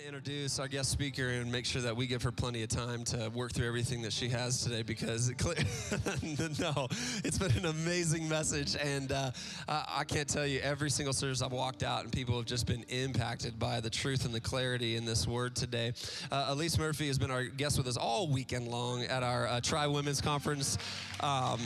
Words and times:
to 0.00 0.06
introduce 0.06 0.58
our 0.58 0.68
guest 0.68 0.90
speaker 0.90 1.28
and 1.28 1.50
make 1.50 1.66
sure 1.66 1.82
that 1.82 1.96
we 1.96 2.06
give 2.06 2.22
her 2.22 2.32
plenty 2.32 2.62
of 2.62 2.68
time 2.68 3.04
to 3.04 3.30
work 3.34 3.52
through 3.52 3.66
everything 3.66 4.02
that 4.02 4.12
she 4.12 4.28
has 4.28 4.62
today 4.62 4.82
because 4.82 5.28
it 5.28 5.36
clear, 5.36 5.56
no, 6.58 6.86
it's 7.24 7.38
been 7.38 7.50
an 7.52 7.66
amazing 7.66 8.28
message. 8.28 8.76
And 8.76 9.12
uh, 9.12 9.32
I 9.68 10.04
can't 10.04 10.28
tell 10.28 10.46
you, 10.46 10.60
every 10.60 10.90
single 10.90 11.12
service 11.12 11.42
I've 11.42 11.52
walked 11.52 11.82
out 11.82 12.04
and 12.04 12.12
people 12.12 12.36
have 12.36 12.46
just 12.46 12.66
been 12.66 12.84
impacted 12.88 13.58
by 13.58 13.80
the 13.80 13.90
truth 13.90 14.24
and 14.24 14.34
the 14.34 14.40
clarity 14.40 14.96
in 14.96 15.04
this 15.04 15.26
word 15.26 15.54
today. 15.54 15.92
Uh, 16.30 16.54
Elyse 16.54 16.78
Murphy 16.78 17.08
has 17.08 17.18
been 17.18 17.30
our 17.30 17.44
guest 17.44 17.76
with 17.76 17.86
us 17.86 17.96
all 17.96 18.28
weekend 18.28 18.68
long 18.68 19.02
at 19.04 19.22
our 19.22 19.48
uh, 19.48 19.60
Tribe 19.60 19.90
Women's 19.90 20.20
Conference. 20.20 20.78
Um, 21.20 21.60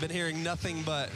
been 0.00 0.10
hearing 0.10 0.42
nothing 0.42 0.82
but 0.82 1.10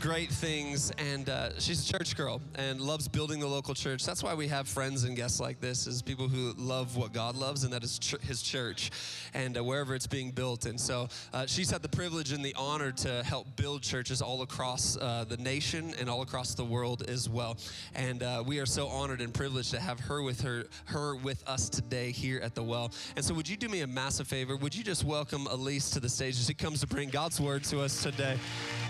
great 0.00 0.30
things, 0.30 0.90
and 0.92 1.28
uh, 1.28 1.58
she's 1.58 1.88
a 1.88 1.92
church 1.92 2.16
girl 2.16 2.40
and 2.54 2.80
loves 2.80 3.06
building 3.06 3.38
the 3.38 3.46
local 3.46 3.74
church. 3.74 4.04
That's 4.06 4.22
why 4.22 4.32
we 4.32 4.48
have 4.48 4.66
friends 4.66 5.04
and 5.04 5.14
guests 5.14 5.40
like 5.40 5.60
this, 5.60 5.86
is 5.86 6.00
people 6.00 6.26
who 6.26 6.54
love 6.56 6.96
what 6.96 7.12
God 7.12 7.36
loves, 7.36 7.64
and 7.64 7.72
that 7.74 7.84
is 7.84 7.98
ch- 7.98 8.20
His 8.22 8.40
church, 8.40 8.90
and 9.34 9.58
uh, 9.58 9.62
wherever 9.62 9.94
it's 9.94 10.06
being 10.06 10.30
built. 10.30 10.64
And 10.64 10.80
so 10.80 11.08
uh, 11.34 11.44
she's 11.46 11.70
had 11.70 11.82
the 11.82 11.88
privilege 11.88 12.32
and 12.32 12.42
the 12.42 12.54
honor 12.56 12.92
to 12.92 13.22
help 13.24 13.54
build 13.56 13.82
churches 13.82 14.22
all 14.22 14.40
across 14.40 14.96
uh, 14.96 15.26
the 15.28 15.36
nation 15.36 15.92
and 16.00 16.08
all 16.08 16.22
across 16.22 16.54
the 16.54 16.64
world 16.64 17.02
as 17.06 17.28
well. 17.28 17.58
And 17.94 18.22
uh, 18.22 18.42
we 18.46 18.58
are 18.58 18.66
so 18.66 18.88
honored 18.88 19.20
and 19.20 19.34
privileged 19.34 19.70
to 19.72 19.80
have 19.80 20.00
her 20.00 20.22
with 20.22 20.40
her 20.40 20.64
her 20.86 21.14
with 21.16 21.46
us 21.46 21.68
today 21.68 22.10
here 22.10 22.40
at 22.40 22.54
the 22.54 22.62
Well. 22.62 22.90
And 23.16 23.24
so, 23.24 23.34
would 23.34 23.48
you 23.48 23.56
do 23.58 23.68
me 23.68 23.82
a 23.82 23.86
massive 23.86 24.26
favor? 24.26 24.56
Would 24.56 24.74
you 24.74 24.82
just 24.82 25.04
welcome 25.04 25.44
Elyse 25.44 25.92
to 25.92 26.00
the 26.00 26.08
stage 26.08 26.38
as 26.38 26.46
she 26.46 26.54
comes 26.54 26.80
to 26.80 26.86
bring 26.86 27.10
God's 27.10 27.38
word 27.38 27.64
to 27.64 27.80
us 27.80 28.02
today? 28.02 28.38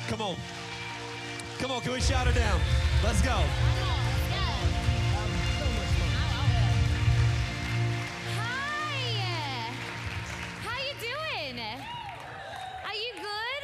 Come 0.09 0.23
on. 0.23 0.37
Come 1.61 1.73
on, 1.73 1.83
can 1.83 1.93
we 1.93 2.01
shout 2.01 2.27
her 2.27 2.33
down? 2.33 2.59
Let's 3.05 3.21
go. 3.21 3.37
Hi. 8.39 9.71
How 10.65 10.79
you 10.81 10.95
doing? 10.99 11.61
Are 11.61 12.95
you 12.95 13.13
good? 13.15 13.63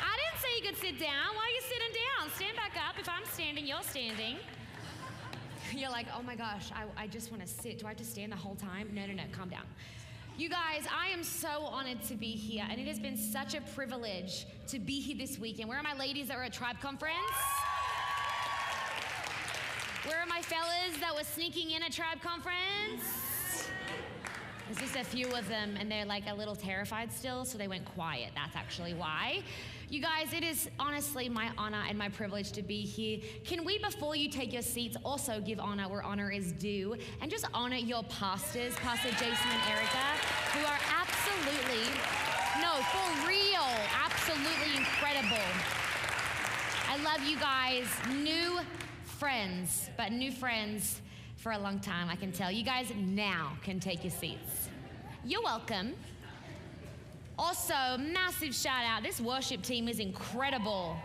I 0.00 0.14
didn't 0.14 0.38
say 0.40 0.54
you 0.56 0.62
could 0.68 0.76
sit 0.76 1.00
down. 1.00 1.34
Why 1.34 1.42
are 1.42 1.50
you 1.50 1.62
sitting 1.62 1.92
down? 2.06 2.30
Stand 2.36 2.56
back 2.56 2.76
up. 2.88 2.96
If 2.96 3.08
I'm 3.08 3.24
standing, 3.32 3.66
you're 3.66 3.82
standing. 3.82 4.36
You're 5.74 5.90
like, 5.90 6.06
oh 6.16 6.22
my 6.22 6.36
gosh, 6.36 6.70
I, 6.72 6.84
I 7.02 7.08
just 7.08 7.32
want 7.32 7.44
to 7.44 7.48
sit. 7.48 7.80
Do 7.80 7.86
I 7.86 7.88
have 7.88 7.98
to 7.98 8.04
stand 8.04 8.30
the 8.30 8.36
whole 8.36 8.54
time? 8.54 8.88
No, 8.94 9.04
no, 9.04 9.14
no, 9.14 9.24
calm 9.32 9.48
down. 9.48 9.66
You 10.38 10.50
guys, 10.50 10.86
I 10.94 11.08
am 11.08 11.24
so 11.24 11.62
honored 11.62 12.02
to 12.08 12.14
be 12.14 12.32
here, 12.32 12.66
and 12.70 12.78
it 12.78 12.86
has 12.88 12.98
been 12.98 13.16
such 13.16 13.54
a 13.54 13.62
privilege 13.74 14.44
to 14.68 14.78
be 14.78 15.00
here 15.00 15.16
this 15.16 15.38
weekend. 15.38 15.66
Where 15.66 15.78
are 15.78 15.82
my 15.82 15.94
ladies 15.94 16.28
that 16.28 16.36
were 16.36 16.42
at 16.42 16.52
Tribe 16.52 16.78
Conference? 16.78 17.16
Where 20.04 20.20
are 20.20 20.26
my 20.26 20.42
fellas 20.42 21.00
that 21.00 21.14
were 21.14 21.24
sneaking 21.24 21.70
in 21.70 21.82
at 21.82 21.90
Tribe 21.90 22.20
Conference? 22.20 23.70
There's 24.66 24.80
just 24.80 24.96
a 24.96 25.04
few 25.04 25.28
of 25.28 25.48
them, 25.48 25.76
and 25.78 25.90
they're 25.90 26.04
like 26.04 26.24
a 26.28 26.34
little 26.34 26.56
terrified 26.56 27.12
still, 27.12 27.44
so 27.44 27.56
they 27.56 27.68
went 27.68 27.84
quiet. 27.84 28.30
That's 28.34 28.56
actually 28.56 28.94
why. 28.94 29.42
You 29.88 30.02
guys, 30.02 30.32
it 30.32 30.42
is 30.42 30.68
honestly 30.80 31.28
my 31.28 31.50
honor 31.56 31.84
and 31.88 31.96
my 31.96 32.08
privilege 32.08 32.50
to 32.52 32.62
be 32.62 32.82
here. 32.82 33.20
Can 33.44 33.64
we, 33.64 33.78
before 33.78 34.16
you 34.16 34.28
take 34.28 34.52
your 34.52 34.62
seats, 34.62 34.96
also 35.04 35.40
give 35.40 35.60
honor 35.60 35.88
where 35.88 36.02
honor 36.02 36.32
is 36.32 36.50
due 36.50 36.96
and 37.22 37.30
just 37.30 37.46
honor 37.54 37.76
your 37.76 38.02
pastors, 38.04 38.74
Pastor 38.74 39.10
Jason 39.10 39.50
and 39.50 39.62
Erica, 39.70 40.06
who 40.52 40.66
are 40.66 40.78
absolutely, 40.98 41.86
no, 42.60 42.72
for 42.90 43.28
real, 43.28 43.68
absolutely 44.04 44.76
incredible. 44.76 45.46
I 46.88 46.96
love 47.04 47.22
you 47.24 47.38
guys. 47.38 47.86
New 48.16 48.58
friends, 49.04 49.90
but 49.96 50.10
new 50.10 50.32
friends 50.32 51.00
for 51.46 51.52
a 51.52 51.58
long 51.58 51.78
time, 51.78 52.08
I 52.08 52.16
can 52.16 52.32
tell. 52.32 52.50
You 52.50 52.64
guys 52.64 52.90
now 52.96 53.52
can 53.62 53.78
take 53.78 54.02
your 54.02 54.10
seats. 54.10 54.68
You're 55.24 55.44
welcome. 55.44 55.94
Also, 57.38 57.96
massive 57.98 58.52
shout 58.52 58.84
out. 58.84 59.04
This 59.04 59.20
worship 59.20 59.62
team 59.62 59.86
is 59.86 60.00
incredible. 60.00 60.96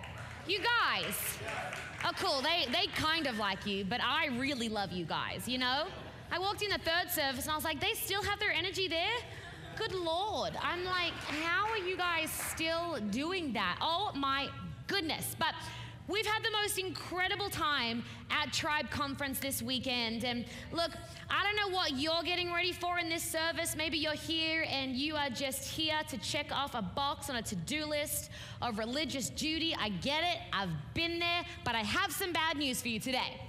You 0.47 0.57
guys 0.57 1.13
oh 2.03 2.09
cool. 2.17 2.41
They 2.41 2.65
they 2.71 2.87
kind 2.87 3.27
of 3.27 3.37
like 3.37 3.67
you, 3.67 3.85
but 3.85 4.01
I 4.03 4.29
really 4.39 4.67
love 4.67 4.91
you 4.91 5.05
guys, 5.05 5.47
you 5.47 5.59
know? 5.59 5.85
I 6.31 6.39
walked 6.39 6.63
in 6.63 6.71
the 6.71 6.79
third 6.79 7.11
service 7.11 7.43
and 7.43 7.51
I 7.51 7.55
was 7.55 7.63
like, 7.63 7.79
they 7.79 7.93
still 7.93 8.23
have 8.23 8.39
their 8.39 8.51
energy 8.51 8.87
there? 8.87 9.17
Good 9.75 9.93
lord. 9.93 10.53
I'm 10.59 10.83
like, 10.85 11.13
how 11.43 11.69
are 11.69 11.77
you 11.77 11.95
guys 11.95 12.31
still 12.31 12.97
doing 13.11 13.53
that? 13.53 13.77
Oh 13.79 14.11
my 14.15 14.49
goodness. 14.87 15.35
But 15.37 15.53
We've 16.11 16.25
had 16.25 16.43
the 16.43 16.51
most 16.51 16.77
incredible 16.77 17.49
time 17.49 18.03
at 18.29 18.51
Tribe 18.51 18.89
Conference 18.89 19.39
this 19.39 19.61
weekend. 19.61 20.25
And 20.25 20.43
look, 20.73 20.91
I 21.29 21.43
don't 21.43 21.55
know 21.55 21.73
what 21.73 21.97
you're 21.97 22.23
getting 22.23 22.51
ready 22.51 22.73
for 22.73 22.99
in 22.99 23.07
this 23.07 23.23
service. 23.23 23.77
Maybe 23.77 23.97
you're 23.97 24.11
here 24.11 24.65
and 24.69 24.93
you 24.93 25.15
are 25.15 25.29
just 25.29 25.69
here 25.69 26.01
to 26.09 26.17
check 26.17 26.47
off 26.51 26.75
a 26.75 26.81
box 26.81 27.29
on 27.29 27.37
a 27.37 27.41
to 27.43 27.55
do 27.55 27.85
list 27.85 28.29
of 28.61 28.77
religious 28.77 29.29
duty. 29.29 29.73
I 29.79 29.87
get 29.87 30.23
it, 30.23 30.39
I've 30.51 30.69
been 30.93 31.17
there, 31.17 31.45
but 31.63 31.75
I 31.75 31.79
have 31.79 32.11
some 32.11 32.33
bad 32.33 32.57
news 32.57 32.81
for 32.81 32.89
you 32.89 32.99
today. 32.99 33.39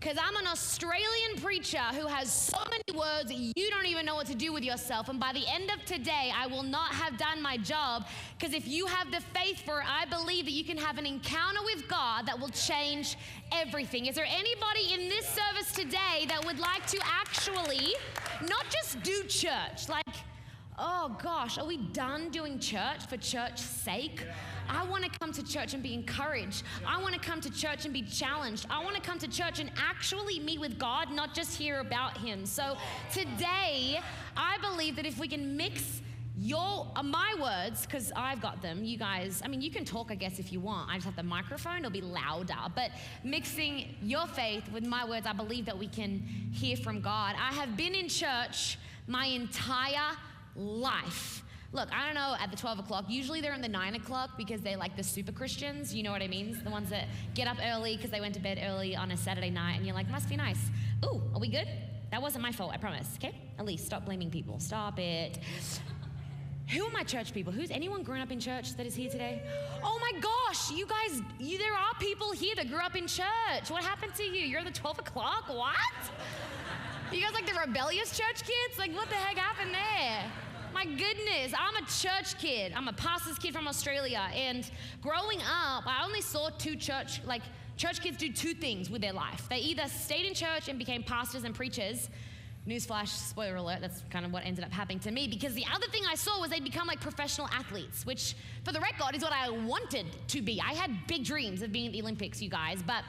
Because 0.00 0.16
I'm 0.16 0.36
an 0.36 0.46
Australian 0.46 1.40
preacher 1.42 1.78
who 1.78 2.06
has 2.06 2.32
so 2.32 2.58
many 2.70 2.96
words 2.96 3.32
you 3.32 3.70
don't 3.70 3.86
even 3.86 4.06
know 4.06 4.14
what 4.14 4.28
to 4.28 4.34
do 4.34 4.52
with 4.52 4.62
yourself. 4.62 5.08
And 5.08 5.18
by 5.18 5.32
the 5.32 5.42
end 5.52 5.70
of 5.70 5.84
today, 5.86 6.32
I 6.32 6.46
will 6.46 6.62
not 6.62 6.92
have 6.92 7.18
done 7.18 7.42
my 7.42 7.56
job. 7.56 8.06
Because 8.38 8.54
if 8.54 8.68
you 8.68 8.86
have 8.86 9.10
the 9.10 9.20
faith 9.36 9.60
for 9.64 9.80
it, 9.80 9.86
I 9.88 10.04
believe 10.04 10.44
that 10.44 10.52
you 10.52 10.62
can 10.62 10.76
have 10.76 10.98
an 10.98 11.06
encounter 11.06 11.60
with 11.64 11.88
God 11.88 12.26
that 12.26 12.38
will 12.38 12.50
change 12.50 13.16
everything. 13.50 14.06
Is 14.06 14.14
there 14.14 14.26
anybody 14.28 14.94
in 14.94 15.08
this 15.08 15.26
service 15.26 15.72
today 15.72 16.26
that 16.28 16.44
would 16.46 16.60
like 16.60 16.86
to 16.86 17.00
actually 17.04 17.96
not 18.48 18.66
just 18.70 19.02
do 19.02 19.24
church? 19.24 19.88
Like, 19.88 20.14
oh 20.78 21.16
gosh, 21.20 21.58
are 21.58 21.66
we 21.66 21.76
done 21.76 22.30
doing 22.30 22.60
church 22.60 23.06
for 23.08 23.16
church's 23.16 23.64
sake? 23.64 24.24
I 24.68 24.84
want 24.84 25.04
to 25.04 25.10
come 25.18 25.32
to 25.32 25.42
church 25.42 25.74
and 25.74 25.82
be 25.82 25.94
encouraged. 25.94 26.62
I 26.86 27.00
want 27.00 27.14
to 27.14 27.20
come 27.20 27.40
to 27.40 27.50
church 27.50 27.84
and 27.84 27.94
be 27.94 28.02
challenged. 28.02 28.66
I 28.70 28.82
want 28.82 28.96
to 28.96 29.02
come 29.02 29.18
to 29.18 29.28
church 29.28 29.60
and 29.60 29.70
actually 29.76 30.38
meet 30.40 30.60
with 30.60 30.78
God, 30.78 31.10
not 31.10 31.34
just 31.34 31.56
hear 31.56 31.80
about 31.80 32.18
Him. 32.18 32.46
So 32.46 32.76
today, 33.12 34.00
I 34.36 34.58
believe 34.58 34.96
that 34.96 35.06
if 35.06 35.18
we 35.18 35.28
can 35.28 35.56
mix 35.56 36.02
your 36.40 36.86
uh, 36.94 37.02
my 37.02 37.34
words 37.40 37.84
because 37.84 38.12
i've 38.14 38.40
got 38.40 38.62
them 38.62 38.84
you 38.84 38.96
guys 38.96 39.42
i 39.44 39.48
mean 39.48 39.60
you 39.60 39.72
can 39.72 39.84
talk 39.84 40.12
i 40.12 40.14
guess 40.14 40.38
if 40.38 40.52
you 40.52 40.60
want 40.60 40.88
i 40.88 40.94
just 40.94 41.04
have 41.04 41.16
the 41.16 41.22
microphone 41.22 41.78
it'll 41.78 41.90
be 41.90 42.00
louder 42.00 42.54
but 42.76 42.92
mixing 43.24 43.92
your 44.02 44.24
faith 44.28 44.62
with 44.72 44.86
my 44.86 45.04
words 45.04 45.26
i 45.26 45.32
believe 45.32 45.64
that 45.64 45.76
we 45.76 45.88
can 45.88 46.20
hear 46.52 46.76
from 46.76 47.00
god 47.00 47.34
i 47.40 47.52
have 47.52 47.76
been 47.76 47.92
in 47.92 48.08
church 48.08 48.78
my 49.08 49.26
entire 49.26 50.16
life 50.54 51.42
Look, 51.70 51.92
I 51.92 52.06
don't 52.06 52.14
know 52.14 52.34
at 52.40 52.50
the 52.50 52.56
12 52.56 52.78
o'clock. 52.78 53.04
Usually 53.08 53.42
they're 53.42 53.52
in 53.52 53.60
the 53.60 53.68
9 53.68 53.94
o'clock 53.96 54.30
because 54.38 54.62
they 54.62 54.74
like 54.74 54.96
the 54.96 55.02
super 55.02 55.32
Christians. 55.32 55.94
You 55.94 56.02
know 56.02 56.10
what 56.10 56.22
I 56.22 56.28
mean? 56.28 56.58
The 56.64 56.70
ones 56.70 56.88
that 56.90 57.08
get 57.34 57.46
up 57.46 57.58
early 57.62 57.96
because 57.96 58.10
they 58.10 58.20
went 58.20 58.34
to 58.34 58.40
bed 58.40 58.58
early 58.62 58.96
on 58.96 59.10
a 59.10 59.16
Saturday 59.16 59.50
night 59.50 59.74
and 59.74 59.84
you're 59.84 59.94
like, 59.94 60.08
must 60.08 60.30
be 60.30 60.36
nice. 60.36 60.58
Ooh, 61.04 61.20
are 61.34 61.40
we 61.40 61.48
good? 61.48 61.68
That 62.10 62.22
wasn't 62.22 62.42
my 62.42 62.52
fault, 62.52 62.72
I 62.72 62.78
promise. 62.78 63.06
Okay? 63.16 63.34
Elyse, 63.58 63.80
stop 63.80 64.06
blaming 64.06 64.30
people. 64.30 64.58
Stop 64.60 64.98
it. 64.98 65.38
Who 66.70 66.86
are 66.86 66.90
my 66.90 67.02
church 67.02 67.34
people? 67.34 67.52
Who's 67.52 67.70
anyone 67.70 68.02
grown 68.02 68.20
up 68.20 68.30
in 68.30 68.40
church 68.40 68.74
that 68.76 68.86
is 68.86 68.94
here 68.94 69.10
today? 69.10 69.42
Oh 69.82 69.98
my 70.00 70.20
gosh, 70.20 70.70
you 70.70 70.86
guys, 70.86 71.22
you, 71.38 71.58
there 71.58 71.72
are 71.74 71.94
people 71.98 72.32
here 72.32 72.54
that 72.56 72.68
grew 72.68 72.80
up 72.80 72.96
in 72.96 73.06
church. 73.06 73.68
What 73.68 73.84
happened 73.84 74.14
to 74.16 74.22
you? 74.22 74.44
You're 74.44 74.64
the 74.64 74.70
12 74.70 74.98
o'clock? 75.00 75.48
What? 75.48 75.76
You 77.12 77.22
guys 77.22 77.32
like 77.32 77.46
the 77.46 77.58
rebellious 77.58 78.16
church 78.16 78.42
kids? 78.42 78.78
Like, 78.78 78.94
what 78.94 79.08
the 79.08 79.14
heck 79.14 79.36
happened 79.36 79.74
there? 79.74 80.30
My 80.78 80.84
goodness, 80.84 81.52
I'm 81.58 81.74
a 81.74 81.86
church 81.88 82.38
kid. 82.38 82.72
I'm 82.72 82.86
a 82.86 82.92
pastor's 82.92 83.36
kid 83.36 83.52
from 83.52 83.66
Australia. 83.66 84.28
And 84.32 84.70
growing 85.02 85.40
up, 85.40 85.84
I 85.88 86.04
only 86.04 86.20
saw 86.20 86.50
two 86.50 86.76
church, 86.76 87.20
like, 87.24 87.42
church 87.76 88.00
kids 88.00 88.16
do 88.16 88.30
two 88.30 88.54
things 88.54 88.88
with 88.88 89.02
their 89.02 89.12
life. 89.12 89.48
They 89.50 89.56
either 89.56 89.88
stayed 89.88 90.24
in 90.24 90.34
church 90.34 90.68
and 90.68 90.78
became 90.78 91.02
pastors 91.02 91.42
and 91.42 91.52
preachers. 91.52 92.08
Newsflash, 92.64 93.08
spoiler 93.08 93.56
alert, 93.56 93.80
that's 93.80 94.04
kind 94.10 94.24
of 94.24 94.32
what 94.32 94.46
ended 94.46 94.64
up 94.64 94.70
happening 94.70 95.00
to 95.00 95.10
me 95.10 95.26
because 95.26 95.52
the 95.52 95.64
other 95.74 95.88
thing 95.88 96.02
I 96.08 96.14
saw 96.14 96.40
was 96.40 96.50
they'd 96.50 96.62
become 96.62 96.86
like 96.86 97.00
professional 97.00 97.48
athletes, 97.48 98.06
which, 98.06 98.36
for 98.64 98.70
the 98.70 98.78
record, 98.78 99.16
is 99.16 99.22
what 99.22 99.32
I 99.32 99.50
wanted 99.50 100.06
to 100.28 100.40
be. 100.40 100.60
I 100.64 100.74
had 100.74 100.92
big 101.08 101.24
dreams 101.24 101.60
of 101.62 101.72
being 101.72 101.86
at 101.86 101.92
the 101.92 102.02
Olympics, 102.02 102.40
you 102.40 102.50
guys, 102.50 102.84
but 102.86 103.02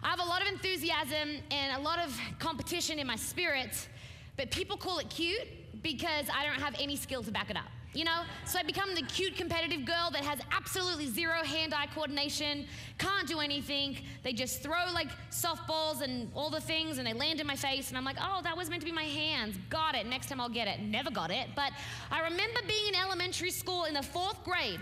I 0.00 0.10
have 0.10 0.20
a 0.20 0.24
lot 0.24 0.42
of 0.42 0.48
enthusiasm 0.48 1.42
and 1.50 1.76
a 1.76 1.80
lot 1.80 1.98
of 1.98 2.16
competition 2.38 3.00
in 3.00 3.06
my 3.08 3.16
spirit, 3.16 3.88
but 4.36 4.52
people 4.52 4.76
call 4.76 4.98
it 5.00 5.10
cute 5.10 5.48
because 5.82 6.26
I 6.32 6.44
don't 6.44 6.60
have 6.60 6.74
any 6.78 6.96
skill 6.96 7.22
to 7.22 7.30
back 7.30 7.50
it 7.50 7.56
up. 7.56 7.64
You 7.92 8.04
know? 8.04 8.22
So 8.44 8.58
I 8.58 8.62
become 8.62 8.94
the 8.94 9.02
cute 9.02 9.36
competitive 9.36 9.86
girl 9.86 10.10
that 10.12 10.22
has 10.22 10.38
absolutely 10.52 11.06
zero 11.06 11.42
hand 11.42 11.72
eye 11.72 11.86
coordination, 11.94 12.66
can't 12.98 13.26
do 13.26 13.40
anything. 13.40 13.96
They 14.22 14.34
just 14.34 14.62
throw 14.62 14.92
like 14.92 15.08
softballs 15.30 16.02
and 16.02 16.30
all 16.34 16.50
the 16.50 16.60
things 16.60 16.98
and 16.98 17.06
they 17.06 17.14
land 17.14 17.40
in 17.40 17.46
my 17.46 17.56
face. 17.56 17.88
And 17.88 17.96
I'm 17.96 18.04
like, 18.04 18.18
oh, 18.20 18.40
that 18.42 18.56
was 18.56 18.68
meant 18.68 18.82
to 18.82 18.86
be 18.86 18.92
my 18.92 19.04
hands. 19.04 19.56
Got 19.70 19.94
it. 19.94 20.06
Next 20.06 20.28
time 20.28 20.40
I'll 20.40 20.50
get 20.50 20.68
it. 20.68 20.80
Never 20.80 21.10
got 21.10 21.30
it. 21.30 21.48
But 21.56 21.72
I 22.10 22.20
remember 22.20 22.60
being 22.68 22.88
in 22.88 22.94
elementary 22.96 23.50
school 23.50 23.84
in 23.84 23.94
the 23.94 24.02
fourth 24.02 24.44
grade 24.44 24.80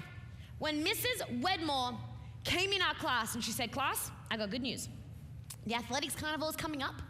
when 0.59 0.85
Mrs. 0.85 1.41
Wedmore 1.41 1.93
came 2.43 2.73
in 2.73 2.83
our 2.83 2.95
class 2.95 3.35
and 3.35 3.45
she 3.45 3.53
said, 3.53 3.71
Class, 3.71 4.11
I 4.31 4.37
got 4.37 4.51
good 4.51 4.63
news. 4.63 4.89
The 5.67 5.75
athletics 5.75 6.15
carnival 6.15 6.49
is 6.49 6.57
coming 6.57 6.83
up 6.83 7.01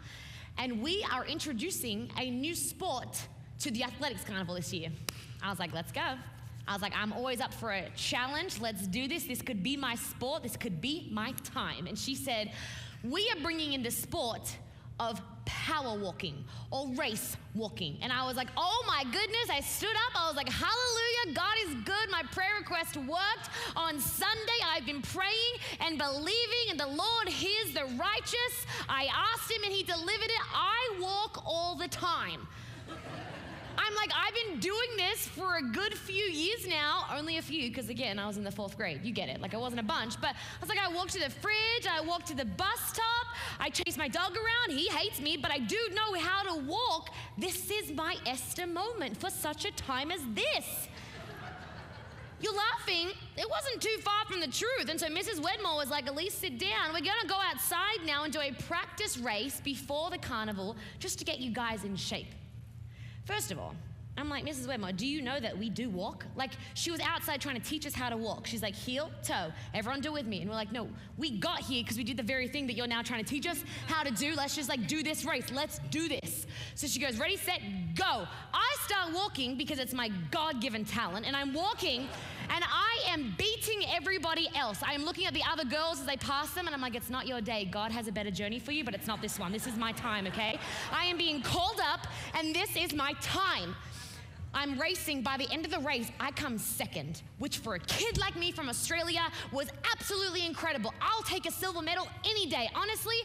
and 0.57 0.81
we 0.81 1.05
are 1.11 1.25
introducing 1.25 2.09
a 2.17 2.29
new 2.29 2.55
sport 2.55 3.27
to 3.59 3.71
the 3.71 3.83
athletics 3.83 4.23
carnival 4.23 4.55
this 4.55 4.73
year. 4.73 4.89
I 5.41 5.49
was 5.49 5.59
like, 5.59 5.73
let's 5.73 5.91
go. 5.91 6.15
I 6.67 6.73
was 6.73 6.81
like, 6.81 6.93
I'm 6.95 7.13
always 7.13 7.41
up 7.41 7.53
for 7.53 7.71
a 7.71 7.89
challenge. 7.95 8.59
Let's 8.59 8.87
do 8.87 9.07
this. 9.07 9.25
This 9.25 9.41
could 9.41 9.61
be 9.61 9.77
my 9.77 9.95
sport. 9.95 10.43
This 10.43 10.57
could 10.57 10.81
be 10.81 11.07
my 11.11 11.33
time. 11.43 11.85
And 11.85 11.97
she 11.97 12.15
said, 12.15 12.51
We 13.03 13.29
are 13.35 13.41
bringing 13.41 13.73
in 13.73 13.83
the 13.83 13.91
sport 13.91 14.57
of 14.99 15.21
power 15.45 15.97
walking 15.97 16.43
or 16.71 16.87
race 16.95 17.37
walking. 17.53 17.97
And 18.01 18.11
I 18.11 18.25
was 18.25 18.35
like, 18.35 18.47
oh 18.57 18.83
my 18.87 19.03
goodness. 19.03 19.49
I 19.49 19.59
stood 19.59 19.95
up. 20.07 20.21
I 20.21 20.27
was 20.27 20.35
like, 20.35 20.49
hallelujah. 20.49 21.35
God 21.35 21.55
is 21.67 21.75
good. 21.85 22.09
My 22.09 22.23
prayer 22.31 22.55
request 22.59 22.97
worked. 22.97 23.49
On 23.75 23.99
Sunday, 23.99 24.59
I've 24.65 24.85
been 24.85 25.01
praying 25.01 25.55
and 25.81 25.97
believing, 25.97 26.71
and 26.71 26.79
the 26.79 26.87
Lord 26.87 27.27
hears 27.27 27.73
the 27.73 27.85
righteous. 27.97 28.65
I 28.89 29.07
asked 29.33 29.51
Him 29.51 29.63
and 29.63 29.73
He 29.73 29.83
delivered 29.83 30.25
it. 30.25 30.41
I 30.53 30.97
walk 30.99 31.43
all 31.45 31.75
the 31.75 31.87
time. 31.87 32.47
I'm 33.77 33.95
like, 33.95 34.11
I've 34.15 34.33
been 34.33 34.59
doing 34.59 34.89
this 34.97 35.27
for 35.27 35.57
a 35.57 35.61
good 35.61 35.93
few 35.93 36.23
years 36.23 36.67
now, 36.67 37.05
only 37.15 37.37
a 37.37 37.41
few, 37.41 37.69
because 37.69 37.89
again, 37.89 38.19
I 38.19 38.27
was 38.27 38.37
in 38.37 38.43
the 38.43 38.51
fourth 38.51 38.77
grade. 38.77 39.01
You 39.03 39.11
get 39.11 39.29
it. 39.29 39.41
Like, 39.41 39.53
I 39.53 39.57
wasn't 39.57 39.81
a 39.81 39.83
bunch. 39.83 40.19
But 40.19 40.31
I 40.31 40.59
was 40.61 40.69
like, 40.69 40.79
I 40.79 40.87
walked 40.87 41.13
to 41.13 41.19
the 41.19 41.29
fridge, 41.29 41.87
I 41.89 42.01
walked 42.01 42.27
to 42.27 42.35
the 42.35 42.45
bus 42.45 42.79
stop, 42.87 43.27
I 43.59 43.69
chase 43.69 43.97
my 43.97 44.07
dog 44.07 44.35
around. 44.35 44.77
He 44.77 44.87
hates 44.87 45.19
me, 45.19 45.37
but 45.37 45.51
I 45.51 45.59
do 45.59 45.77
know 45.93 46.19
how 46.19 46.43
to 46.43 46.63
walk. 46.63 47.09
This 47.37 47.69
is 47.69 47.91
my 47.91 48.15
Esther 48.25 48.67
moment 48.67 49.17
for 49.17 49.29
such 49.29 49.65
a 49.65 49.71
time 49.71 50.11
as 50.11 50.21
this. 50.33 50.87
You're 52.41 52.53
laughing. 52.53 53.09
It 53.37 53.49
wasn't 53.49 53.81
too 53.81 53.97
far 54.01 54.25
from 54.25 54.39
the 54.41 54.47
truth. 54.47 54.89
And 54.89 54.99
so 54.99 55.07
Mrs. 55.07 55.41
Wedmore 55.41 55.77
was 55.77 55.89
like, 55.89 56.05
Elyse, 56.05 56.31
sit 56.31 56.59
down. 56.59 56.89
We're 56.89 56.99
going 56.99 57.21
to 57.21 57.27
go 57.27 57.39
outside 57.49 58.05
now 58.05 58.23
and 58.23 58.33
do 58.33 58.39
a 58.39 58.51
practice 58.51 59.17
race 59.17 59.61
before 59.63 60.09
the 60.09 60.17
carnival 60.17 60.75
just 60.99 61.17
to 61.19 61.25
get 61.25 61.39
you 61.39 61.51
guys 61.51 61.85
in 61.85 61.95
shape. 61.95 62.27
First 63.25 63.51
of 63.51 63.59
all, 63.59 63.75
I'm 64.17 64.29
like, 64.29 64.45
Mrs. 64.45 64.67
Wedmore, 64.67 64.93
do 64.93 65.05
you 65.05 65.21
know 65.21 65.39
that 65.41 65.57
we 65.57 65.69
do 65.69 65.89
walk? 65.89 66.25
Like, 66.37 66.51
she 66.73 66.89
was 66.89 67.01
outside 67.01 67.41
trying 67.41 67.59
to 67.59 67.69
teach 67.69 67.85
us 67.85 67.93
how 67.93 68.09
to 68.09 68.15
walk. 68.15 68.47
She's 68.47 68.61
like, 68.61 68.73
heel, 68.73 69.11
toe, 69.23 69.51
everyone 69.73 69.99
do 69.99 70.13
with 70.13 70.25
me. 70.25 70.39
And 70.39 70.49
we're 70.49 70.55
like, 70.55 70.71
no, 70.71 70.87
we 71.17 71.31
got 71.37 71.59
here 71.59 71.83
because 71.83 71.97
we 71.97 72.05
did 72.05 72.15
the 72.15 72.23
very 72.23 72.47
thing 72.47 72.65
that 72.67 72.77
you're 72.77 72.87
now 72.87 73.01
trying 73.01 73.23
to 73.23 73.29
teach 73.29 73.45
us 73.45 73.61
how 73.87 74.03
to 74.03 74.11
do. 74.11 74.33
Let's 74.35 74.55
just 74.55 74.69
like 74.69 74.87
do 74.87 75.03
this 75.03 75.25
race. 75.25 75.51
Let's 75.51 75.79
do 75.89 76.07
this. 76.07 76.47
So 76.75 76.87
she 76.87 76.99
goes, 76.99 77.19
ready, 77.19 77.35
set, 77.35 77.59
go. 77.93 78.25
I 78.53 78.75
start 78.85 79.13
walking 79.13 79.57
because 79.57 79.79
it's 79.79 79.93
my 79.93 80.09
God 80.31 80.61
given 80.61 80.85
talent. 80.85 81.25
And 81.25 81.35
I'm 81.35 81.53
walking 81.53 82.07
and 82.49 82.63
I 82.63 82.99
am 83.09 83.35
beating 83.37 83.83
everybody 83.93 84.47
else. 84.55 84.81
I 84.81 84.93
am 84.93 85.03
looking 85.03 85.25
at 85.25 85.33
the 85.33 85.43
other 85.51 85.65
girls 85.65 85.99
as 85.99 86.05
they 86.05 86.17
pass 86.17 86.51
them 86.51 86.67
and 86.67 86.75
I'm 86.75 86.81
like, 86.81 86.95
it's 86.95 87.09
not 87.09 87.27
your 87.27 87.41
day. 87.41 87.65
God 87.65 87.91
has 87.91 88.07
a 88.07 88.11
better 88.11 88.31
journey 88.31 88.59
for 88.59 88.71
you, 88.71 88.85
but 88.85 88.93
it's 88.93 89.07
not 89.07 89.21
this 89.21 89.39
one. 89.39 89.51
This 89.51 89.67
is 89.67 89.75
my 89.75 89.91
time, 89.91 90.25
okay? 90.27 90.57
I 90.93 91.05
am 91.05 91.17
being 91.17 91.41
called 91.41 91.81
up 91.81 92.04
and 92.35 92.53
this 92.53 92.75
is 92.75 92.93
my 92.93 93.13
time. 93.21 93.75
I'm 94.53 94.79
racing. 94.79 95.21
By 95.21 95.35
the 95.35 95.51
end 95.51 95.65
of 95.65 95.71
the 95.71 95.79
race, 95.79 96.09
I 96.19 96.31
come 96.31 96.57
second, 96.57 97.23
which 97.39 97.57
for 97.57 97.75
a 97.75 97.79
kid 97.79 98.17
like 98.17 98.37
me 98.37 98.51
from 98.51 98.69
Australia 98.69 99.29
was 99.51 99.67
absolutely 99.91 100.45
incredible. 100.45 100.93
I'll 101.01 101.23
take 101.23 101.45
a 101.45 101.51
silver 101.51 101.81
medal 101.81 102.07
any 102.23 102.45
day. 102.45 102.69
Honestly, 102.73 103.17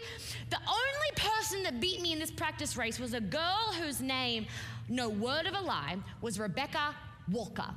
the 0.50 0.58
only 0.58 1.12
person 1.14 1.62
that 1.62 1.80
beat 1.80 2.00
me 2.00 2.12
in 2.12 2.18
this 2.18 2.32
practice 2.32 2.76
race 2.76 2.98
was 2.98 3.14
a 3.14 3.20
girl 3.20 3.72
whose 3.80 4.00
name, 4.00 4.46
no 4.88 5.08
word 5.08 5.46
of 5.46 5.54
a 5.54 5.60
lie, 5.60 5.98
was 6.20 6.40
Rebecca 6.40 6.96
Walker. 7.30 7.72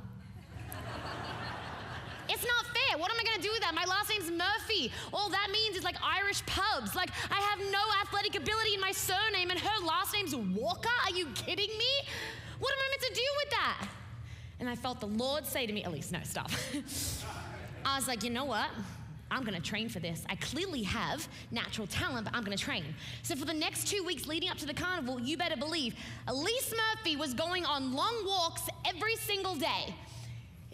It's 2.28 2.44
not 2.44 2.66
fair. 2.66 2.98
What 2.98 3.10
am 3.10 3.16
I 3.20 3.24
going 3.24 3.36
to 3.36 3.42
do 3.42 3.52
with 3.52 3.60
that? 3.60 3.74
My 3.74 3.84
last 3.84 4.10
name's 4.10 4.30
Murphy. 4.30 4.90
All 5.12 5.28
that 5.30 5.48
means 5.52 5.76
is 5.76 5.84
like 5.84 5.96
Irish 6.02 6.44
pubs. 6.46 6.94
Like, 6.94 7.10
I 7.30 7.40
have 7.40 7.58
no 7.70 7.82
athletic 8.02 8.36
ability 8.36 8.74
in 8.74 8.80
my 8.80 8.92
surname, 8.92 9.50
and 9.50 9.58
her 9.58 9.86
last 9.86 10.12
name's 10.14 10.34
Walker? 10.34 10.88
Are 11.04 11.10
you 11.10 11.26
kidding 11.34 11.68
me? 11.68 12.08
What 12.58 12.72
am 12.72 12.78
I 12.78 12.88
meant 12.90 13.14
to 13.14 13.20
do 13.20 13.28
with 13.42 13.50
that? 13.50 13.88
And 14.60 14.68
I 14.68 14.76
felt 14.76 15.00
the 15.00 15.06
Lord 15.06 15.46
say 15.46 15.66
to 15.66 15.72
me, 15.72 15.82
Elyse, 15.82 16.12
no, 16.12 16.20
stop. 16.22 16.50
I 17.84 17.96
was 17.96 18.08
like, 18.08 18.22
you 18.22 18.30
know 18.30 18.44
what? 18.44 18.70
I'm 19.30 19.42
gonna 19.42 19.60
train 19.60 19.88
for 19.88 19.98
this. 19.98 20.22
I 20.28 20.36
clearly 20.36 20.82
have 20.84 21.26
natural 21.50 21.86
talent, 21.86 22.24
but 22.24 22.34
I'm 22.36 22.44
gonna 22.44 22.56
train. 22.56 22.84
So 23.22 23.34
for 23.34 23.44
the 23.44 23.54
next 23.54 23.88
two 23.88 24.04
weeks 24.04 24.26
leading 24.26 24.48
up 24.48 24.58
to 24.58 24.66
the 24.66 24.74
carnival, 24.74 25.18
you 25.18 25.36
better 25.36 25.56
believe 25.56 25.96
Elyse 26.28 26.72
Murphy 26.72 27.16
was 27.16 27.34
going 27.34 27.64
on 27.64 27.92
long 27.92 28.24
walks 28.24 28.62
every 28.86 29.16
single 29.16 29.56
day 29.56 29.94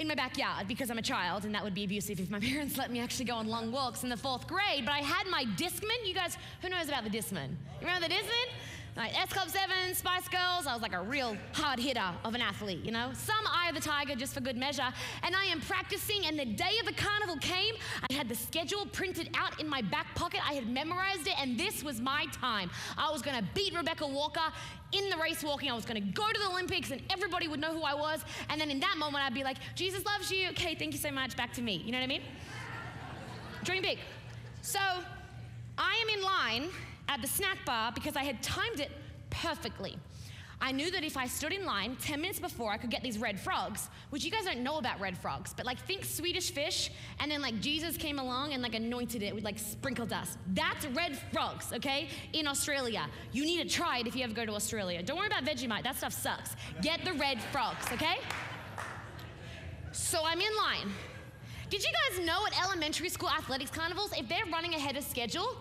in 0.00 0.08
my 0.08 0.14
backyard 0.14 0.67
because 0.67 0.91
I'm 0.91 0.99
a 0.99 1.02
child, 1.02 1.44
and 1.44 1.55
that 1.55 1.62
would 1.62 1.75
be 1.75 1.85
abusive 1.85 2.19
if 2.19 2.31
my 2.31 2.41
parents 2.50 2.79
let 2.79 2.91
me 2.91 3.00
actually 3.00 3.26
go 3.26 3.35
on 3.35 3.47
long 3.47 3.70
walks 3.70 4.02
in 4.02 4.08
the 4.08 4.17
fourth 4.17 4.47
grade. 4.47 4.85
But 4.87 4.93
I 4.93 5.00
had 5.00 5.26
my 5.29 5.44
Discman. 5.56 6.06
You 6.06 6.14
guys, 6.14 6.38
who 6.62 6.70
knows 6.70 6.88
about 6.88 7.05
the 7.05 7.11
Discman? 7.11 7.50
You 7.81 7.87
remember 7.87 8.08
the 8.08 8.14
Discman? 8.14 8.49
Like 8.97 9.19
S 9.19 9.33
Club 9.33 9.49
7, 9.49 9.95
Spice 9.95 10.29
Girls, 10.29 10.67
I 10.67 10.73
was 10.73 10.83
like 10.83 10.95
a 10.95 11.01
real 11.01 11.37
hard 11.53 11.79
hitter 11.79 12.11
of 12.25 12.35
an 12.35 12.41
athlete, 12.41 12.85
you 12.85 12.91
know? 12.91 13.11
Some 13.15 13.47
Eye 13.47 13.69
of 13.69 13.75
the 13.75 13.81
Tiger 13.81 14.15
just 14.17 14.35
for 14.35 14.41
good 14.41 14.57
measure. 14.57 14.93
And 15.23 15.35
I 15.37 15.45
am 15.45 15.61
practicing, 15.61 16.27
and 16.27 16.39
the 16.39 16.45
day 16.45 16.79
of 16.81 16.87
the 16.87 16.93
carnival 16.93 17.37
came. 17.37 17.75
I 18.11 18.13
had 18.13 18.29
the 18.29 18.35
schedule 18.35 18.87
printed 18.87 19.31
out 19.39 19.61
in 19.61 19.69
my 19.69 19.81
back 19.81 20.15
pocket. 20.17 20.41
I 20.47 20.55
had 20.55 20.69
memorized 20.69 21.27
it, 21.29 21.35
and 21.41 21.59
this 21.59 21.85
was 21.85 22.01
my 22.01 22.27
time. 22.33 22.69
I 22.99 23.11
was 23.11 23.23
gonna 23.23 23.45
beat 23.55 23.75
Rebecca 23.77 24.07
Walker 24.07 24.53
in 24.93 25.09
the 25.09 25.17
race 25.17 25.45
walking. 25.45 25.71
I 25.71 25.75
was 25.75 25.85
gonna 25.85 26.01
go 26.01 26.27
to 26.29 26.41
the 26.41 26.49
Olympics, 26.49 26.91
and 26.91 27.01
everybody 27.11 27.47
would 27.47 27.61
know 27.61 27.73
who 27.73 27.83
I 27.83 27.95
was. 27.95 28.25
And 28.49 28.61
then 28.61 28.71
in 28.71 28.81
that 28.81 28.97
moment, 28.99 29.25
I'd 29.25 29.35
be 29.35 29.45
like, 29.45 29.59
Jesus 29.77 30.05
loves 30.05 30.33
you. 30.33 30.49
Okay, 30.51 30.75
thank 30.75 30.93
you 30.93 30.99
so 30.99 31.13
much. 31.13 31.37
Back 31.37 31.53
to 31.55 31.63
me. 31.63 31.77
You 31.77 31.93
know 31.93 31.99
what 31.99 32.05
I 32.05 32.09
mean? 32.09 32.23
Dream 33.63 33.83
big. 33.83 33.99
So 34.63 34.81
I 35.79 35.95
am 36.03 36.19
in 36.19 36.25
line 36.25 36.71
at 37.11 37.21
the 37.21 37.29
snack 37.29 37.59
bar 37.67 37.91
because 37.93 38.17
I 38.17 38.23
had 38.23 38.43
timed 38.43 38.81
it 38.81 38.91
perfectly. 39.31 39.99
I 40.62 40.73
knew 40.73 40.91
that 40.91 41.03
if 41.03 41.17
I 41.17 41.27
stood 41.27 41.53
in 41.53 41.65
line 41.65 41.97
10 42.03 42.21
minutes 42.21 42.39
before, 42.39 42.71
I 42.71 42.77
could 42.77 42.91
get 42.91 43.03
these 43.03 43.19
red 43.19 43.41
frogs, 43.41 43.89
which 44.11 44.25
you 44.25 44.31
guys 44.31 44.45
don't 44.45 44.61
know 44.61 44.77
about 44.77 45.01
red 45.01 45.17
frogs, 45.17 45.55
but 45.55 45.65
like 45.65 45.79
think 45.87 46.05
Swedish 46.05 46.53
fish, 46.53 46.91
and 47.19 47.31
then 47.31 47.41
like 47.41 47.61
Jesus 47.61 47.97
came 47.97 48.19
along 48.19 48.53
and 48.53 48.62
like 48.62 48.75
anointed 48.75 49.23
it 49.23 49.35
with 49.35 49.43
like 49.43 49.59
sprinkle 49.59 50.05
dust. 50.07 50.39
That's 50.53 50.87
red 50.89 51.19
frogs, 51.33 51.73
okay? 51.73 52.09
In 52.35 52.47
Australia. 52.47 53.07
You 53.33 53.45
need 53.45 53.63
to 53.63 53.75
try 53.75 53.99
it 53.99 54.06
if 54.06 54.15
you 54.15 54.23
ever 54.23 54.35
go 54.35 54.45
to 54.45 54.53
Australia. 54.53 55.03
Don't 55.03 55.17
worry 55.17 55.29
about 55.29 55.45
Vegemite, 55.45 55.83
that 55.83 55.97
stuff 55.97 56.13
sucks. 56.13 56.55
Get 56.83 57.05
the 57.05 57.15
red 57.15 57.43
frogs, 57.51 57.91
okay? 57.93 58.19
So 59.93 60.21
I'm 60.25 60.41
in 60.41 60.56
line. 60.56 60.93
Did 61.71 61.83
you 61.83 61.91
guys 61.91 62.27
know 62.27 62.47
at 62.47 62.65
elementary 62.65 63.09
school 63.09 63.31
athletics 63.31 63.71
carnivals, 63.71 64.13
if 64.17 64.29
they're 64.29 64.47
running 64.53 64.75
ahead 64.75 64.97
of 64.97 65.05
schedule, 65.05 65.56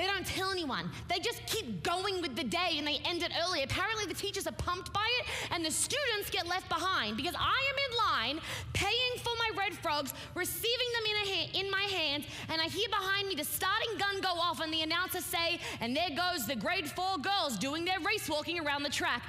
they 0.00 0.06
don't 0.06 0.24
tell 0.24 0.50
anyone. 0.50 0.90
They 1.08 1.18
just 1.18 1.44
keep 1.44 1.82
going 1.82 2.22
with 2.22 2.34
the 2.34 2.42
day 2.42 2.76
and 2.78 2.86
they 2.86 3.00
end 3.04 3.22
it 3.22 3.32
early. 3.44 3.64
Apparently, 3.64 4.06
the 4.06 4.14
teachers 4.14 4.46
are 4.46 4.52
pumped 4.52 4.94
by 4.94 5.06
it 5.20 5.26
and 5.50 5.62
the 5.62 5.70
students 5.70 6.30
get 6.30 6.46
left 6.46 6.70
behind 6.70 7.18
because 7.18 7.34
I 7.38 7.60
am 7.70 7.76
in 7.86 8.36
line 8.38 8.44
paying 8.72 9.12
for 9.18 9.32
my 9.38 9.50
red 9.58 9.74
frogs, 9.74 10.14
receiving 10.34 10.86
them 10.94 11.04
in, 11.04 11.16
ha- 11.28 11.50
in 11.52 11.70
my 11.70 11.82
hands, 11.82 12.24
and 12.48 12.62
I 12.62 12.64
hear 12.64 12.88
behind 12.88 13.28
me 13.28 13.34
the 13.34 13.44
starting 13.44 13.98
gun 13.98 14.22
go 14.22 14.40
off 14.40 14.60
and 14.60 14.72
the 14.72 14.80
announcer 14.80 15.20
say, 15.20 15.60
And 15.82 15.94
there 15.94 16.08
goes 16.16 16.46
the 16.46 16.56
grade 16.56 16.88
four 16.88 17.18
girls 17.18 17.58
doing 17.58 17.84
their 17.84 18.00
race 18.00 18.26
walking 18.26 18.58
around 18.58 18.84
the 18.84 18.88
track. 18.88 19.22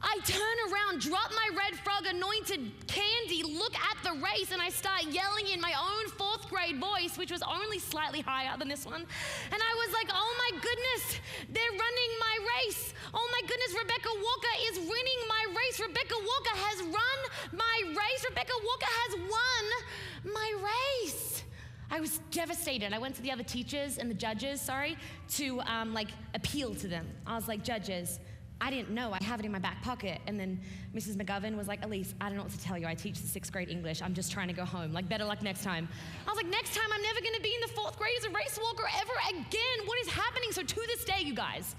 I 0.00 0.20
turn 0.24 0.56
around, 0.70 1.00
drop 1.00 1.30
my 1.32 1.48
red 1.56 1.78
frog 1.80 2.06
anointed 2.06 2.70
candy, 2.86 3.42
look 3.42 3.74
at 3.74 3.98
the 4.04 4.12
race, 4.22 4.52
and 4.52 4.62
I 4.62 4.68
start 4.68 5.02
yelling 5.10 5.48
in 5.48 5.60
my 5.60 5.74
own 5.74 6.08
fourth 6.10 6.48
grade 6.48 6.78
voice, 6.78 7.18
which 7.18 7.32
was 7.32 7.42
only 7.42 7.80
slightly 7.80 8.20
higher 8.20 8.56
than 8.56 8.68
this 8.68 8.86
one. 8.86 9.02
And 9.02 9.60
I 9.60 9.74
was 9.74 9.92
like, 9.92 10.08
oh 10.12 10.34
my 10.38 10.60
goodness, 10.60 11.20
they're 11.50 11.72
running 11.72 12.12
my 12.20 12.36
race. 12.62 12.94
Oh 13.12 13.28
my 13.32 13.48
goodness, 13.48 13.74
Rebecca 13.76 14.10
Walker 14.22 14.54
is 14.70 14.78
winning 14.78 15.20
my 15.28 15.44
race. 15.50 15.80
Rebecca 15.80 16.14
Walker 16.14 16.56
has 16.56 16.82
run 16.82 17.58
my 17.58 17.82
race. 17.86 18.24
Rebecca 18.28 18.52
Walker 18.64 18.86
has 18.86 19.16
won 19.18 20.32
my 20.32 20.70
race. 21.02 21.42
I 21.90 22.00
was 22.00 22.20
devastated. 22.30 22.92
I 22.92 22.98
went 22.98 23.14
to 23.16 23.22
the 23.22 23.32
other 23.32 23.42
teachers 23.42 23.98
and 23.98 24.10
the 24.10 24.14
judges, 24.14 24.60
sorry, 24.60 24.96
to 25.30 25.60
um, 25.62 25.92
like 25.92 26.08
appeal 26.34 26.74
to 26.76 26.86
them. 26.86 27.08
I 27.26 27.34
was 27.34 27.48
like, 27.48 27.64
judges, 27.64 28.20
I 28.60 28.70
didn't 28.70 28.90
know. 28.90 29.12
I 29.12 29.22
have 29.22 29.38
it 29.40 29.46
in 29.46 29.52
my 29.52 29.58
back 29.58 29.82
pocket. 29.82 30.20
And 30.26 30.38
then 30.38 30.60
Mrs. 30.94 31.16
McGovern 31.16 31.56
was 31.56 31.68
like, 31.68 31.82
Elyse, 31.82 32.14
I 32.20 32.28
don't 32.28 32.36
know 32.36 32.42
what 32.42 32.52
to 32.52 32.60
tell 32.60 32.76
you. 32.76 32.86
I 32.86 32.94
teach 32.94 33.20
the 33.20 33.28
sixth 33.28 33.52
grade 33.52 33.68
English. 33.68 34.02
I'm 34.02 34.14
just 34.14 34.32
trying 34.32 34.48
to 34.48 34.54
go 34.54 34.64
home. 34.64 34.92
Like, 34.92 35.08
better 35.08 35.24
luck 35.24 35.42
next 35.42 35.62
time. 35.62 35.88
I 36.26 36.30
was 36.30 36.36
like, 36.36 36.50
next 36.50 36.74
time 36.74 36.86
I'm 36.92 37.02
never 37.02 37.20
going 37.20 37.34
to 37.34 37.40
be 37.40 37.54
in 37.54 37.60
the 37.60 37.68
fourth 37.68 37.96
grade 37.98 38.14
as 38.18 38.24
a 38.24 38.30
race 38.30 38.58
walker 38.60 38.84
ever 39.00 39.12
again. 39.38 39.86
What 39.86 39.98
is 40.00 40.08
happening? 40.08 40.50
So 40.50 40.62
to 40.62 40.74
this 40.88 41.04
day, 41.04 41.20
you 41.22 41.34
guys, 41.34 41.76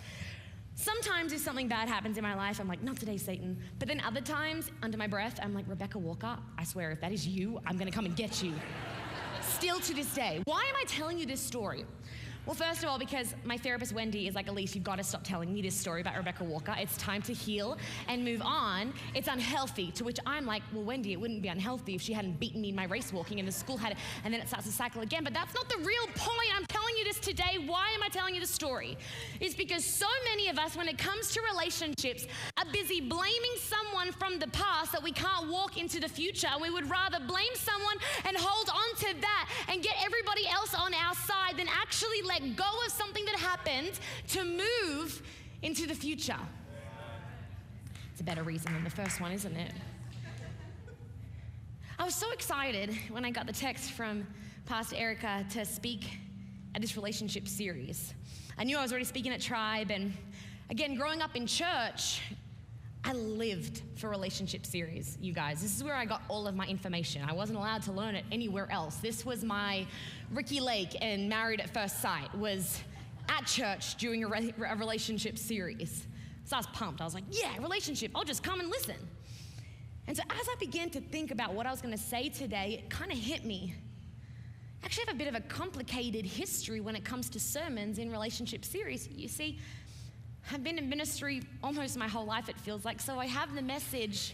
sometimes 0.76 1.34
if 1.34 1.42
something 1.42 1.68
bad 1.68 1.90
happens 1.90 2.18
in 2.18 2.24
my 2.24 2.36
life, 2.36 2.60
I'm 2.60 2.68
like, 2.68 2.82
not 2.82 2.98
today, 2.98 3.18
Satan. 3.18 3.58
But 3.78 3.88
then 3.88 4.02
other 4.02 4.22
times, 4.22 4.72
under 4.82 4.98
my 4.98 5.08
breath, 5.08 5.40
I'm 5.44 5.54
like, 5.54 5.66
Rebecca 5.68 6.00
Walker, 6.00 6.38
I 6.58 6.64
swear, 6.64 6.92
if 6.92 7.02
that 7.02 7.12
is 7.12 7.28
you, 7.28 7.60
I'm 7.66 7.78
going 7.78 7.90
to 7.90 7.96
come 7.96 8.06
and 8.06 8.16
get 8.16 8.42
you. 8.42 8.54
Still 9.42 9.80
to 9.82 9.94
this 9.94 10.14
day. 10.14 10.42
Why 10.46 10.62
am 10.62 10.76
I 10.80 10.86
telling 10.88 11.18
you 11.18 11.26
this 11.26 11.42
story? 11.42 11.84
Well, 12.46 12.56
first 12.56 12.82
of 12.84 12.90
all, 12.90 12.98
because 12.98 13.36
my 13.44 13.58
therapist 13.58 13.94
Wendy 13.94 14.28
is 14.28 14.34
like, 14.34 14.48
Elyse, 14.48 14.74
you've 14.74 14.84
got 14.84 14.96
to 14.96 15.04
stop 15.04 15.24
telling 15.24 15.54
me 15.54 15.62
this 15.62 15.76
story 15.76 16.02
about 16.02 16.18
Rebecca 16.18 16.44
Walker. 16.44 16.74
It's 16.80 16.98
time 16.98 17.22
to 17.24 17.34
heal 17.34 17.78
and 18.08 18.24
move 18.26 18.42
on. 18.42 18.92
It's 19.14 19.28
unhealthy. 19.28 19.92
To 19.92 20.04
which 20.04 20.18
I'm 20.26 20.48
like, 20.48 20.64
well, 20.74 20.84
Wendy, 20.84 21.12
it 21.12 21.20
wouldn't 21.22 21.44
be 21.44 21.50
unhealthy 21.50 21.94
if 21.94 22.02
she 22.02 22.12
hadn't 22.12 22.40
beaten 22.40 22.62
me 22.62 22.70
in 22.70 22.76
my 22.76 22.86
race 22.86 23.14
walking 23.14 23.38
and 23.38 23.48
the 23.48 23.52
school 23.52 23.78
had 23.78 23.92
it, 23.92 23.98
and 24.24 24.34
then 24.34 24.42
it 24.42 24.48
starts 24.48 24.66
to 24.66 24.72
cycle 24.72 25.02
again. 25.04 25.24
But 25.24 25.34
that's 25.34 25.54
not 25.54 25.70
the 25.70 25.78
real 25.78 26.08
point. 26.16 26.50
I'm 26.56 26.66
telling 26.66 26.96
you 26.98 27.04
this 27.04 27.20
today. 27.20 27.64
Why 27.68 27.90
am 27.94 28.02
I 28.02 28.08
telling 28.08 28.34
you 28.34 28.42
the 28.42 28.48
story? 28.48 28.98
It's 29.40 29.54
because 29.54 29.86
so 29.86 30.08
many 30.30 30.50
of 30.50 30.58
us, 30.58 30.76
when 30.76 30.88
it 30.88 30.98
comes 30.98 31.32
to 31.34 31.42
relationships, 31.54 32.26
are 32.58 32.66
busy 32.74 33.00
blaming 33.00 33.56
someone 33.58 34.12
from 34.12 34.40
the 34.40 34.48
past 34.48 34.92
that 34.94 35.04
we 35.04 35.12
can't 35.12 35.50
walk 35.50 35.78
into 35.78 36.00
the 36.00 36.10
future. 36.10 36.50
We 36.60 36.72
would 36.72 36.90
rather 36.90 37.20
blame 37.20 37.54
someone 37.54 37.98
and 38.26 38.36
hold 38.36 38.70
on 38.70 38.96
to 39.02 39.22
that 39.22 39.50
and 39.68 39.84
get 39.84 39.94
everybody 40.04 40.48
else 40.48 40.74
on 40.74 40.96
our 40.96 41.14
side 41.14 41.58
than 41.58 41.68
actually 41.68 42.24
let 42.24 42.39
go 42.40 42.64
of 42.86 42.92
something 42.92 43.26
that 43.26 43.36
happened 43.36 44.00
to 44.30 44.44
move 44.44 45.22
into 45.62 45.86
the 45.88 45.96
future. 45.96 46.38
It's 48.12 48.22
a 48.22 48.24
better 48.24 48.44
reason 48.44 48.74
than 48.74 48.84
the 48.84 48.90
first 48.90 49.22
one, 49.22 49.32
isn't 49.32 49.56
it? 49.56 49.74
I 51.98 52.06
was 52.06 52.16
so 52.16 52.32
excited 52.32 52.96
when 53.10 53.26
I 53.26 53.32
got 53.32 53.46
the 53.46 53.54
text 53.54 53.92
from 53.92 54.26
Pastor 54.66 54.96
Erica 54.96 55.46
to 55.52 55.66
speak 55.66 56.18
at 56.76 56.82
this 56.82 56.96
relationship 56.96 57.48
series. 57.48 58.14
I 58.58 58.64
knew 58.64 58.78
I 58.78 58.82
was 58.82 58.92
already 58.92 59.06
speaking 59.06 59.32
at 59.32 59.42
Tribe, 59.42 59.92
and 59.92 60.14
again, 60.70 60.96
growing 60.96 61.22
up 61.22 61.36
in 61.36 61.48
church, 61.48 62.22
I 63.04 63.14
lived 63.14 63.82
for 63.96 64.10
relationship 64.10 64.66
series, 64.66 65.18
you 65.22 65.34
guys. 65.34 65.62
This 65.62 65.76
is 65.76 65.84
where 65.84 65.96
I 65.96 66.06
got 66.06 66.22
all 66.28 66.48
of 66.48 66.56
my 66.56 66.66
information. 66.66 67.24
I 67.28 67.34
wasn't 67.34 67.58
allowed 67.58 67.82
to 67.84 67.92
learn 67.92 68.16
it 68.16 68.26
anywhere 68.32 68.70
else. 68.72 68.98
This 68.98 69.26
was 69.26 69.44
my 69.44 69.88
Ricki 70.32 70.60
Lake 70.60 70.96
and 71.02 71.30
Married 71.30 71.62
at 71.62 71.74
First 71.74 72.02
Sight 72.02 72.34
was 72.36 72.82
at 73.30 73.46
church 73.46 73.96
during 73.96 74.24
a, 74.26 74.28
re- 74.28 74.54
a 74.68 74.76
relationship 74.76 75.38
series. 75.38 76.08
So 76.44 76.58
I 76.58 76.60
was 76.60 76.68
pumped. 76.68 77.00
I 77.00 77.06
was 77.06 77.14
like, 77.14 77.24
yeah, 77.32 77.58
relationship. 77.62 78.12
I'll 78.16 78.26
just 78.26 78.44
come 78.44 78.60
and 78.60 78.70
listen. 78.70 78.96
And 80.08 80.18
so 80.18 80.24
as 80.30 80.48
I 80.50 80.56
began 80.60 80.90
to 80.92 81.00
think 81.00 81.32
about 81.32 81.54
what 81.54 81.66
I 81.66 81.72
was 81.72 81.82
going 81.82 81.96
to 81.96 82.04
say 82.04 82.30
today, 82.30 82.82
it 82.84 82.90
kind 82.90 83.12
of 83.12 83.18
hit 83.18 83.46
me. 83.46 83.76
I 84.82 84.86
actually 84.86 85.06
have 85.06 85.16
a 85.16 85.18
bit 85.18 85.28
of 85.28 85.36
a 85.36 85.42
complicated 85.42 86.26
history 86.26 86.80
when 86.82 86.96
it 86.96 87.06
comes 87.06 87.30
to 87.30 87.40
sermons 87.40 87.98
in 87.98 88.12
relationship 88.12 88.66
series. 88.66 89.08
You 89.10 89.28
see, 89.28 89.60
I've 90.52 90.64
been 90.64 90.78
in 90.78 90.90
ministry 90.90 91.44
almost 91.64 91.98
my 91.98 92.08
whole 92.08 92.26
life, 92.26 92.50
it 92.50 92.60
feels 92.60 92.86
like. 92.86 93.00
So 93.00 93.20
I 93.20 93.28
have 93.28 93.54
the 93.56 93.62
message 93.62 94.34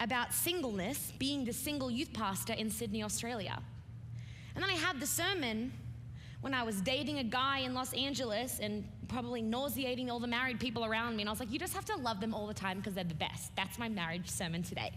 about 0.00 0.34
singleness, 0.34 1.12
being 1.18 1.44
the 1.44 1.52
single 1.52 1.90
youth 1.90 2.12
pastor 2.12 2.52
in 2.52 2.70
Sydney, 2.70 3.02
Australia. 3.02 3.58
And 4.54 4.62
then 4.62 4.70
I 4.70 4.74
had 4.74 5.00
the 5.00 5.06
sermon 5.06 5.72
when 6.42 6.54
I 6.54 6.62
was 6.62 6.80
dating 6.80 7.18
a 7.18 7.24
guy 7.24 7.60
in 7.60 7.74
Los 7.74 7.92
Angeles 7.94 8.58
and 8.60 8.84
probably 9.08 9.40
nauseating 9.42 10.10
all 10.10 10.20
the 10.20 10.26
married 10.26 10.60
people 10.60 10.84
around 10.84 11.16
me. 11.16 11.22
And 11.22 11.28
I 11.28 11.32
was 11.32 11.40
like, 11.40 11.50
you 11.50 11.58
just 11.58 11.74
have 11.74 11.84
to 11.86 11.96
love 11.96 12.20
them 12.20 12.34
all 12.34 12.46
the 12.46 12.54
time 12.54 12.78
because 12.78 12.94
they're 12.94 13.04
the 13.04 13.14
best. 13.14 13.54
That's 13.56 13.78
my 13.78 13.88
marriage 13.88 14.28
sermon 14.28 14.62
today. 14.62 14.92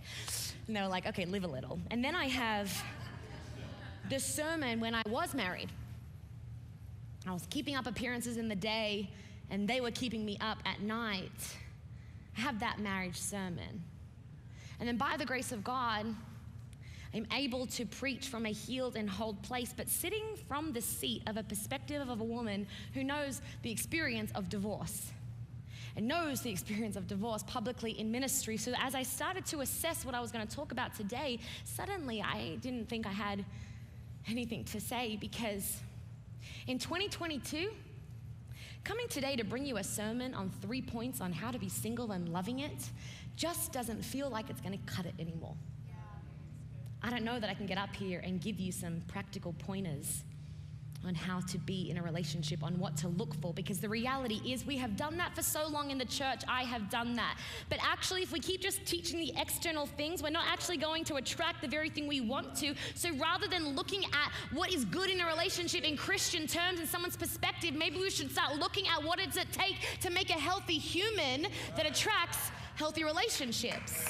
And 0.68 0.76
they 0.76 0.82
were 0.82 0.88
like, 0.88 1.08
okay, 1.08 1.26
live 1.26 1.44
a 1.44 1.48
little. 1.48 1.80
And 1.92 2.04
then 2.04 2.16
I 2.16 2.26
have 2.26 2.72
the 4.10 4.20
sermon 4.20 4.80
when 4.80 4.96
I 4.96 5.04
was 5.08 5.34
married. 5.34 5.70
I 7.28 7.34
was 7.34 7.46
keeping 7.50 7.76
up 7.76 7.88
appearances 7.88 8.38
in 8.38 8.48
the 8.48 8.56
day 8.56 9.10
and 9.52 9.68
they 9.68 9.82
were 9.82 9.92
keeping 9.92 10.26
me 10.26 10.38
up 10.42 10.60
at 10.66 10.82
night. 10.82 11.58
I 12.38 12.42
have 12.42 12.60
that 12.60 12.80
marriage 12.80 13.18
sermon. 13.18 13.84
And 14.80 14.88
then 14.88 14.98
by 14.98 15.18
the 15.18 15.26
grace 15.26 15.52
of 15.52 15.64
God, 15.64 16.06
I'm 17.14 17.28
able 17.34 17.66
to 17.68 17.86
preach 17.86 18.28
from 18.28 18.46
a 18.46 18.50
healed 18.50 18.96
and 18.96 19.10
whole 19.10 19.34
place, 19.34 19.74
but 19.76 19.90
sitting 19.90 20.24
from 20.48 20.74
the 20.74 20.82
seat 20.82 21.24
of 21.28 21.38
a 21.38 21.44
perspective 21.44 22.08
of 22.08 22.22
a 22.22 22.24
woman 22.24 22.68
who 22.94 23.04
knows 23.04 23.42
the 23.64 23.72
experience 23.72 24.32
of 24.36 24.48
divorce 24.48 25.12
and 25.96 26.08
knows 26.08 26.42
the 26.42 26.52
experience 26.52 26.96
of 26.96 27.08
divorce 27.08 27.44
publicly 27.44 28.00
in 28.00 28.12
ministry. 28.12 28.58
So 28.58 28.74
as 28.80 28.94
I 28.94 29.04
started 29.04 29.46
to 29.48 29.62
assess 29.62 30.06
what 30.06 30.14
I 30.14 30.22
was 30.22 30.32
going 30.32 30.48
to 30.48 30.56
talk 30.56 30.72
about 30.72 30.94
today, 30.94 31.40
suddenly 31.66 32.22
I 32.22 32.58
didn't 32.62 32.88
think 32.88 33.08
I 33.08 33.12
had 33.12 33.44
anything 34.28 34.64
to 34.66 34.80
say 34.80 35.18
because 35.20 35.78
in 36.68 36.78
2022, 36.78 37.72
Coming 38.90 39.08
today 39.08 39.36
to 39.36 39.44
bring 39.44 39.68
you 39.68 39.78
a 39.78 39.84
sermon 39.84 40.34
on 40.34 40.50
three 40.64 40.82
points 40.82 41.22
on 41.22 41.32
how 41.32 41.52
to 41.52 41.60
be 41.60 41.70
single 41.70 42.12
and 42.12 42.28
loving 42.28 42.62
it 42.62 42.90
just 43.36 43.72
doesn't 43.72 44.04
feel 44.04 44.32
like 44.32 44.50
it's 44.50 44.62
going 44.62 44.76
to 44.76 44.92
cut 44.92 45.06
it 45.06 45.14
anymore. 45.20 45.54
I 47.04 47.12
don't 47.12 47.24
know 47.24 47.40
that 47.40 47.52
I 47.52 47.54
can 47.54 47.68
get 47.68 47.78
up 47.78 47.96
here 47.96 48.20
and 48.26 48.42
give 48.42 48.60
you 48.60 48.72
some 48.72 49.04
practical 49.08 49.54
pointers 49.60 50.24
on 51.06 51.16
how 51.16 51.40
to 51.40 51.58
be 51.58 51.90
in 51.90 51.98
a 51.98 52.04
relationship, 52.04 52.62
on 52.64 52.78
what 52.78 52.98
to 52.98 53.08
look 53.08 53.34
for, 53.42 53.54
because 53.54 53.80
the 53.80 53.88
reality 53.88 54.42
is 54.46 54.66
we 54.66 54.76
have 54.78 54.98
done 54.98 55.18
that 55.18 55.34
for 55.34 55.42
so 55.42 55.68
long 55.68 55.92
in 55.92 55.98
the 55.98 56.06
church. 56.06 56.42
I 56.48 56.64
have 56.64 56.90
done 56.90 57.16
that. 57.16 57.38
But 57.70 57.80
actually, 57.82 58.22
if 58.22 58.32
we 58.34 58.40
keep 58.40 58.62
just 58.62 58.86
teaching 58.86 59.20
the 59.20 59.34
external 59.38 59.86
things, 59.86 60.22
we're 60.22 60.30
not 60.30 60.46
actually 60.48 60.78
going 60.78 61.06
to 61.06 61.16
attract 61.16 61.62
the 61.62 61.68
very 61.68 61.90
thing 61.90 62.08
we 62.08 62.20
want 62.22 62.56
to. 62.58 62.76
So 62.96 63.14
rather 63.16 63.48
than 63.48 63.76
looking 63.76 64.04
at 64.06 64.32
what 64.52 64.74
is 64.74 64.84
good 64.86 65.10
in 65.10 65.22
a 65.22 65.26
relationship 65.26 65.84
in 65.84 65.96
Christian 65.96 66.48
terms, 66.48 66.80
and 66.80 66.88
someone's 66.88 67.18
perspective, 67.18 67.74
maybe 67.74 67.98
we 67.98 68.10
should 68.10 68.32
start 68.32 68.58
looking 68.58 68.88
at 68.88 69.04
what 69.04 69.20
does 69.20 69.38
it 69.38 69.52
take 69.54 69.78
to 70.02 70.10
make 70.10 70.30
a 70.30 70.34
healthy 70.40 70.78
human 70.78 71.48
that 71.78 71.86
attracts 71.86 72.52
healthy 72.76 73.04
relationships. 73.04 74.06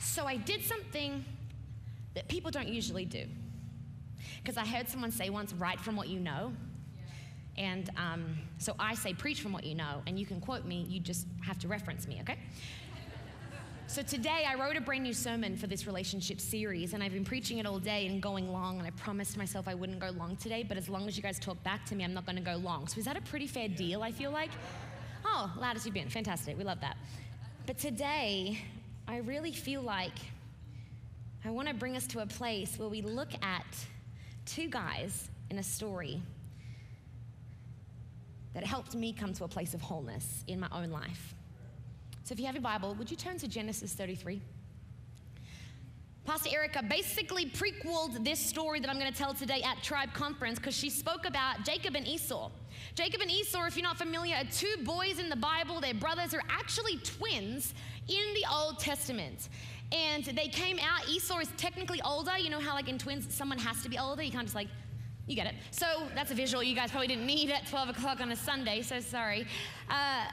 So 0.00 0.26
I 0.26 0.36
did 0.36 0.62
something 0.62 1.24
that 2.14 2.28
people 2.28 2.50
don't 2.50 2.68
usually 2.68 3.04
do. 3.04 3.26
Because 4.42 4.56
I 4.56 4.64
heard 4.64 4.88
someone 4.88 5.10
say 5.10 5.30
once, 5.30 5.52
write 5.52 5.80
from 5.80 5.96
what 5.96 6.08
you 6.08 6.20
know. 6.20 6.52
And 7.56 7.90
um, 7.96 8.36
so 8.58 8.74
I 8.78 8.94
say, 8.94 9.14
preach 9.14 9.40
from 9.40 9.52
what 9.52 9.64
you 9.64 9.74
know, 9.74 10.02
and 10.06 10.18
you 10.18 10.26
can 10.26 10.40
quote 10.40 10.64
me, 10.64 10.86
you 10.88 10.98
just 10.98 11.26
have 11.44 11.58
to 11.60 11.68
reference 11.68 12.08
me, 12.08 12.18
okay? 12.22 12.38
So 13.86 14.02
today 14.02 14.44
I 14.48 14.54
wrote 14.54 14.76
a 14.76 14.80
brand 14.80 15.04
new 15.04 15.12
sermon 15.12 15.56
for 15.56 15.66
this 15.66 15.86
relationship 15.86 16.40
series, 16.40 16.94
and 16.94 17.02
I've 17.02 17.12
been 17.12 17.24
preaching 17.24 17.58
it 17.58 17.66
all 17.66 17.78
day 17.78 18.06
and 18.06 18.20
going 18.20 18.50
long, 18.50 18.78
and 18.78 18.86
I 18.86 18.90
promised 18.90 19.36
myself 19.36 19.68
I 19.68 19.74
wouldn't 19.74 20.00
go 20.00 20.10
long 20.10 20.36
today, 20.36 20.64
but 20.66 20.76
as 20.76 20.88
long 20.88 21.06
as 21.06 21.16
you 21.16 21.22
guys 21.22 21.38
talk 21.38 21.62
back 21.62 21.84
to 21.86 21.94
me, 21.94 22.02
I'm 22.02 22.14
not 22.14 22.26
gonna 22.26 22.40
go 22.40 22.56
long. 22.56 22.88
So 22.88 22.98
is 22.98 23.04
that 23.04 23.16
a 23.16 23.20
pretty 23.20 23.46
fair 23.46 23.68
deal, 23.68 24.02
I 24.02 24.10
feel 24.10 24.30
like? 24.30 24.50
Oh, 25.24 25.52
loud 25.60 25.76
as 25.76 25.84
you've 25.84 25.94
been, 25.94 26.08
fantastic, 26.08 26.58
we 26.58 26.64
love 26.64 26.80
that. 26.80 26.96
But 27.66 27.78
today, 27.78 28.58
I 29.06 29.18
really 29.18 29.52
feel 29.52 29.82
like 29.82 30.18
I 31.46 31.50
want 31.50 31.68
to 31.68 31.74
bring 31.74 31.94
us 31.94 32.06
to 32.08 32.20
a 32.20 32.26
place 32.26 32.78
where 32.78 32.88
we 32.88 33.02
look 33.02 33.28
at 33.42 33.66
two 34.46 34.68
guys 34.68 35.28
in 35.50 35.58
a 35.58 35.62
story 35.62 36.22
that 38.54 38.64
helped 38.64 38.94
me 38.94 39.12
come 39.12 39.34
to 39.34 39.44
a 39.44 39.48
place 39.48 39.74
of 39.74 39.82
wholeness 39.82 40.42
in 40.46 40.58
my 40.58 40.68
own 40.72 40.90
life. 40.90 41.34
So 42.22 42.32
if 42.32 42.40
you 42.40 42.46
have 42.46 42.54
your 42.54 42.62
Bible, 42.62 42.94
would 42.94 43.10
you 43.10 43.16
turn 43.16 43.36
to 43.38 43.48
Genesis 43.48 43.92
33? 43.92 44.40
Pastor 46.24 46.48
Erica 46.54 46.82
basically 46.82 47.50
prequeled 47.50 48.24
this 48.24 48.40
story 48.40 48.80
that 48.80 48.88
I'm 48.88 48.98
going 48.98 49.12
to 49.12 49.18
tell 49.18 49.34
today 49.34 49.60
at 49.62 49.82
Tribe 49.82 50.14
Conference 50.14 50.58
because 50.58 50.74
she 50.74 50.88
spoke 50.88 51.26
about 51.26 51.66
Jacob 51.66 51.94
and 51.94 52.08
Esau. 52.08 52.50
Jacob 52.94 53.20
and 53.20 53.30
Esau, 53.30 53.66
if 53.66 53.76
you're 53.76 53.82
not 53.82 53.98
familiar, 53.98 54.36
are 54.36 54.44
two 54.44 54.76
boys 54.84 55.18
in 55.18 55.28
the 55.28 55.36
Bible. 55.36 55.82
Their 55.82 55.92
brothers 55.92 56.32
are 56.32 56.40
actually 56.48 56.96
twins 57.00 57.74
in 58.08 58.34
the 58.34 58.46
Old 58.50 58.78
Testament 58.78 59.50
and 59.92 60.24
they 60.24 60.48
came 60.48 60.78
out. 60.78 61.08
Esau 61.08 61.38
is 61.38 61.48
technically 61.56 62.00
older. 62.02 62.36
You 62.38 62.50
know 62.50 62.60
how, 62.60 62.74
like 62.74 62.88
in 62.88 62.98
twins, 62.98 63.32
someone 63.34 63.58
has 63.58 63.82
to 63.82 63.88
be 63.88 63.98
older. 63.98 64.22
You 64.22 64.32
can't 64.32 64.44
just 64.44 64.54
like, 64.54 64.68
you 65.26 65.36
get 65.36 65.46
it. 65.46 65.54
So 65.70 65.86
that's 66.14 66.30
a 66.30 66.34
visual 66.34 66.62
you 66.62 66.74
guys 66.74 66.90
probably 66.90 67.08
didn't 67.08 67.26
need 67.26 67.50
at 67.50 67.66
12 67.66 67.90
o'clock 67.90 68.20
on 68.20 68.32
a 68.32 68.36
Sunday, 68.36 68.82
so 68.82 69.00
sorry. 69.00 69.46
Uh, 69.88 70.26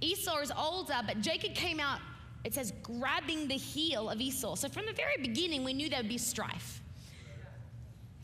Esau 0.00 0.38
is 0.40 0.52
older, 0.56 1.00
but 1.06 1.20
Jacob 1.20 1.54
came 1.54 1.80
out, 1.80 2.00
it 2.44 2.54
says, 2.54 2.72
grabbing 2.82 3.48
the 3.48 3.54
heel 3.54 4.10
of 4.10 4.20
Esau. 4.20 4.56
So 4.56 4.68
from 4.68 4.84
the 4.86 4.92
very 4.92 5.16
beginning, 5.20 5.64
we 5.64 5.72
knew 5.72 5.88
there 5.88 6.00
would 6.00 6.08
be 6.08 6.18
strife. 6.18 6.81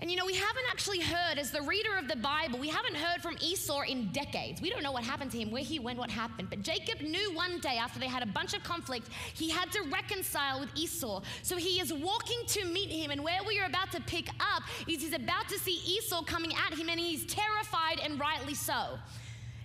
And 0.00 0.08
you 0.08 0.16
know, 0.16 0.24
we 0.24 0.36
haven't 0.36 0.64
actually 0.70 1.00
heard, 1.00 1.38
as 1.38 1.50
the 1.50 1.62
reader 1.62 1.96
of 1.96 2.06
the 2.06 2.14
Bible, 2.14 2.56
we 2.60 2.68
haven't 2.68 2.94
heard 2.94 3.20
from 3.20 3.36
Esau 3.40 3.80
in 3.80 4.12
decades. 4.12 4.62
We 4.62 4.70
don't 4.70 4.84
know 4.84 4.92
what 4.92 5.02
happened 5.02 5.32
to 5.32 5.38
him, 5.38 5.50
where 5.50 5.62
he 5.62 5.80
went, 5.80 5.98
what 5.98 6.08
happened. 6.08 6.50
But 6.50 6.62
Jacob 6.62 7.00
knew 7.00 7.34
one 7.34 7.58
day 7.58 7.78
after 7.78 7.98
they 7.98 8.06
had 8.06 8.22
a 8.22 8.26
bunch 8.26 8.54
of 8.54 8.62
conflict, 8.62 9.08
he 9.34 9.50
had 9.50 9.72
to 9.72 9.82
reconcile 9.92 10.60
with 10.60 10.68
Esau. 10.76 11.22
So 11.42 11.56
he 11.56 11.80
is 11.80 11.92
walking 11.92 12.38
to 12.46 12.64
meet 12.66 12.90
him. 12.90 13.10
And 13.10 13.24
where 13.24 13.40
we 13.44 13.58
are 13.58 13.66
about 13.66 13.90
to 13.90 14.00
pick 14.02 14.28
up 14.38 14.62
is 14.86 15.02
he's 15.02 15.14
about 15.14 15.48
to 15.48 15.58
see 15.58 15.80
Esau 15.84 16.22
coming 16.22 16.52
at 16.54 16.78
him, 16.78 16.88
and 16.88 17.00
he's 17.00 17.26
terrified, 17.26 17.98
and 18.00 18.20
rightly 18.20 18.54
so. 18.54 18.98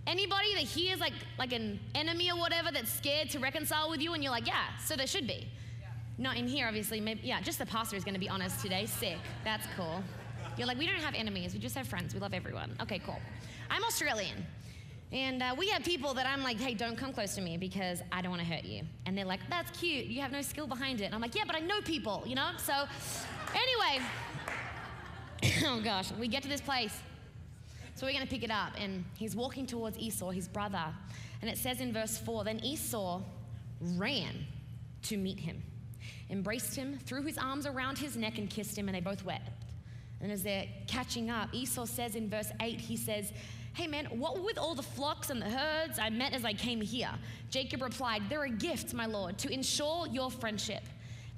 Anybody 0.08 0.56
that 0.56 0.64
hears 0.64 1.00
like, 1.00 1.14
like 1.38 1.54
an 1.54 1.80
enemy 1.94 2.32
or 2.32 2.40
whatever 2.40 2.72
that's 2.72 2.92
scared 2.92 3.30
to 3.30 3.40
reconcile 3.40 3.88
with 3.88 4.02
you, 4.02 4.16
and 4.16 4.24
you're 4.24 4.34
like, 4.34 4.48
yeah, 4.48 4.76
so 4.84 4.96
there 4.96 5.08
should 5.08 5.28
be. 5.28 5.48
Not 6.18 6.38
in 6.38 6.48
here, 6.48 6.68
obviously. 6.68 7.00
Maybe, 7.00 7.22
yeah, 7.24 7.40
just 7.40 7.60
the 7.60 7.68
pastor 7.68 7.96
is 7.96 8.04
going 8.04 8.16
to 8.16 8.20
be 8.20 8.30
honest 8.30 8.60
today. 8.62 8.88
Sick. 8.88 9.18
That's 9.44 9.68
cool. 9.78 10.04
You're 10.58 10.68
like, 10.68 10.78
we 10.78 10.86
don't 10.86 10.96
have 10.96 11.16
enemies, 11.16 11.54
we 11.54 11.60
just 11.60 11.76
have 11.76 11.88
friends. 11.88 12.14
We 12.14 12.20
love 12.20 12.34
everyone. 12.34 12.76
Okay, 12.82 13.00
cool. 13.00 13.20
I'm 13.70 13.84
Australian. 13.84 14.46
And 15.12 15.44
uh, 15.44 15.54
we 15.56 15.70
have 15.70 15.84
people 15.84 16.16
that 16.16 16.26
I'm 16.26 16.44
like, 16.44 16.60
hey, 16.60 16.74
don't 16.74 16.98
come 16.98 17.14
close 17.14 17.36
to 17.36 17.42
me 17.42 17.56
because 17.56 18.02
I 18.12 18.22
don't 18.22 18.32
want 18.32 18.42
to 18.42 18.48
hurt 18.48 18.64
you. 18.64 18.82
And 19.06 19.16
they're 19.16 19.26
like, 19.26 19.42
that's 19.48 19.78
cute. 19.80 20.06
You 20.06 20.22
have 20.22 20.32
no 20.32 20.42
skill 20.42 20.66
behind 20.66 21.02
it. 21.02 21.06
And 21.06 21.14
I'm 21.14 21.22
like, 21.22 21.36
yeah, 21.36 21.44
but 21.46 21.56
I 21.56 21.60
know 21.60 21.82
people, 21.82 22.24
you 22.26 22.34
know? 22.34 22.50
So 22.58 22.74
Anyway, 23.54 24.06
oh 25.66 25.82
gosh, 25.84 26.12
we 26.14 26.28
get 26.28 26.44
to 26.44 26.50
this 26.50 26.62
place. 26.62 27.00
So 27.96 28.08
we're 28.08 28.14
going 28.14 28.26
to 28.26 28.30
pick 28.30 28.44
it 28.44 28.50
up, 28.50 28.72
and 28.78 29.06
he's 29.16 29.36
walking 29.36 29.68
towards 29.68 30.00
Esau, 30.00 30.32
his 30.32 30.48
brother. 30.48 30.86
And 31.42 31.50
it 31.52 31.58
says 31.58 31.80
in 31.80 31.94
verse 31.94 32.18
4 32.18 32.44
Then 32.44 32.60
Esau 32.64 33.22
ran 33.96 34.46
to 35.04 35.18
meet 35.18 35.40
him, 35.40 35.62
embraced 36.30 36.76
him, 36.76 36.98
threw 37.06 37.22
his 37.22 37.38
arms 37.38 37.68
around 37.68 38.00
his 38.00 38.18
neck, 38.18 38.40
and 38.40 38.50
kissed 38.50 38.78
him, 38.78 38.88
and 38.88 38.96
they 38.96 39.02
both 39.02 39.24
wept. 39.24 39.50
And 40.24 40.32
as 40.32 40.42
they're 40.42 40.66
catching 40.88 41.30
up, 41.30 41.50
Esau 41.52 41.86
says 41.86 42.16
in 42.16 42.30
verse 42.30 42.50
8, 42.62 42.80
he 42.80 42.96
says, 42.96 43.34
Hey 43.74 43.88
man, 43.88 44.06
what 44.06 44.42
with 44.42 44.58
all 44.58 44.74
the 44.74 44.82
flocks 44.82 45.30
and 45.30 45.42
the 45.42 45.50
herds 45.50 46.00
I 46.00 46.10
met 46.10 46.34
as 46.34 46.46
I 46.46 46.54
came 46.54 46.80
here? 46.80 47.10
Jacob 47.50 47.82
replied, 47.82 48.24
They're 48.30 48.44
a 48.44 48.50
gift, 48.50 48.94
my 48.94 49.06
lord, 49.06 49.38
to 49.40 49.50
ensure 49.52 50.08
your 50.08 50.32
friendship. 50.32 50.84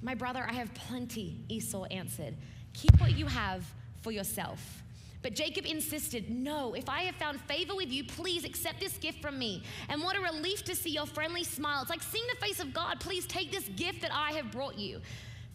My 0.02 0.14
brother, 0.14 0.46
I 0.48 0.52
have 0.52 0.72
plenty, 0.74 1.40
Esau 1.48 1.84
answered. 1.86 2.36
Keep 2.74 3.00
what 3.00 3.16
you 3.16 3.26
have 3.26 3.66
for 4.02 4.12
yourself. 4.12 4.82
But 5.20 5.34
Jacob 5.34 5.66
insisted, 5.66 6.30
No, 6.30 6.74
if 6.74 6.88
I 6.88 7.02
have 7.02 7.16
found 7.16 7.40
favor 7.40 7.74
with 7.74 7.90
you, 7.90 8.04
please 8.04 8.44
accept 8.44 8.78
this 8.78 8.96
gift 8.98 9.20
from 9.20 9.36
me. 9.36 9.64
And 9.88 10.00
what 10.00 10.14
a 10.16 10.20
relief 10.20 10.62
to 10.64 10.76
see 10.76 10.90
your 10.90 11.06
friendly 11.06 11.42
smile. 11.42 11.80
It's 11.80 11.90
like 11.90 12.04
seeing 12.04 12.26
the 12.32 12.46
face 12.46 12.60
of 12.60 12.72
God. 12.72 13.00
Please 13.00 13.26
take 13.26 13.50
this 13.50 13.68
gift 13.70 14.02
that 14.02 14.12
I 14.14 14.32
have 14.34 14.52
brought 14.52 14.78
you. 14.78 15.00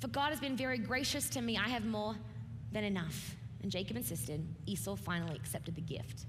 For 0.02 0.10
God 0.10 0.32
has 0.32 0.40
been 0.40 0.58
very 0.58 0.80
gracious 0.80 1.30
to 1.30 1.42
me. 1.42 1.58
I 1.58 1.70
have 1.70 1.86
more 1.86 2.16
than 2.72 2.84
enough. 2.84 3.36
And 3.62 3.72
Jacob 3.72 3.98
insisted. 3.98 4.46
Esau 4.66 4.96
finally 4.96 5.36
accepted 5.36 5.76
the 5.76 5.82
gift. 5.82 6.26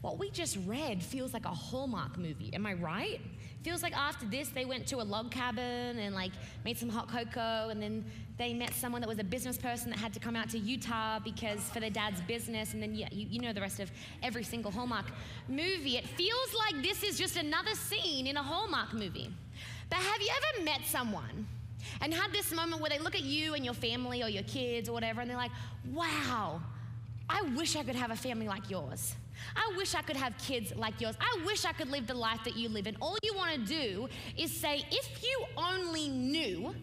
What 0.00 0.18
we 0.18 0.30
just 0.30 0.56
read 0.64 1.02
feels 1.02 1.34
like 1.34 1.44
a 1.44 1.48
Hallmark 1.48 2.18
movie. 2.18 2.50
Am 2.54 2.64
I 2.66 2.74
right? 2.74 3.20
Feels 3.64 3.82
like 3.82 3.96
after 3.96 4.24
this, 4.26 4.48
they 4.50 4.64
went 4.64 4.86
to 4.86 5.00
a 5.00 5.02
log 5.02 5.32
cabin 5.32 5.98
and 5.98 6.14
like 6.14 6.30
made 6.64 6.78
some 6.78 6.88
hot 6.88 7.08
cocoa, 7.08 7.70
and 7.70 7.82
then 7.82 8.04
they 8.36 8.54
met 8.54 8.72
someone 8.74 9.00
that 9.00 9.08
was 9.08 9.18
a 9.18 9.24
business 9.24 9.58
person 9.58 9.90
that 9.90 9.98
had 9.98 10.14
to 10.14 10.20
come 10.20 10.36
out 10.36 10.48
to 10.50 10.58
Utah 10.58 11.18
because 11.18 11.60
for 11.70 11.80
their 11.80 11.90
dad's 11.90 12.20
business, 12.22 12.74
and 12.74 12.82
then 12.82 12.94
you, 12.94 13.06
you 13.10 13.40
know 13.40 13.52
the 13.52 13.60
rest 13.60 13.80
of 13.80 13.90
every 14.22 14.44
single 14.44 14.70
Hallmark 14.70 15.06
movie. 15.48 15.96
It 15.96 16.06
feels 16.06 16.54
like 16.54 16.80
this 16.80 17.02
is 17.02 17.18
just 17.18 17.36
another 17.36 17.74
scene 17.74 18.28
in 18.28 18.36
a 18.36 18.42
Hallmark 18.42 18.94
movie. 18.94 19.32
But 19.90 19.98
have 19.98 20.20
you 20.20 20.28
ever 20.30 20.64
met 20.64 20.82
someone? 20.86 21.48
And 22.00 22.12
had 22.12 22.32
this 22.32 22.52
moment 22.52 22.80
where 22.80 22.90
they 22.90 22.98
look 22.98 23.14
at 23.14 23.22
you 23.22 23.54
and 23.54 23.64
your 23.64 23.74
family 23.74 24.22
or 24.22 24.28
your 24.28 24.42
kids 24.44 24.88
or 24.88 24.92
whatever, 24.92 25.20
and 25.20 25.30
they're 25.30 25.36
like, 25.36 25.52
wow, 25.92 26.60
I 27.28 27.42
wish 27.56 27.76
I 27.76 27.82
could 27.82 27.96
have 27.96 28.10
a 28.10 28.16
family 28.16 28.48
like 28.48 28.70
yours. 28.70 29.14
I 29.54 29.72
wish 29.76 29.94
I 29.94 30.02
could 30.02 30.16
have 30.16 30.36
kids 30.38 30.74
like 30.76 31.00
yours. 31.00 31.16
I 31.20 31.42
wish 31.44 31.64
I 31.64 31.72
could 31.72 31.90
live 31.90 32.06
the 32.06 32.14
life 32.14 32.42
that 32.44 32.56
you 32.56 32.68
live. 32.68 32.86
And 32.86 32.96
all 33.00 33.16
you 33.22 33.34
want 33.34 33.52
to 33.52 33.58
do 33.58 34.08
is 34.36 34.52
say, 34.52 34.84
if 34.90 35.22
you 35.22 35.44
only 35.56 36.08
knew 36.08 36.74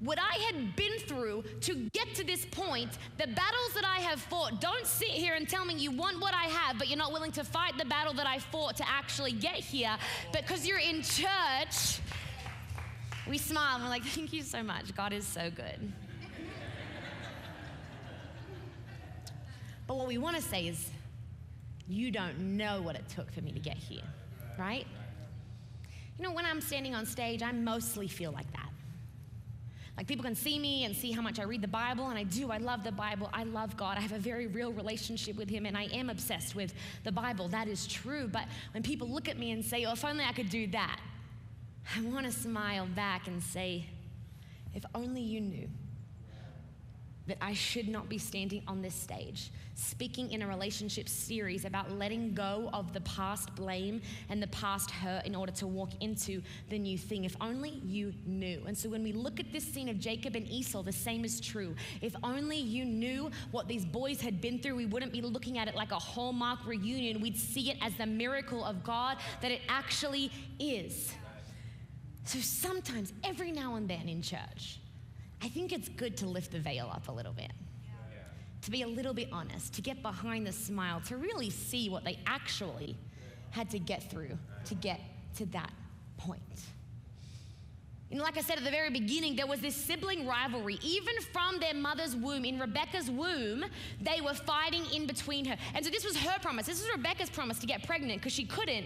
what 0.00 0.18
I 0.20 0.38
had 0.44 0.76
been 0.76 0.98
through 1.00 1.42
to 1.62 1.74
get 1.92 2.14
to 2.14 2.24
this 2.24 2.46
point, 2.46 2.98
the 3.18 3.26
battles 3.26 3.74
that 3.74 3.84
I 3.84 4.00
have 4.00 4.20
fought, 4.20 4.60
don't 4.60 4.86
sit 4.86 5.08
here 5.08 5.34
and 5.34 5.48
tell 5.48 5.64
me 5.64 5.74
you 5.74 5.90
want 5.90 6.20
what 6.20 6.34
I 6.34 6.44
have, 6.44 6.78
but 6.78 6.88
you're 6.88 6.98
not 6.98 7.12
willing 7.12 7.32
to 7.32 7.42
fight 7.42 7.76
the 7.78 7.84
battle 7.84 8.12
that 8.14 8.26
I 8.26 8.38
fought 8.38 8.76
to 8.76 8.88
actually 8.88 9.32
get 9.32 9.56
here 9.56 9.96
because 10.32 10.66
you're 10.66 10.78
in 10.78 11.02
church. 11.02 11.98
We 13.28 13.36
smile 13.36 13.74
and 13.74 13.84
we're 13.84 13.90
like, 13.90 14.04
thank 14.04 14.32
you 14.32 14.42
so 14.42 14.62
much. 14.62 14.94
God 14.96 15.12
is 15.12 15.26
so 15.26 15.50
good. 15.50 15.92
but 19.86 19.96
what 19.96 20.06
we 20.06 20.16
want 20.16 20.36
to 20.36 20.42
say 20.42 20.66
is, 20.66 20.90
you 21.86 22.10
don't 22.10 22.38
know 22.56 22.82
what 22.82 22.96
it 22.96 23.08
took 23.08 23.30
for 23.32 23.40
me 23.40 23.52
to 23.52 23.58
get 23.58 23.76
here, 23.76 24.02
right? 24.58 24.86
You 26.18 26.24
know, 26.24 26.32
when 26.32 26.44
I'm 26.44 26.60
standing 26.60 26.94
on 26.94 27.06
stage, 27.06 27.42
I 27.42 27.52
mostly 27.52 28.08
feel 28.08 28.32
like 28.32 28.50
that. 28.52 28.68
Like 29.96 30.06
people 30.06 30.24
can 30.24 30.36
see 30.36 30.58
me 30.58 30.84
and 30.84 30.94
see 30.94 31.10
how 31.10 31.20
much 31.20 31.40
I 31.40 31.42
read 31.42 31.60
the 31.60 31.68
Bible, 31.68 32.08
and 32.08 32.18
I 32.18 32.22
do. 32.22 32.52
I 32.52 32.58
love 32.58 32.84
the 32.84 32.92
Bible. 32.92 33.28
I 33.32 33.42
love 33.42 33.76
God. 33.76 33.98
I 33.98 34.00
have 34.00 34.12
a 34.12 34.18
very 34.18 34.46
real 34.46 34.72
relationship 34.72 35.36
with 35.36 35.50
Him, 35.50 35.66
and 35.66 35.76
I 35.76 35.84
am 35.86 36.08
obsessed 36.08 36.54
with 36.54 36.72
the 37.02 37.10
Bible. 37.10 37.48
That 37.48 37.66
is 37.66 37.86
true. 37.86 38.28
But 38.28 38.44
when 38.74 38.84
people 38.84 39.08
look 39.08 39.28
at 39.28 39.38
me 39.38 39.50
and 39.50 39.64
say, 39.64 39.84
oh, 39.86 39.92
if 39.92 40.04
only 40.04 40.24
I 40.24 40.32
could 40.32 40.50
do 40.50 40.68
that, 40.68 41.00
I 41.96 42.00
want 42.02 42.26
to 42.26 42.32
smile 42.32 42.86
back 42.94 43.28
and 43.28 43.42
say, 43.42 43.86
if 44.74 44.84
only 44.94 45.22
you 45.22 45.40
knew 45.40 45.68
that 47.26 47.38
I 47.40 47.54
should 47.54 47.88
not 47.88 48.08
be 48.08 48.18
standing 48.18 48.62
on 48.66 48.82
this 48.82 48.94
stage 48.94 49.50
speaking 49.78 50.32
in 50.32 50.42
a 50.42 50.46
relationship 50.46 51.08
series 51.08 51.64
about 51.64 51.92
letting 51.92 52.34
go 52.34 52.68
of 52.72 52.92
the 52.92 53.00
past 53.02 53.54
blame 53.54 54.02
and 54.28 54.42
the 54.42 54.48
past 54.48 54.90
hurt 54.90 55.24
in 55.24 55.36
order 55.36 55.52
to 55.52 55.68
walk 55.68 55.90
into 56.00 56.42
the 56.68 56.78
new 56.78 56.98
thing. 56.98 57.24
If 57.24 57.36
only 57.40 57.80
you 57.84 58.12
knew. 58.26 58.64
And 58.66 58.76
so 58.76 58.88
when 58.88 59.04
we 59.04 59.12
look 59.12 59.38
at 59.38 59.52
this 59.52 59.62
scene 59.62 59.88
of 59.88 60.00
Jacob 60.00 60.34
and 60.34 60.48
Esau, 60.48 60.82
the 60.82 60.92
same 60.92 61.24
is 61.24 61.40
true. 61.40 61.76
If 62.00 62.16
only 62.24 62.56
you 62.56 62.84
knew 62.84 63.30
what 63.52 63.68
these 63.68 63.84
boys 63.84 64.20
had 64.20 64.40
been 64.40 64.58
through, 64.58 64.74
we 64.74 64.86
wouldn't 64.86 65.12
be 65.12 65.22
looking 65.22 65.58
at 65.58 65.68
it 65.68 65.76
like 65.76 65.92
a 65.92 65.98
Hallmark 65.98 66.66
reunion. 66.66 67.20
We'd 67.20 67.38
see 67.38 67.70
it 67.70 67.78
as 67.80 67.94
the 67.94 68.06
miracle 68.06 68.64
of 68.64 68.82
God 68.82 69.18
that 69.42 69.52
it 69.52 69.60
actually 69.68 70.32
is. 70.58 71.14
So 72.28 72.40
sometimes, 72.40 73.14
every 73.24 73.50
now 73.50 73.76
and 73.76 73.88
then 73.88 74.06
in 74.06 74.20
church, 74.20 74.80
I 75.40 75.48
think 75.48 75.72
it's 75.72 75.88
good 75.88 76.14
to 76.18 76.26
lift 76.26 76.52
the 76.52 76.58
veil 76.58 76.90
up 76.92 77.08
a 77.08 77.12
little 77.12 77.32
bit. 77.32 77.52
To 78.62 78.70
be 78.70 78.82
a 78.82 78.86
little 78.86 79.14
bit 79.14 79.28
honest, 79.32 79.72
to 79.74 79.80
get 79.80 80.02
behind 80.02 80.46
the 80.46 80.52
smile, 80.52 81.00
to 81.06 81.16
really 81.16 81.48
see 81.48 81.88
what 81.88 82.04
they 82.04 82.18
actually 82.26 82.98
had 83.48 83.70
to 83.70 83.78
get 83.78 84.10
through 84.10 84.36
to 84.66 84.74
get 84.74 85.00
to 85.36 85.46
that 85.46 85.72
point. 86.18 86.42
And 88.10 88.20
like 88.20 88.36
I 88.36 88.42
said 88.42 88.58
at 88.58 88.64
the 88.64 88.70
very 88.70 88.90
beginning, 88.90 89.34
there 89.34 89.46
was 89.46 89.60
this 89.60 89.74
sibling 89.74 90.26
rivalry. 90.26 90.78
Even 90.82 91.14
from 91.32 91.58
their 91.60 91.72
mother's 91.72 92.14
womb, 92.14 92.44
in 92.44 92.58
Rebecca's 92.58 93.10
womb, 93.10 93.64
they 94.02 94.20
were 94.20 94.34
fighting 94.34 94.84
in 94.94 95.06
between 95.06 95.46
her. 95.46 95.56
And 95.74 95.82
so 95.82 95.90
this 95.90 96.04
was 96.04 96.18
her 96.18 96.38
promise. 96.42 96.66
This 96.66 96.82
was 96.82 96.94
Rebecca's 96.94 97.30
promise 97.30 97.58
to 97.60 97.66
get 97.66 97.86
pregnant 97.86 98.20
because 98.20 98.34
she 98.34 98.44
couldn't. 98.44 98.84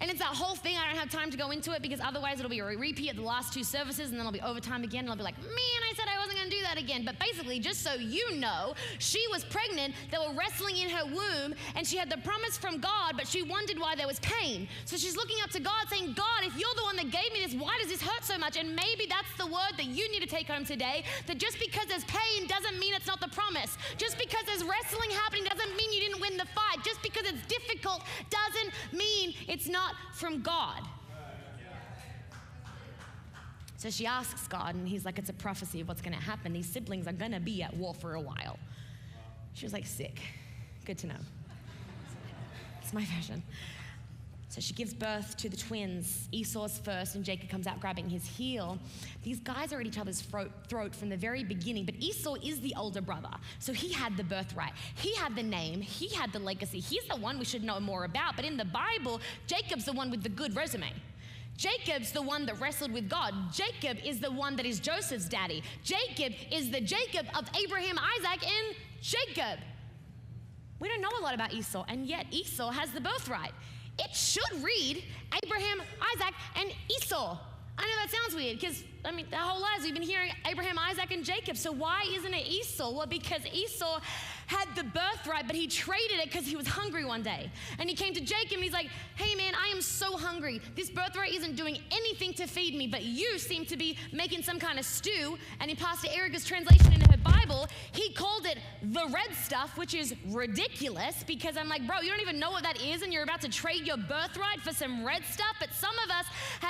And 0.00 0.10
it's 0.10 0.20
that 0.20 0.34
whole 0.34 0.54
thing. 0.54 0.76
I 0.76 0.86
don't 0.86 0.98
have 0.98 1.10
time 1.10 1.30
to 1.30 1.36
go 1.36 1.50
into 1.50 1.72
it 1.72 1.82
because 1.82 2.00
otherwise 2.00 2.38
it'll 2.38 2.50
be 2.50 2.60
a 2.60 2.64
repeat 2.64 3.10
of 3.10 3.16
the 3.16 3.22
last 3.22 3.52
two 3.52 3.64
services 3.64 4.10
and 4.10 4.14
then 4.14 4.20
it'll 4.20 4.32
be 4.32 4.40
overtime 4.40 4.84
again. 4.84 5.00
And 5.00 5.10
I'll 5.10 5.16
be 5.16 5.24
like, 5.24 5.38
man, 5.38 5.80
I 5.90 5.94
said 5.96 6.06
I 6.06 6.18
wasn't 6.18 6.38
going 6.38 6.50
to 6.50 6.56
do 6.56 6.62
that 6.62 6.78
again. 6.78 7.04
But 7.04 7.18
basically, 7.18 7.58
just 7.58 7.82
so 7.82 7.94
you 7.94 8.36
know, 8.36 8.74
she 8.98 9.24
was 9.32 9.44
pregnant. 9.44 9.94
They 10.12 10.18
were 10.18 10.32
wrestling 10.34 10.76
in 10.76 10.90
her 10.90 11.04
womb 11.04 11.54
and 11.74 11.84
she 11.84 11.96
had 11.96 12.10
the 12.10 12.18
promise 12.18 12.56
from 12.56 12.78
God, 12.78 13.14
but 13.16 13.26
she 13.26 13.42
wondered 13.42 13.78
why 13.78 13.96
there 13.96 14.06
was 14.06 14.20
pain. 14.20 14.68
So 14.84 14.96
she's 14.96 15.16
looking 15.16 15.38
up 15.42 15.50
to 15.50 15.60
God 15.60 15.88
saying, 15.90 16.12
God, 16.14 16.44
if 16.44 16.56
you're 16.56 16.74
the 16.76 16.84
one 16.84 16.96
that 16.96 17.10
gave 17.10 17.32
me 17.32 17.42
this, 17.44 17.54
why 17.54 17.76
does 17.80 17.90
this 17.90 18.02
hurt 18.02 18.22
so 18.22 18.38
much? 18.38 18.56
And 18.56 18.76
maybe 18.76 19.06
that's 19.08 19.34
the 19.36 19.46
word 19.46 19.74
that 19.76 19.86
you 19.86 20.10
need 20.12 20.20
to 20.20 20.28
take 20.28 20.46
home 20.46 20.64
today 20.64 21.02
that 21.26 21.38
just 21.38 21.58
because 21.58 21.86
there's 21.86 22.04
pain 22.04 22.46
doesn't 22.46 22.78
mean 22.78 22.94
it's 22.94 23.06
not 23.06 23.20
the 23.20 23.28
promise. 23.28 23.76
Just 23.96 24.16
because 24.18 24.44
there's 24.46 24.62
wrestling 24.62 25.10
happening 25.10 25.44
doesn't 25.44 25.76
mean 25.76 25.92
you 25.92 26.00
didn't 26.00 26.20
win 26.20 26.36
the 26.36 26.46
fight. 26.54 26.84
Just 26.84 27.02
because 27.02 27.26
it's 27.26 27.44
difficult 27.48 28.02
doesn't 28.30 28.72
mean 28.92 29.34
it's 29.48 29.68
not 29.68 29.87
not 29.88 30.14
from 30.14 30.42
God. 30.42 30.82
So 33.76 33.90
she 33.90 34.06
asks 34.06 34.48
God, 34.48 34.74
and 34.74 34.88
he's 34.88 35.04
like, 35.04 35.18
It's 35.18 35.30
a 35.30 35.34
prophecy 35.34 35.80
of 35.80 35.88
what's 35.88 36.02
going 36.02 36.16
to 36.16 36.22
happen. 36.22 36.52
These 36.52 36.68
siblings 36.68 37.06
are 37.06 37.12
going 37.12 37.32
to 37.32 37.40
be 37.40 37.62
at 37.62 37.74
war 37.76 37.94
for 37.94 38.14
a 38.14 38.20
while. 38.20 38.58
She 39.54 39.64
was 39.64 39.72
like, 39.72 39.86
Sick. 39.86 40.20
Good 40.84 40.98
to 40.98 41.06
know. 41.06 41.20
It's 42.82 42.92
my 42.92 43.04
version. 43.04 43.42
So 44.50 44.62
she 44.62 44.72
gives 44.72 44.94
birth 44.94 45.36
to 45.38 45.50
the 45.50 45.56
twins. 45.56 46.26
Esau's 46.32 46.78
first, 46.78 47.14
and 47.14 47.24
Jacob 47.24 47.50
comes 47.50 47.66
out 47.66 47.80
grabbing 47.80 48.08
his 48.08 48.26
heel. 48.26 48.78
These 49.22 49.40
guys 49.40 49.74
are 49.74 49.80
at 49.80 49.86
each 49.86 49.98
other's 49.98 50.22
throat 50.22 50.94
from 50.94 51.10
the 51.10 51.16
very 51.18 51.44
beginning, 51.44 51.84
but 51.84 51.94
Esau 51.98 52.36
is 52.42 52.58
the 52.60 52.74
older 52.76 53.02
brother. 53.02 53.28
So 53.58 53.74
he 53.74 53.92
had 53.92 54.16
the 54.16 54.24
birthright. 54.24 54.72
He 54.94 55.14
had 55.16 55.36
the 55.36 55.42
name. 55.42 55.82
He 55.82 56.08
had 56.14 56.32
the 56.32 56.38
legacy. 56.38 56.80
He's 56.80 57.04
the 57.04 57.16
one 57.16 57.38
we 57.38 57.44
should 57.44 57.62
know 57.62 57.78
more 57.78 58.04
about. 58.04 58.36
But 58.36 58.46
in 58.46 58.56
the 58.56 58.64
Bible, 58.64 59.20
Jacob's 59.46 59.84
the 59.84 59.92
one 59.92 60.10
with 60.10 60.22
the 60.22 60.30
good 60.30 60.56
resume. 60.56 60.92
Jacob's 61.58 62.12
the 62.12 62.22
one 62.22 62.46
that 62.46 62.58
wrestled 62.58 62.92
with 62.92 63.10
God. 63.10 63.34
Jacob 63.52 63.98
is 64.02 64.18
the 64.18 64.30
one 64.30 64.56
that 64.56 64.64
is 64.64 64.80
Joseph's 64.80 65.28
daddy. 65.28 65.62
Jacob 65.82 66.32
is 66.50 66.70
the 66.70 66.80
Jacob 66.80 67.26
of 67.36 67.50
Abraham, 67.62 67.98
Isaac, 67.98 68.46
and 68.46 68.76
Jacob. 69.02 69.58
We 70.80 70.88
don't 70.88 71.02
know 71.02 71.10
a 71.18 71.22
lot 71.22 71.34
about 71.34 71.52
Esau, 71.52 71.84
and 71.88 72.06
yet 72.06 72.26
Esau 72.30 72.70
has 72.70 72.92
the 72.92 73.00
birthright 73.00 73.52
it 73.98 74.14
should 74.14 74.62
read 74.62 75.02
Abraham, 75.42 75.82
Isaac, 76.14 76.34
and 76.56 76.72
Esau. 76.90 77.38
I 77.78 77.82
know 77.82 77.96
that 78.02 78.10
sounds 78.10 78.34
weird 78.34 78.58
because, 78.58 78.82
I 79.04 79.12
mean, 79.12 79.26
the 79.30 79.36
whole 79.36 79.60
lives 79.60 79.84
we've 79.84 79.94
been 79.94 80.02
hearing 80.02 80.32
Abraham, 80.46 80.78
Isaac, 80.78 81.12
and 81.12 81.24
Jacob. 81.24 81.56
So 81.56 81.70
why 81.70 82.04
isn't 82.12 82.34
it 82.34 82.46
Esau? 82.46 82.90
Well, 82.90 83.06
because 83.06 83.46
Esau 83.46 84.00
had 84.48 84.66
the 84.74 84.82
birthright, 84.82 85.46
but 85.46 85.54
he 85.54 85.66
traded 85.66 86.18
it 86.18 86.24
because 86.24 86.46
he 86.46 86.56
was 86.56 86.66
hungry 86.66 87.04
one 87.04 87.22
day. 87.22 87.50
And 87.78 87.88
he 87.88 87.94
came 87.94 88.14
to 88.14 88.20
Jacob 88.20 88.54
and 88.54 88.62
he's 88.64 88.72
like, 88.72 88.88
Hey 89.14 89.34
man, 89.34 89.52
I 89.54 89.68
am 89.68 89.82
so 89.82 90.16
hungry. 90.16 90.60
This 90.74 90.90
birthright 90.90 91.32
isn't 91.34 91.54
doing 91.54 91.78
anything 91.90 92.32
to 92.34 92.46
feed 92.46 92.74
me, 92.74 92.86
but 92.86 93.04
you 93.04 93.38
seem 93.38 93.66
to 93.66 93.76
be 93.76 93.98
making 94.10 94.42
some 94.42 94.58
kind 94.58 94.78
of 94.78 94.86
stew. 94.86 95.36
And 95.60 95.70
in 95.70 95.76
Pastor 95.76 96.08
Erica's 96.10 96.46
translation 96.46 96.94
into 96.94 97.06
her 97.10 97.18
Bible, 97.18 97.68
he 97.92 98.10
called 98.14 98.46
it 98.46 98.58
the 98.82 99.06
red 99.12 99.34
stuff, 99.36 99.76
which 99.76 99.94
is 99.94 100.14
ridiculous 100.28 101.22
because 101.24 101.58
I'm 101.58 101.68
like, 101.68 101.86
Bro, 101.86 102.00
you 102.00 102.08
don't 102.08 102.22
even 102.22 102.38
know 102.38 102.50
what 102.50 102.62
that 102.62 102.80
is, 102.80 103.02
and 103.02 103.12
you're 103.12 103.24
about 103.24 103.42
to 103.42 103.50
trade 103.50 103.86
your 103.86 103.98
birthright 103.98 104.60
for 104.62 104.72
some 104.72 105.04
red 105.04 105.24
stuff. 105.26 105.56
But 105.60 105.74
some 105.74 105.94
of 105.98 106.07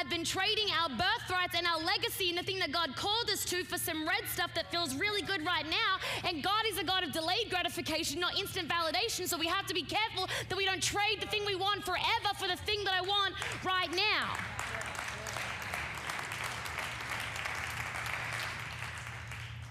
have 0.08 0.16
been 0.16 0.24
trading 0.24 0.68
our 0.80 0.88
birthrights 0.88 1.54
and 1.54 1.66
our 1.66 1.78
legacy 1.84 2.30
and 2.30 2.38
the 2.38 2.42
thing 2.42 2.58
that 2.58 2.72
God 2.72 2.96
called 2.96 3.28
us 3.30 3.44
to 3.46 3.62
for 3.64 3.76
some 3.76 4.08
red 4.08 4.22
stuff 4.32 4.54
that 4.54 4.70
feels 4.70 4.94
really 4.94 5.20
good 5.20 5.44
right 5.44 5.66
now. 5.68 5.98
And 6.26 6.42
God 6.42 6.62
is 6.66 6.78
a 6.78 6.84
God 6.84 7.04
of 7.04 7.12
delayed 7.12 7.50
gratification, 7.50 8.18
not 8.18 8.38
instant 8.38 8.70
validation. 8.70 9.28
So 9.28 9.36
we 9.36 9.46
have 9.46 9.66
to 9.66 9.74
be 9.74 9.82
careful 9.82 10.28
that 10.48 10.56
we 10.56 10.64
don't 10.64 10.82
trade 10.82 11.20
the 11.20 11.26
thing 11.26 11.44
we 11.44 11.56
want 11.56 11.84
forever 11.84 12.34
for 12.38 12.48
the 12.48 12.56
thing 12.56 12.84
that 12.84 12.94
I 12.94 13.02
want 13.02 13.34
right 13.64 13.90
now. 13.94 14.34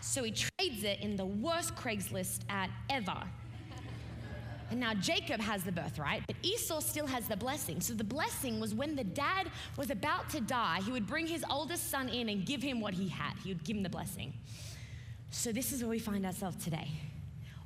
So 0.02 0.24
he 0.24 0.32
trades 0.32 0.84
it 0.84 1.00
in 1.02 1.16
the 1.16 1.26
worst 1.26 1.76
Craigslist 1.76 2.42
ad 2.50 2.70
ever. 2.92 3.24
And 4.70 4.80
now 4.80 4.94
Jacob 4.94 5.40
has 5.40 5.64
the 5.64 5.72
birthright, 5.72 6.24
but 6.28 6.36
Esau 6.44 6.80
still 6.82 7.08
has 7.08 7.28
the 7.28 7.38
blessing. 7.38 7.80
So 7.80 7.94
the 7.94 8.04
blessing 8.04 8.60
was 8.60 8.74
when 8.74 8.96
the 8.96 9.04
dad 9.04 9.50
was 9.78 9.90
about 9.90 10.30
to 10.32 10.42
die, 10.42 10.82
he 10.84 10.92
would 10.92 11.08
bring 11.08 11.26
his 11.26 11.46
oldest 11.50 11.90
son 11.90 12.10
in 12.10 12.30
and 12.30 12.46
give 12.46 12.62
him 12.62 12.82
what 12.82 12.94
he 12.94 13.08
had. 13.08 13.34
He 13.44 13.50
would 13.50 13.64
give 13.64 13.78
him 13.78 13.84
the 13.84 13.90
blessing. 13.90 14.34
So 15.32 15.52
this 15.52 15.72
is 15.72 15.82
where 15.82 15.90
we 15.90 16.00
find 16.00 16.26
ourselves 16.26 16.64
today. 16.64 16.90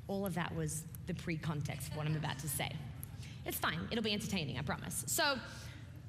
All 0.07 0.25
of 0.25 0.35
that 0.35 0.55
was 0.55 0.83
the 1.07 1.13
pre 1.13 1.37
context 1.37 1.89
of 1.89 1.97
what 1.97 2.05
I'm 2.05 2.15
about 2.15 2.39
to 2.39 2.49
say. 2.49 2.71
It's 3.45 3.57
fine, 3.57 3.79
it'll 3.89 4.03
be 4.03 4.13
entertaining, 4.13 4.59
I 4.59 4.61
promise. 4.61 5.03
So 5.07 5.35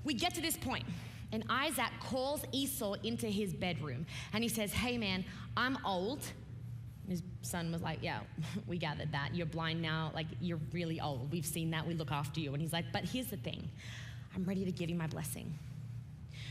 we 0.05 0.15
get 0.15 0.35
to 0.35 0.43
this 0.43 0.57
point, 0.57 0.85
and 1.33 1.45
Isaac 1.49 1.91
calls 2.01 2.45
Esau 2.53 2.95
into 3.05 3.27
his 3.27 3.55
bedroom, 3.55 4.07
and 4.33 4.43
he 4.43 4.49
says, 4.49 4.73
Hey 4.73 4.99
man, 4.99 5.25
I'm 5.57 5.79
old. 5.87 6.21
His 7.09 7.23
son 7.43 7.73
was 7.73 7.83
like, 7.83 7.99
Yeah, 8.03 8.21
we 8.67 8.79
gathered 8.79 9.13
that. 9.13 9.35
You're 9.35 9.47
blind 9.47 9.83
now. 9.83 10.11
Like, 10.15 10.27
you're 10.41 10.61
really 10.73 11.01
old. 11.01 11.33
We've 11.33 11.47
seen 11.47 11.71
that. 11.71 11.87
We 11.87 11.95
look 11.95 12.13
after 12.13 12.41
you. 12.41 12.53
And 12.53 12.63
he's 12.63 12.73
like, 12.73 12.87
But 12.93 13.05
here's 13.05 13.27
the 13.27 13.37
thing 13.37 13.69
I'm 14.35 14.45
ready 14.45 14.65
to 14.65 14.73
give 14.73 14.89
you 14.89 14.97
my 14.97 15.07
blessing. 15.07 15.53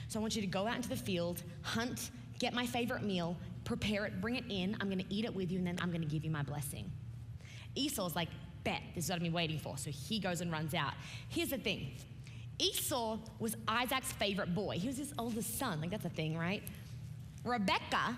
So 0.07 0.19
I 0.19 0.21
want 0.21 0.35
you 0.35 0.41
to 0.41 0.47
go 0.47 0.67
out 0.67 0.75
into 0.75 0.89
the 0.89 0.97
field, 0.97 1.41
hunt, 1.61 2.11
get 2.37 2.53
my 2.53 2.65
favorite 2.65 3.03
meal, 3.03 3.37
prepare 3.63 4.05
it, 4.05 4.19
bring 4.19 4.35
it 4.35 4.43
in. 4.49 4.75
I'm 4.81 4.87
going 4.87 4.99
to 4.99 5.13
eat 5.13 5.25
it 5.25 5.33
with 5.33 5.51
you, 5.51 5.57
and 5.57 5.65
then 5.65 5.77
I'm 5.81 5.89
going 5.89 6.01
to 6.01 6.07
give 6.07 6.25
you 6.25 6.31
my 6.31 6.43
blessing. 6.43 6.91
Esau's 7.75 8.15
like, 8.15 8.27
Bet, 8.63 8.81
this 8.93 9.05
is 9.05 9.09
what 9.09 9.15
I've 9.15 9.23
been 9.23 9.33
waiting 9.33 9.57
for. 9.57 9.77
So 9.77 9.89
he 9.89 10.19
goes 10.19 10.41
and 10.41 10.51
runs 10.51 10.73
out. 10.73 10.93
Here's 11.29 11.49
the 11.49 11.57
thing 11.57 11.91
Esau 12.59 13.17
was 13.39 13.55
Isaac's 13.67 14.11
favorite 14.11 14.53
boy. 14.53 14.77
He 14.77 14.87
was 14.87 14.97
his 14.97 15.13
oldest 15.17 15.57
son. 15.57 15.81
Like, 15.81 15.89
that's 15.89 16.05
a 16.05 16.09
thing, 16.09 16.37
right? 16.37 16.61
Rebecca, 17.43 18.17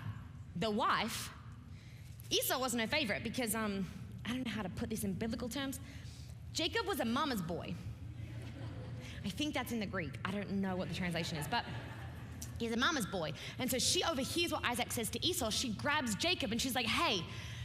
the 0.56 0.70
wife, 0.70 1.30
Esau 2.30 2.58
wasn't 2.58 2.82
her 2.82 2.88
favorite 2.88 3.22
because, 3.22 3.54
um, 3.54 3.86
I 4.24 4.30
don't 4.30 4.46
know 4.46 4.52
how 4.52 4.62
to 4.62 4.68
put 4.70 4.90
this 4.90 5.04
in 5.04 5.12
biblical 5.12 5.48
terms. 5.48 5.80
Jacob 6.52 6.86
was 6.86 7.00
a 7.00 7.04
mama's 7.04 7.42
boy. 7.42 7.74
I 9.24 9.28
think 9.28 9.54
that's 9.54 9.72
in 9.72 9.80
the 9.80 9.86
Greek. 9.86 10.12
I 10.24 10.30
don't 10.30 10.50
know 10.52 10.76
what 10.76 10.88
the 10.88 10.94
translation 10.94 11.38
is, 11.38 11.46
but 11.46 11.64
he's 12.58 12.72
a 12.72 12.76
mama's 12.76 13.06
boy. 13.06 13.32
And 13.58 13.70
so 13.70 13.78
she 13.78 14.04
overhears 14.04 14.52
what 14.52 14.64
Isaac 14.64 14.92
says 14.92 15.08
to 15.10 15.26
Esau. 15.26 15.50
She 15.50 15.70
grabs 15.70 16.14
Jacob 16.14 16.52
and 16.52 16.60
she's 16.60 16.74
like, 16.74 16.86
hey, 16.86 17.24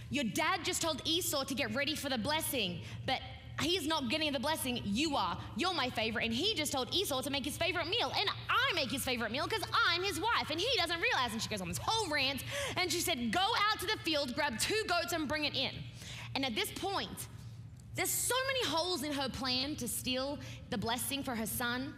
your 0.10 0.24
dad 0.24 0.62
just 0.64 0.82
told 0.82 1.02
Esau 1.06 1.44
to 1.44 1.54
get 1.54 1.74
ready 1.76 1.96
for 1.96 2.10
the 2.10 2.18
blessing, 2.18 2.82
but 3.06 3.20
he's 3.62 3.88
not 3.88 4.10
getting 4.10 4.32
the 4.32 4.40
blessing. 4.40 4.82
You 4.84 5.16
are. 5.16 5.38
You're 5.56 5.74
my 5.74 5.90
favorite. 5.90 6.26
And 6.26 6.34
he 6.34 6.54
just 6.54 6.72
told 6.72 6.94
Esau 6.94 7.22
to 7.22 7.30
make 7.30 7.46
his 7.46 7.58
favorite 7.58 7.88
meal. 7.88 8.12
And 8.18 8.30
I 8.50 8.74
make 8.76 8.92
his 8.92 9.04
favorite 9.04 9.32
meal 9.32 9.46
because 9.46 9.64
I'm 9.88 10.04
his 10.04 10.20
wife. 10.20 10.50
And 10.50 10.60
he 10.60 10.70
doesn't 10.78 11.00
realize. 11.02 11.34
And 11.34 11.42
she 11.42 11.50
goes 11.50 11.62
on 11.62 11.68
this 11.68 11.80
whole 11.82 12.10
rant. 12.10 12.44
And 12.78 12.92
she 12.92 13.00
said, 13.00 13.32
Go 13.32 13.40
out 13.40 13.80
to 13.80 13.86
the 13.86 13.98
field, 14.04 14.36
grab 14.36 14.60
two 14.60 14.82
goats, 14.88 15.14
and 15.14 15.28
bring 15.28 15.46
it 15.46 15.56
in. 15.56 15.72
And 16.36 16.46
at 16.46 16.56
this 16.56 16.72
point, 16.72 17.28
there's 17.96 18.10
so 18.10 18.36
many 18.48 18.76
holes 18.76 19.04
in 19.04 19.12
her 19.12 19.30
plan 19.30 19.76
to 19.78 19.88
steal 19.88 20.40
the 20.70 20.78
blessing 20.78 21.24
for 21.24 21.36
her 21.36 21.46
son. 21.46 21.94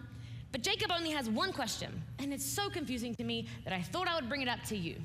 But 0.52 0.64
Jacob 0.64 0.92
only 0.92 1.12
has 1.12 1.30
one 1.30 1.54
question. 1.54 2.02
And 2.20 2.34
it's 2.34 2.46
so 2.46 2.70
confusing 2.70 3.16
to 3.16 3.24
me 3.24 3.48
that 3.64 3.74
I 3.74 3.82
thought 3.82 4.08
I 4.08 4.16
would 4.16 4.28
bring 4.28 4.42
it 4.42 4.48
up 4.48 4.64
to 4.64 4.78
you. 4.78 4.96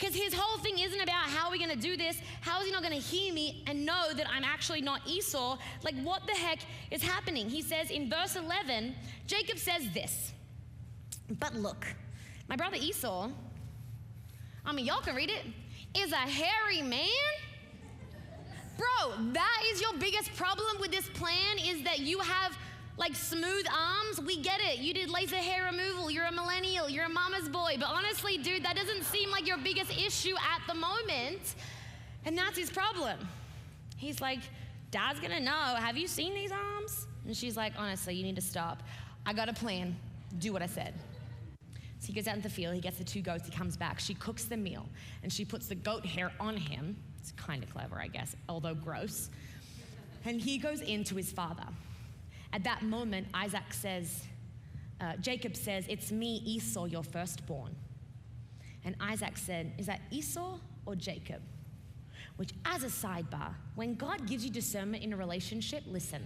Because 0.00 0.14
his 0.14 0.32
whole 0.32 0.56
thing 0.58 0.78
isn't 0.78 1.00
about 1.00 1.24
how 1.24 1.46
are 1.46 1.50
we 1.50 1.58
going 1.58 1.70
to 1.70 1.76
do 1.76 1.94
this? 1.94 2.18
How 2.40 2.60
is 2.60 2.66
he 2.66 2.72
not 2.72 2.82
going 2.82 2.94
to 2.94 3.00
hear 3.00 3.34
me 3.34 3.62
and 3.66 3.84
know 3.84 4.14
that 4.14 4.26
I'm 4.30 4.44
actually 4.44 4.80
not 4.80 5.02
Esau? 5.06 5.58
Like, 5.82 5.94
what 6.02 6.26
the 6.26 6.32
heck 6.32 6.60
is 6.90 7.02
happening? 7.02 7.50
He 7.50 7.60
says 7.60 7.90
in 7.90 8.08
verse 8.08 8.34
11, 8.34 8.94
Jacob 9.26 9.58
says 9.58 9.82
this 9.92 10.32
But 11.38 11.54
look, 11.54 11.86
my 12.48 12.56
brother 12.56 12.78
Esau, 12.80 13.28
I 14.64 14.72
mean, 14.72 14.86
y'all 14.86 15.02
can 15.02 15.14
read 15.14 15.30
it, 15.30 15.44
is 15.94 16.12
a 16.12 16.16
hairy 16.16 16.80
man. 16.80 17.06
Bro, 18.78 19.32
that 19.32 19.62
is 19.70 19.82
your 19.82 19.92
biggest 19.98 20.34
problem 20.34 20.80
with 20.80 20.90
this 20.90 21.06
plan 21.10 21.58
is 21.58 21.82
that 21.82 21.98
you 21.98 22.20
have 22.20 22.56
like 22.96 23.14
smooth 23.14 23.66
arms, 23.74 24.20
we 24.20 24.36
get 24.36 24.60
it. 24.60 24.78
You 24.78 24.92
did 24.92 25.08
laser 25.08 25.36
hair 25.36 25.64
removal. 25.64 26.10
You're 26.10 26.26
a 26.26 26.32
millennial. 26.32 26.88
You're 26.88 27.06
a 27.06 27.10
mama's 27.10 27.48
boy. 27.48 27.76
But 27.78 27.88
honestly, 27.88 28.38
dude, 28.38 28.64
that 28.64 28.76
doesn't 28.76 29.04
seem 29.04 29.30
like 29.30 29.46
your 29.46 29.58
biggest 29.58 29.90
issue 29.96 30.34
at 30.36 30.62
the 30.66 30.74
moment. 30.74 31.54
And 32.24 32.36
that's 32.36 32.58
his 32.58 32.70
problem. 32.70 33.18
He's 33.96 34.20
like, 34.20 34.40
Dad's 34.90 35.20
gonna 35.20 35.40
know. 35.40 35.50
Have 35.52 35.96
you 35.96 36.06
seen 36.06 36.34
these 36.34 36.52
arms? 36.52 37.06
And 37.26 37.36
she's 37.36 37.56
like, 37.56 37.72
Honestly, 37.78 38.14
you 38.14 38.24
need 38.24 38.36
to 38.36 38.42
stop. 38.42 38.82
I 39.24 39.32
got 39.32 39.48
a 39.48 39.52
plan. 39.52 39.96
Do 40.38 40.52
what 40.52 40.62
I 40.62 40.66
said. 40.66 40.94
So 42.00 42.06
he 42.06 42.12
goes 42.14 42.26
out 42.26 42.36
in 42.36 42.42
the 42.42 42.48
field, 42.48 42.74
he 42.74 42.80
gets 42.80 42.96
the 42.96 43.04
two 43.04 43.20
goats, 43.20 43.44
he 43.46 43.52
comes 43.52 43.76
back. 43.76 44.00
She 44.00 44.14
cooks 44.14 44.44
the 44.44 44.56
meal, 44.56 44.88
and 45.22 45.30
she 45.30 45.44
puts 45.44 45.68
the 45.68 45.74
goat 45.74 46.06
hair 46.06 46.32
on 46.40 46.56
him. 46.56 46.96
It's 47.18 47.32
kind 47.32 47.62
of 47.62 47.70
clever, 47.70 48.00
I 48.00 48.08
guess, 48.08 48.34
although 48.48 48.74
gross. 48.74 49.28
And 50.24 50.40
he 50.40 50.56
goes 50.56 50.80
in 50.80 51.04
to 51.04 51.14
his 51.14 51.30
father. 51.30 51.66
At 52.52 52.64
that 52.64 52.82
moment, 52.82 53.28
Isaac 53.32 53.72
says, 53.72 54.24
uh, 55.00 55.16
Jacob 55.16 55.56
says, 55.56 55.86
It's 55.88 56.10
me, 56.10 56.42
Esau, 56.44 56.86
your 56.86 57.04
firstborn. 57.04 57.74
And 58.84 58.96
Isaac 59.00 59.36
said, 59.36 59.72
Is 59.78 59.86
that 59.86 60.00
Esau 60.10 60.58
or 60.86 60.96
Jacob? 60.96 61.42
Which, 62.36 62.52
as 62.64 62.84
a 62.84 62.86
sidebar, 62.86 63.54
when 63.74 63.94
God 63.94 64.26
gives 64.26 64.44
you 64.44 64.50
discernment 64.50 65.02
in 65.04 65.12
a 65.12 65.16
relationship, 65.16 65.84
listen. 65.86 66.22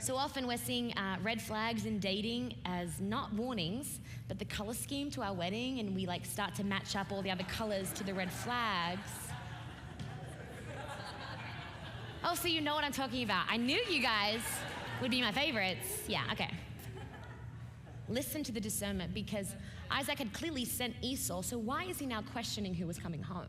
So 0.00 0.16
often 0.16 0.46
we're 0.46 0.56
seeing 0.58 0.96
uh, 0.96 1.18
red 1.22 1.42
flags 1.42 1.84
in 1.84 1.98
dating 1.98 2.54
as 2.64 3.00
not 3.00 3.32
warnings, 3.32 3.98
but 4.28 4.38
the 4.38 4.44
color 4.44 4.74
scheme 4.74 5.10
to 5.12 5.22
our 5.22 5.34
wedding, 5.34 5.80
and 5.80 5.94
we 5.94 6.06
like 6.06 6.24
start 6.24 6.54
to 6.56 6.64
match 6.64 6.94
up 6.94 7.10
all 7.10 7.20
the 7.20 7.30
other 7.30 7.44
colors 7.44 7.92
to 7.94 8.04
the 8.04 8.14
red 8.14 8.32
flags. 8.32 9.27
Oh, 12.24 12.34
so 12.34 12.48
you 12.48 12.60
know 12.60 12.74
what 12.74 12.82
I'm 12.84 12.92
talking 12.92 13.22
about. 13.22 13.46
I 13.48 13.56
knew 13.56 13.78
you 13.88 14.02
guys 14.02 14.40
would 15.00 15.10
be 15.10 15.22
my 15.22 15.30
favorites. 15.30 16.02
Yeah, 16.08 16.24
okay. 16.32 16.50
Listen 18.08 18.42
to 18.42 18.50
the 18.50 18.60
discernment 18.60 19.14
because 19.14 19.54
Isaac 19.90 20.18
had 20.18 20.32
clearly 20.32 20.64
sent 20.64 20.94
Esau, 21.00 21.42
so 21.42 21.58
why 21.58 21.84
is 21.84 21.98
he 21.98 22.06
now 22.06 22.22
questioning 22.22 22.74
who 22.74 22.86
was 22.86 22.98
coming 22.98 23.22
home? 23.22 23.48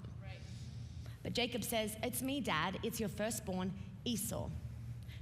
But 1.24 1.34
Jacob 1.34 1.64
says, 1.64 1.96
It's 2.04 2.22
me, 2.22 2.42
Dad. 2.42 2.80
It's 2.84 3.00
your 3.00 3.10
firstborn, 3.10 3.74
Esau. 4.06 4.50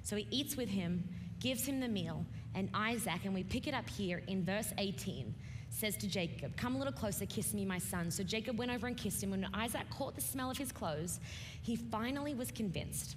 So 0.04 0.16
he 0.18 0.28
eats 0.30 0.58
with 0.58 0.70
him, 0.70 1.08
gives 1.40 1.66
him 1.66 1.80
the 1.80 1.88
meal, 1.88 2.26
and 2.54 2.70
Isaac, 2.74 3.24
and 3.24 3.34
we 3.34 3.44
pick 3.44 3.68
it 3.68 3.74
up 3.74 3.90
here 3.90 4.24
in 4.28 4.44
verse 4.44 4.74
18, 4.78 5.34
says 5.70 5.96
to 5.98 6.08
Jacob, 6.08 6.58
Come 6.58 6.76
a 6.76 6.78
little 6.78 6.94
closer, 6.94 7.26
kiss 7.26 7.54
me, 7.54 7.64
my 7.64 7.78
son. 7.78 8.12
So 8.12 8.24
Jacob 8.24 8.58
went 8.58 8.72
over 8.72 8.88
and 8.88 8.98
kissed 8.98 9.24
him. 9.24 9.32
When 9.32 9.48
Isaac 9.54 9.90
caught 9.90 10.16
the 10.16 10.22
smell 10.22 10.52
of 10.52 10.58
his 10.58 10.72
clothes, 10.72 11.20
he 11.62 11.76
finally 11.78 12.34
was 12.34 12.52
convinced 12.52 13.16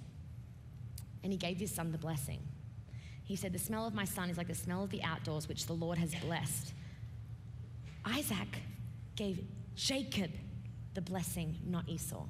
and 1.23 1.31
he 1.31 1.37
gave 1.37 1.57
his 1.57 1.73
son 1.73 1.91
the 1.91 1.97
blessing. 1.97 2.39
He 3.23 3.35
said, 3.35 3.53
The 3.53 3.59
smell 3.59 3.85
of 3.87 3.93
my 3.93 4.05
son 4.05 4.29
is 4.29 4.37
like 4.37 4.47
the 4.47 4.55
smell 4.55 4.83
of 4.83 4.89
the 4.89 5.03
outdoors, 5.03 5.47
which 5.47 5.65
the 5.65 5.73
Lord 5.73 5.97
has 5.97 6.13
blessed. 6.15 6.73
Isaac 8.05 8.61
gave 9.15 9.43
Jacob 9.75 10.31
the 10.93 11.01
blessing, 11.01 11.57
not 11.65 11.87
Esau. 11.87 12.25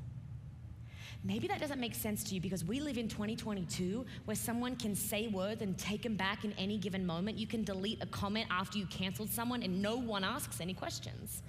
Maybe 1.23 1.47
that 1.47 1.60
doesn't 1.60 1.80
make 1.80 1.93
sense 1.93 2.23
to 2.25 2.36
you 2.36 2.41
because 2.41 2.65
we 2.65 2.80
live 2.80 2.97
in 2.97 3.08
2022 3.08 4.06
where 4.25 4.36
someone 4.36 4.75
can 4.75 4.95
say 4.95 5.27
words 5.27 5.62
and 5.62 5.77
take 5.77 6.01
them 6.01 6.15
back 6.15 6.43
in 6.43 6.54
any 6.54 6.80
given 6.80 7.06
moment. 7.06 7.38
You 7.38 7.45
can 7.45 7.63
delete 7.63 8.01
a 8.01 8.08
comment 8.08 8.47
after 8.49 8.80
you 8.80 8.88
canceled 8.88 9.30
someone 9.30 9.62
and 9.62 9.84
no 9.84 9.97
one 9.97 10.23
asks 10.23 10.60
any 10.60 10.73
questions. 10.73 11.43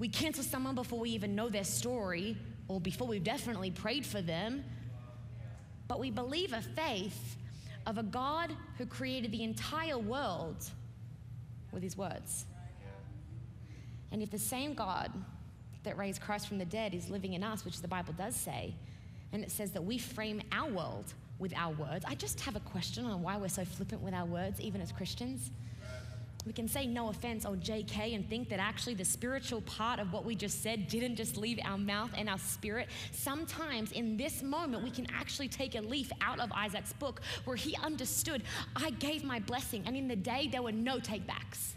We 0.00 0.08
cancel 0.08 0.42
someone 0.42 0.74
before 0.74 0.98
we 0.98 1.10
even 1.10 1.36
know 1.36 1.48
their 1.48 1.62
story 1.62 2.36
or 2.66 2.80
before 2.80 3.06
we've 3.06 3.22
definitely 3.22 3.70
prayed 3.70 4.04
for 4.04 4.20
them 4.20 4.64
but 5.88 5.98
we 6.00 6.10
believe 6.10 6.52
a 6.52 6.60
faith 6.60 7.36
of 7.86 7.98
a 7.98 8.02
God 8.02 8.54
who 8.78 8.86
created 8.86 9.30
the 9.30 9.42
entire 9.42 9.98
world 9.98 10.64
with 11.72 11.82
his 11.82 11.96
words. 11.96 12.46
And 14.10 14.22
if 14.22 14.30
the 14.30 14.38
same 14.38 14.74
God 14.74 15.12
that 15.82 15.98
raised 15.98 16.20
Christ 16.20 16.48
from 16.48 16.58
the 16.58 16.64
dead 16.64 16.94
is 16.94 17.10
living 17.10 17.34
in 17.34 17.42
us, 17.42 17.64
which 17.64 17.80
the 17.82 17.88
Bible 17.88 18.14
does 18.16 18.34
say, 18.34 18.74
and 19.32 19.42
it 19.42 19.50
says 19.50 19.72
that 19.72 19.82
we 19.82 19.98
frame 19.98 20.40
our 20.52 20.70
world 20.70 21.12
with 21.38 21.52
our 21.56 21.72
words. 21.72 22.04
I 22.06 22.14
just 22.14 22.40
have 22.40 22.56
a 22.56 22.60
question 22.60 23.04
on 23.04 23.22
why 23.22 23.36
we're 23.36 23.48
so 23.48 23.64
flippant 23.64 24.00
with 24.00 24.14
our 24.14 24.24
words, 24.24 24.60
even 24.60 24.80
as 24.80 24.92
Christians. 24.92 25.50
We 26.46 26.52
can 26.52 26.68
say 26.68 26.86
no 26.86 27.08
offense 27.08 27.46
or 27.46 27.56
JK 27.56 28.14
and 28.14 28.28
think 28.28 28.50
that 28.50 28.60
actually 28.60 28.94
the 28.94 29.04
spiritual 29.04 29.62
part 29.62 29.98
of 29.98 30.12
what 30.12 30.24
we 30.24 30.34
just 30.34 30.62
said 30.62 30.88
didn't 30.88 31.16
just 31.16 31.36
leave 31.36 31.58
our 31.64 31.78
mouth 31.78 32.10
and 32.16 32.28
our 32.28 32.38
spirit. 32.38 32.88
Sometimes 33.12 33.92
in 33.92 34.16
this 34.16 34.42
moment, 34.42 34.82
we 34.82 34.90
can 34.90 35.06
actually 35.14 35.48
take 35.48 35.74
a 35.74 35.80
leaf 35.80 36.10
out 36.20 36.40
of 36.40 36.52
Isaac's 36.52 36.92
book 36.92 37.22
where 37.44 37.56
he 37.56 37.74
understood, 37.82 38.42
I 38.76 38.90
gave 38.90 39.24
my 39.24 39.38
blessing, 39.38 39.84
and 39.86 39.96
in 39.96 40.06
the 40.06 40.16
day 40.16 40.48
there 40.50 40.62
were 40.62 40.72
no 40.72 40.98
takebacks. 40.98 41.74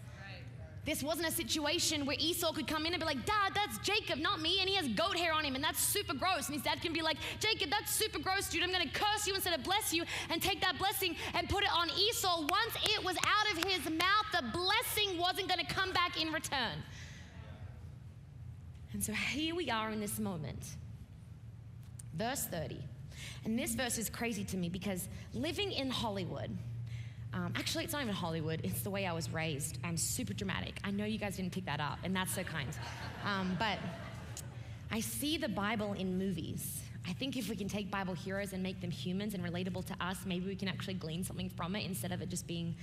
This 0.88 1.04
wasn't 1.04 1.28
a 1.28 1.32
situation 1.32 2.06
where 2.06 2.16
Esau 2.18 2.54
could 2.54 2.66
come 2.66 2.86
in 2.86 2.94
and 2.94 3.02
be 3.02 3.06
like, 3.06 3.26
Dad, 3.26 3.52
that's 3.54 3.78
Jacob, 3.80 4.20
not 4.20 4.40
me. 4.40 4.60
And 4.62 4.70
he 4.70 4.76
has 4.76 4.88
goat 4.88 5.18
hair 5.18 5.34
on 5.34 5.44
him, 5.44 5.54
and 5.54 5.62
that's 5.62 5.82
super 5.82 6.14
gross. 6.14 6.46
And 6.46 6.56
his 6.56 6.64
dad 6.64 6.82
can 6.82 6.94
be 6.94 7.02
like, 7.02 7.18
Jacob, 7.42 7.70
that's 7.70 7.92
super 7.92 8.20
gross, 8.20 8.48
dude. 8.50 8.64
I'm 8.64 8.72
going 8.72 8.88
to 8.88 8.94
curse 8.94 9.28
you 9.28 9.36
instead 9.36 9.54
of 9.54 9.66
bless 9.66 9.94
you 9.94 10.06
and 10.30 10.42
take 10.42 10.62
that 10.62 10.80
blessing 10.80 11.18
and 11.34 11.50
put 11.50 11.66
it 11.66 11.70
on 11.76 11.90
Esau. 11.90 12.40
Once 12.40 12.74
it 12.86 13.04
was 13.04 13.18
out 13.18 13.52
of 13.52 13.70
his 13.70 13.84
mouth, 13.90 14.28
the 14.32 14.44
blessing 14.54 15.18
wasn't 15.20 15.50
going 15.50 15.60
to 15.60 15.74
come 15.74 15.92
back 15.92 16.22
in 16.22 16.32
return. 16.32 16.82
And 18.94 19.04
so 19.04 19.12
here 19.12 19.56
we 19.56 19.70
are 19.70 19.92
in 19.92 20.00
this 20.00 20.20
moment. 20.20 20.64
Verse 22.16 22.46
30. 22.46 22.78
And 23.44 23.60
this 23.60 23.76
verse 23.76 23.98
is 23.98 24.10
crazy 24.10 24.46
to 24.46 24.56
me 24.56 24.70
because 24.70 25.10
living 25.34 25.74
in 25.74 25.90
Hollywood, 25.90 26.58
um, 27.34 27.54
actually, 27.56 27.84
it's 27.84 27.94
not 27.94 28.02
even 28.02 28.14
Hollywood, 28.14 28.62
it's 28.64 28.82
the 28.82 28.90
way 28.90 29.06
I 29.06 29.14
was 29.14 29.30
raised. 29.32 29.78
I'm 29.84 29.98
super 29.98 30.34
dramatic. 30.34 30.80
I 30.84 30.92
know 30.92 31.06
you 31.06 31.18
guys 31.18 31.38
didn't 31.38 31.52
pick 31.52 31.66
that 31.66 31.80
up, 31.80 32.00
and 32.04 32.16
that's 32.16 32.34
so 32.34 32.44
kind. 32.44 32.70
Um, 33.26 33.56
but 33.60 33.78
I 34.92 35.02
see 35.02 35.38
the 35.38 35.50
Bible 35.50 35.94
in 35.94 36.18
movies. 36.18 36.82
I 37.08 37.14
think 37.14 37.38
if 37.38 37.50
we 37.50 37.56
can 37.56 37.70
take 37.70 37.90
Bible 37.92 38.14
heroes 38.14 38.54
and 38.54 38.62
make 38.62 38.82
them 38.82 38.92
humans 38.92 39.34
and 39.34 39.44
relatable 39.44 39.86
to 39.86 39.96
us, 40.06 40.18
maybe 40.26 40.48
we 40.48 40.56
can 40.56 40.68
actually 40.68 40.96
glean 40.96 41.24
something 41.24 41.50
from 41.50 41.76
it 41.76 41.86
instead 41.86 42.12
of 42.12 42.22
it 42.22 42.30
just 42.30 42.48
being 42.48 42.76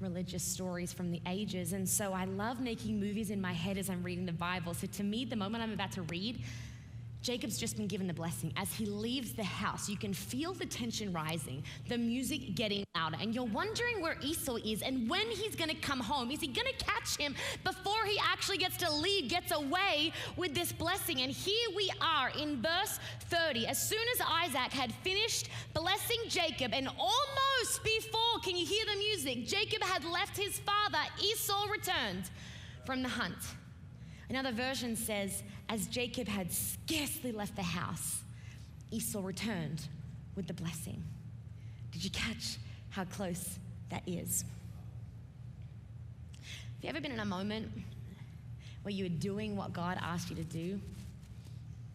religious 0.00 0.42
stories 0.42 0.92
from 0.92 1.10
the 1.10 1.20
ages. 1.26 1.72
And 1.72 1.88
so 1.88 2.12
I 2.12 2.24
love 2.24 2.60
making 2.60 3.00
movies 3.00 3.30
in 3.30 3.40
my 3.40 3.52
head 3.52 3.78
as 3.78 3.90
I'm 3.90 4.02
reading 4.02 4.26
the 4.26 4.32
Bible. 4.32 4.74
So 4.74 4.86
to 4.86 5.02
me, 5.02 5.24
the 5.24 5.36
moment 5.36 5.62
I'm 5.62 5.72
about 5.72 5.92
to 5.92 6.02
read, 6.02 6.40
Jacob's 7.24 7.56
just 7.56 7.78
been 7.78 7.86
given 7.86 8.06
the 8.06 8.12
blessing. 8.12 8.52
As 8.54 8.70
he 8.74 8.84
leaves 8.84 9.32
the 9.32 9.44
house, 9.44 9.88
you 9.88 9.96
can 9.96 10.12
feel 10.12 10.52
the 10.52 10.66
tension 10.66 11.10
rising, 11.10 11.64
the 11.88 11.96
music 11.96 12.54
getting 12.54 12.84
louder, 12.94 13.16
and 13.18 13.34
you're 13.34 13.44
wondering 13.44 14.02
where 14.02 14.18
Esau 14.20 14.56
is 14.56 14.82
and 14.82 15.08
when 15.08 15.26
he's 15.30 15.56
gonna 15.56 15.74
come 15.74 16.00
home. 16.00 16.30
Is 16.30 16.42
he 16.42 16.48
gonna 16.48 16.68
catch 16.78 17.16
him 17.16 17.34
before 17.64 18.04
he 18.04 18.18
actually 18.22 18.58
gets 18.58 18.76
to 18.76 18.92
leave, 18.92 19.30
gets 19.30 19.52
away 19.52 20.12
with 20.36 20.54
this 20.54 20.70
blessing? 20.70 21.22
And 21.22 21.32
here 21.32 21.70
we 21.74 21.90
are 22.02 22.28
in 22.38 22.60
verse 22.60 23.00
30. 23.30 23.68
As 23.68 23.82
soon 23.82 24.04
as 24.14 24.20
Isaac 24.20 24.70
had 24.70 24.92
finished 24.96 25.48
blessing 25.72 26.18
Jacob, 26.28 26.74
and 26.74 26.88
almost 26.88 27.82
before, 27.82 28.38
can 28.42 28.54
you 28.54 28.66
hear 28.66 28.84
the 28.84 28.98
music? 28.98 29.46
Jacob 29.46 29.82
had 29.82 30.04
left 30.04 30.36
his 30.36 30.58
father, 30.58 30.98
Esau 31.22 31.68
returned 31.70 32.28
from 32.84 33.02
the 33.02 33.08
hunt. 33.08 33.38
Another 34.28 34.52
version 34.52 34.96
says, 34.96 35.42
as 35.68 35.86
Jacob 35.86 36.28
had 36.28 36.50
scarcely 36.50 37.32
left 37.32 37.56
the 37.56 37.62
house, 37.62 38.22
Esau 38.90 39.22
returned 39.22 39.86
with 40.34 40.46
the 40.46 40.54
blessing. 40.54 41.02
Did 41.92 42.04
you 42.04 42.10
catch 42.10 42.58
how 42.90 43.04
close 43.04 43.58
that 43.90 44.02
is? 44.06 44.44
Have 46.40 46.82
you 46.82 46.88
ever 46.88 47.00
been 47.00 47.12
in 47.12 47.20
a 47.20 47.24
moment 47.24 47.70
where 48.82 48.92
you 48.92 49.04
were 49.04 49.08
doing 49.08 49.56
what 49.56 49.72
God 49.72 49.98
asked 50.00 50.30
you 50.30 50.36
to 50.36 50.44
do, 50.44 50.80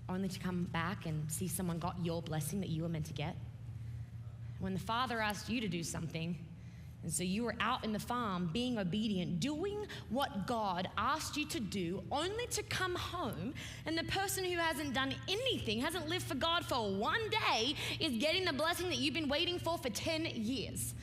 only 0.07 0.27
to 0.27 0.39
come 0.39 0.63
back 0.65 1.05
and 1.05 1.31
see 1.31 1.47
someone 1.47 1.79
got 1.79 1.95
your 2.03 2.21
blessing 2.21 2.59
that 2.61 2.69
you 2.69 2.83
were 2.83 2.89
meant 2.89 3.05
to 3.05 3.13
get? 3.13 3.35
When 4.59 4.73
the 4.73 4.79
Father 4.79 5.21
asked 5.21 5.49
you 5.49 5.61
to 5.61 5.67
do 5.67 5.83
something, 5.83 6.37
and 7.03 7.12
so 7.13 7.23
you 7.23 7.43
were 7.43 7.55
out 7.62 7.85
in 7.85 7.93
the 7.93 7.99
farm 7.99 8.49
being 8.51 8.77
obedient, 8.77 9.39
doing 9.39 9.85
what 10.09 10.45
God 10.45 10.89
asked 10.97 11.38
you 11.38 11.45
to 11.45 11.59
do, 11.59 12.03
only 12.12 12.45
to 12.47 12.63
come 12.63 12.93
home. 12.93 13.53
And 13.85 13.97
the 13.97 14.03
person 14.05 14.43
who 14.43 14.57
hasn't 14.57 14.93
done 14.93 15.15
anything, 15.29 15.79
hasn't 15.79 16.09
lived 16.09 16.25
for 16.25 16.35
God 16.35 16.65
for 16.65 16.91
one 16.91 17.21
day, 17.29 17.75
is 18.01 18.21
getting 18.21 18.43
the 18.43 18.53
blessing 18.53 18.89
that 18.89 18.97
you've 18.97 19.13
been 19.13 19.29
waiting 19.29 19.59
for 19.59 19.77
for 19.77 19.89
10 19.89 20.25
years. 20.25 20.93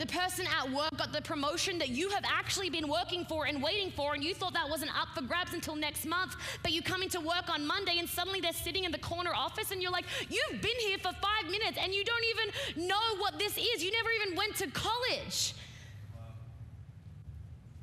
The 0.00 0.06
person 0.06 0.46
at 0.58 0.72
work 0.72 0.96
got 0.96 1.12
the 1.12 1.20
promotion 1.20 1.76
that 1.76 1.90
you 1.90 2.08
have 2.08 2.24
actually 2.26 2.70
been 2.70 2.88
working 2.88 3.26
for 3.26 3.44
and 3.44 3.62
waiting 3.62 3.90
for, 3.90 4.14
and 4.14 4.24
you 4.24 4.32
thought 4.32 4.54
that 4.54 4.66
wasn't 4.66 4.98
up 4.98 5.08
for 5.14 5.20
grabs 5.20 5.52
until 5.52 5.76
next 5.76 6.06
month. 6.06 6.36
But 6.62 6.72
you 6.72 6.80
come 6.80 7.02
into 7.02 7.20
work 7.20 7.50
on 7.50 7.66
Monday, 7.66 7.98
and 7.98 8.08
suddenly 8.08 8.40
they're 8.40 8.54
sitting 8.54 8.84
in 8.84 8.92
the 8.92 8.98
corner 8.98 9.32
office, 9.34 9.72
and 9.72 9.82
you're 9.82 9.90
like, 9.90 10.06
You've 10.30 10.62
been 10.62 10.78
here 10.78 10.96
for 10.96 11.12
five 11.12 11.50
minutes, 11.50 11.76
and 11.78 11.92
you 11.92 12.02
don't 12.02 12.24
even 12.30 12.86
know 12.88 13.16
what 13.18 13.38
this 13.38 13.58
is. 13.58 13.84
You 13.84 13.92
never 13.92 14.08
even 14.22 14.36
went 14.38 14.56
to 14.56 14.68
college. 14.68 15.52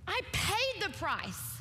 I 0.07 0.19
paid 0.31 0.81
the 0.81 0.89
price. 0.97 1.56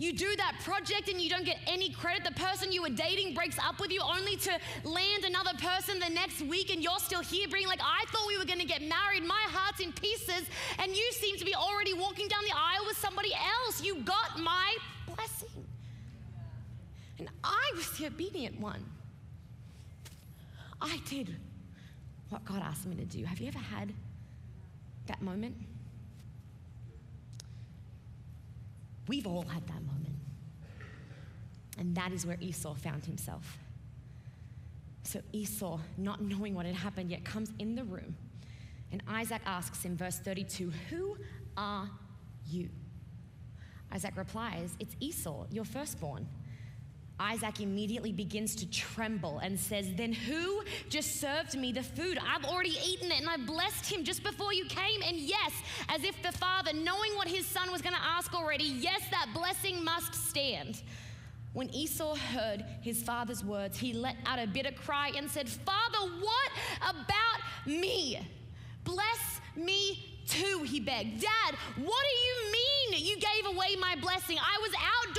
You 0.00 0.14
do 0.14 0.34
that 0.36 0.54
project 0.64 1.10
and 1.10 1.20
you 1.20 1.28
don't 1.28 1.44
get 1.44 1.58
any 1.66 1.90
credit. 1.90 2.24
The 2.24 2.32
person 2.32 2.72
you 2.72 2.80
were 2.80 2.88
dating 2.88 3.34
breaks 3.34 3.58
up 3.58 3.78
with 3.78 3.92
you 3.92 4.00
only 4.00 4.34
to 4.36 4.58
land 4.82 5.24
another 5.26 5.50
person 5.58 5.98
the 5.98 6.08
next 6.08 6.40
week, 6.40 6.72
and 6.72 6.82
you're 6.82 6.98
still 7.00 7.20
here 7.20 7.46
being 7.52 7.66
like, 7.66 7.80
I 7.82 8.06
thought 8.06 8.26
we 8.26 8.38
were 8.38 8.46
gonna 8.46 8.64
get 8.64 8.80
married. 8.80 9.24
My 9.24 9.44
heart's 9.48 9.80
in 9.80 9.92
pieces, 9.92 10.48
and 10.78 10.96
you 10.96 11.12
seem 11.12 11.36
to 11.36 11.44
be 11.44 11.54
already 11.54 11.92
walking 11.92 12.28
down 12.28 12.42
the 12.44 12.56
aisle 12.56 12.86
with 12.86 12.96
somebody 12.96 13.30
else. 13.34 13.84
You 13.84 13.96
got 13.96 14.40
my 14.40 14.74
blessing. 15.14 15.66
And 17.18 17.28
I 17.44 17.72
was 17.76 17.90
the 17.98 18.06
obedient 18.06 18.58
one. 18.58 18.82
I 20.80 20.98
did 21.10 21.36
what 22.30 22.42
God 22.46 22.62
asked 22.62 22.86
me 22.86 22.96
to 22.96 23.04
do. 23.04 23.22
Have 23.24 23.38
you 23.38 23.48
ever 23.48 23.58
had 23.58 23.92
that 25.08 25.20
moment? 25.20 25.56
We've 29.10 29.26
all 29.26 29.42
had 29.42 29.66
that 29.66 29.82
moment. 29.84 30.14
And 31.76 31.96
that 31.96 32.12
is 32.12 32.24
where 32.24 32.36
Esau 32.40 32.74
found 32.74 33.04
himself. 33.04 33.58
So 35.02 35.20
Esau, 35.32 35.80
not 35.98 36.20
knowing 36.20 36.54
what 36.54 36.64
had 36.64 36.76
happened 36.76 37.10
yet, 37.10 37.24
comes 37.24 37.50
in 37.58 37.74
the 37.74 37.82
room. 37.82 38.14
And 38.92 39.02
Isaac 39.08 39.42
asks 39.44 39.84
in 39.84 39.96
verse 39.96 40.20
32, 40.20 40.72
Who 40.90 41.16
are 41.56 41.90
you? 42.46 42.68
Isaac 43.90 44.16
replies, 44.16 44.76
It's 44.78 44.94
Esau, 45.00 45.46
your 45.50 45.64
firstborn. 45.64 46.28
Isaac 47.20 47.60
immediately 47.60 48.12
begins 48.12 48.56
to 48.56 48.70
tremble 48.70 49.38
and 49.40 49.60
says, 49.60 49.92
Then 49.94 50.12
who 50.12 50.62
just 50.88 51.20
served 51.20 51.56
me 51.56 51.70
the 51.70 51.82
food? 51.82 52.18
I've 52.18 52.46
already 52.46 52.76
eaten 52.84 53.12
it 53.12 53.20
and 53.20 53.28
I 53.28 53.36
blessed 53.36 53.92
him 53.92 54.02
just 54.02 54.24
before 54.24 54.54
you 54.54 54.64
came. 54.64 55.02
And 55.06 55.18
yes, 55.18 55.52
as 55.88 56.02
if 56.02 56.20
the 56.22 56.32
father, 56.32 56.72
knowing 56.72 57.14
what 57.16 57.28
his 57.28 57.44
son 57.44 57.70
was 57.70 57.82
going 57.82 57.94
to 57.94 58.02
ask 58.02 58.34
already, 58.34 58.64
yes, 58.64 59.02
that 59.10 59.28
blessing 59.34 59.84
must 59.84 60.14
stand. 60.14 60.82
When 61.52 61.68
Esau 61.74 62.14
heard 62.14 62.64
his 62.80 63.02
father's 63.02 63.44
words, 63.44 63.76
he 63.76 63.92
let 63.92 64.16
out 64.24 64.38
a 64.38 64.46
bitter 64.46 64.72
cry 64.72 65.12
and 65.16 65.30
said, 65.30 65.48
Father, 65.48 65.98
what 66.20 66.50
about 66.88 67.40
me? 67.66 68.18
Bless 68.84 69.40
me 69.56 70.22
too, 70.26 70.62
he 70.64 70.78
begged. 70.80 71.20
Dad, 71.20 71.56
what 71.76 72.02
do 72.04 72.16
you 72.28 72.52
mean 72.52 73.04
you 73.04 73.16
gave 73.16 73.46
away 73.46 73.76
my 73.80 73.96
blessing? 73.96 74.38
I 74.38 74.58
was 74.62 74.72
out 74.78 75.14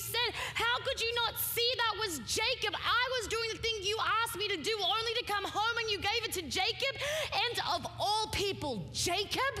said. 0.00 0.30
How 0.54 0.76
could 0.84 1.00
you 1.00 1.12
not 1.26 1.38
see 1.38 1.70
that 1.76 1.94
was 2.00 2.18
Jacob? 2.26 2.74
I 2.74 3.04
was 3.20 3.28
doing 3.28 3.48
the 3.52 3.60
thing 3.60 3.76
you 3.82 3.96
asked 4.24 4.36
me 4.36 4.48
to 4.48 4.56
do, 4.56 4.74
only 4.80 5.14
to 5.20 5.24
come 5.28 5.44
home 5.44 5.76
and 5.80 5.90
you 5.90 5.98
gave 6.00 6.24
it 6.24 6.32
to 6.40 6.42
Jacob. 6.42 6.94
And 7.30 7.54
of 7.76 7.86
all 8.00 8.28
people, 8.32 8.88
Jacob? 8.92 9.54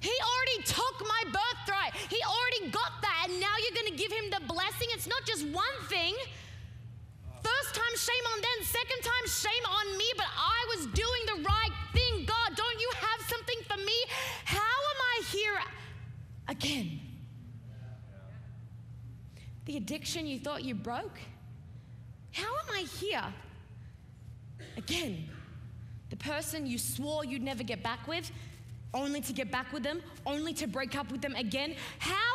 He 0.00 0.12
already 0.24 0.64
took 0.64 0.96
my 1.04 1.22
birthright. 1.28 1.92
He 2.08 2.16
already 2.24 2.72
got 2.72 3.02
that. 3.02 3.28
And 3.28 3.40
now 3.40 3.52
you're 3.60 3.76
going 3.76 3.92
to 3.92 3.98
give 4.00 4.12
him 4.12 4.30
the 4.30 4.40
blessing. 4.46 4.88
It's 4.96 5.06
not 5.06 5.24
just 5.26 5.44
one 5.46 5.78
thing. 5.88 6.16
First 7.44 7.74
time, 7.74 7.94
shame 7.96 8.26
on 8.32 8.40
them. 8.40 8.58
Second 8.64 9.00
time, 9.04 9.24
shame 9.28 9.66
on 9.68 9.98
me. 9.98 10.08
But 10.16 10.28
I 10.32 10.60
was 10.72 10.86
doing 10.96 11.24
the 11.26 11.38
right 11.44 11.74
thing. 11.92 12.24
God, 12.24 12.56
don't 12.56 12.80
you 12.80 12.90
have 12.96 13.20
something 13.28 13.60
for 13.68 13.76
me? 13.76 13.98
How 14.44 14.56
am 14.58 15.00
I 15.12 15.22
here 15.28 15.58
again? 16.48 17.09
The 19.70 19.76
addiction 19.76 20.26
you 20.26 20.40
thought 20.40 20.64
you 20.64 20.74
broke? 20.74 21.16
How 22.32 22.48
am 22.48 22.74
I 22.74 22.80
here 22.80 23.22
again? 24.76 25.28
The 26.08 26.16
person 26.16 26.66
you 26.66 26.76
swore 26.76 27.24
you'd 27.24 27.44
never 27.44 27.62
get 27.62 27.80
back 27.80 28.08
with, 28.08 28.32
only 28.92 29.20
to 29.20 29.32
get 29.32 29.52
back 29.52 29.72
with 29.72 29.84
them, 29.84 30.02
only 30.26 30.52
to 30.54 30.66
break 30.66 30.96
up 30.96 31.12
with 31.12 31.22
them 31.22 31.36
again? 31.36 31.76
How 32.00 32.32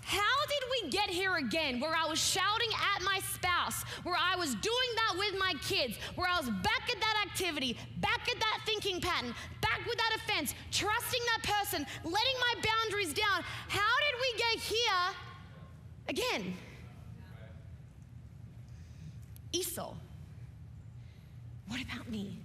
how 0.00 0.36
did 0.48 0.64
we 0.72 0.90
get 0.90 1.08
here 1.08 1.36
again 1.36 1.78
where 1.78 1.94
I 1.94 2.04
was 2.08 2.18
shouting 2.18 2.70
at 2.96 3.04
my 3.04 3.20
spouse, 3.32 3.84
where 4.02 4.18
I 4.20 4.34
was 4.34 4.52
doing 4.56 4.90
that 4.96 5.14
with 5.16 5.38
my 5.38 5.54
kids, 5.62 5.98
where 6.16 6.28
I 6.28 6.36
was 6.36 6.50
back 6.50 6.90
at 6.90 6.98
that 6.98 7.24
activity, 7.24 7.76
back 8.00 8.28
at 8.28 8.40
that 8.40 8.58
thinking 8.66 9.00
pattern, 9.00 9.32
back 9.60 9.86
with 9.86 9.98
that 9.98 10.16
offense, 10.16 10.52
trusting 10.72 11.20
that 11.36 11.44
person, 11.44 11.86
letting 12.02 12.38
my 12.40 12.54
boundaries 12.60 13.14
down? 13.14 13.44
How 13.68 13.94
did 14.02 14.16
we 14.20 14.38
get 14.38 14.58
here 14.64 15.14
again? 16.08 16.56
Esau. 19.52 19.94
What 21.68 21.80
about 21.82 22.10
me? 22.10 22.38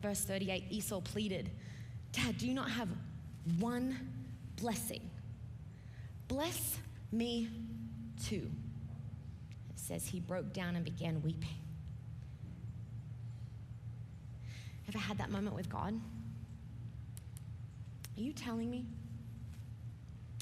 Verse 0.00 0.20
38 0.20 0.64
Esau 0.70 1.00
pleaded, 1.00 1.50
Dad, 2.12 2.38
do 2.38 2.46
you 2.46 2.54
not 2.54 2.70
have 2.70 2.88
one 3.58 3.98
blessing? 4.56 5.10
Bless 6.28 6.78
me 7.12 7.48
too. 8.24 8.50
It 9.70 9.78
says 9.78 10.06
he 10.06 10.20
broke 10.20 10.52
down 10.52 10.76
and 10.76 10.84
began 10.84 11.22
weeping. 11.22 11.48
Ever 14.88 14.98
had 14.98 15.18
that 15.18 15.30
moment 15.30 15.56
with 15.56 15.68
God? 15.68 15.94
Are 18.16 18.20
you 18.20 18.32
telling 18.32 18.70
me? 18.70 18.86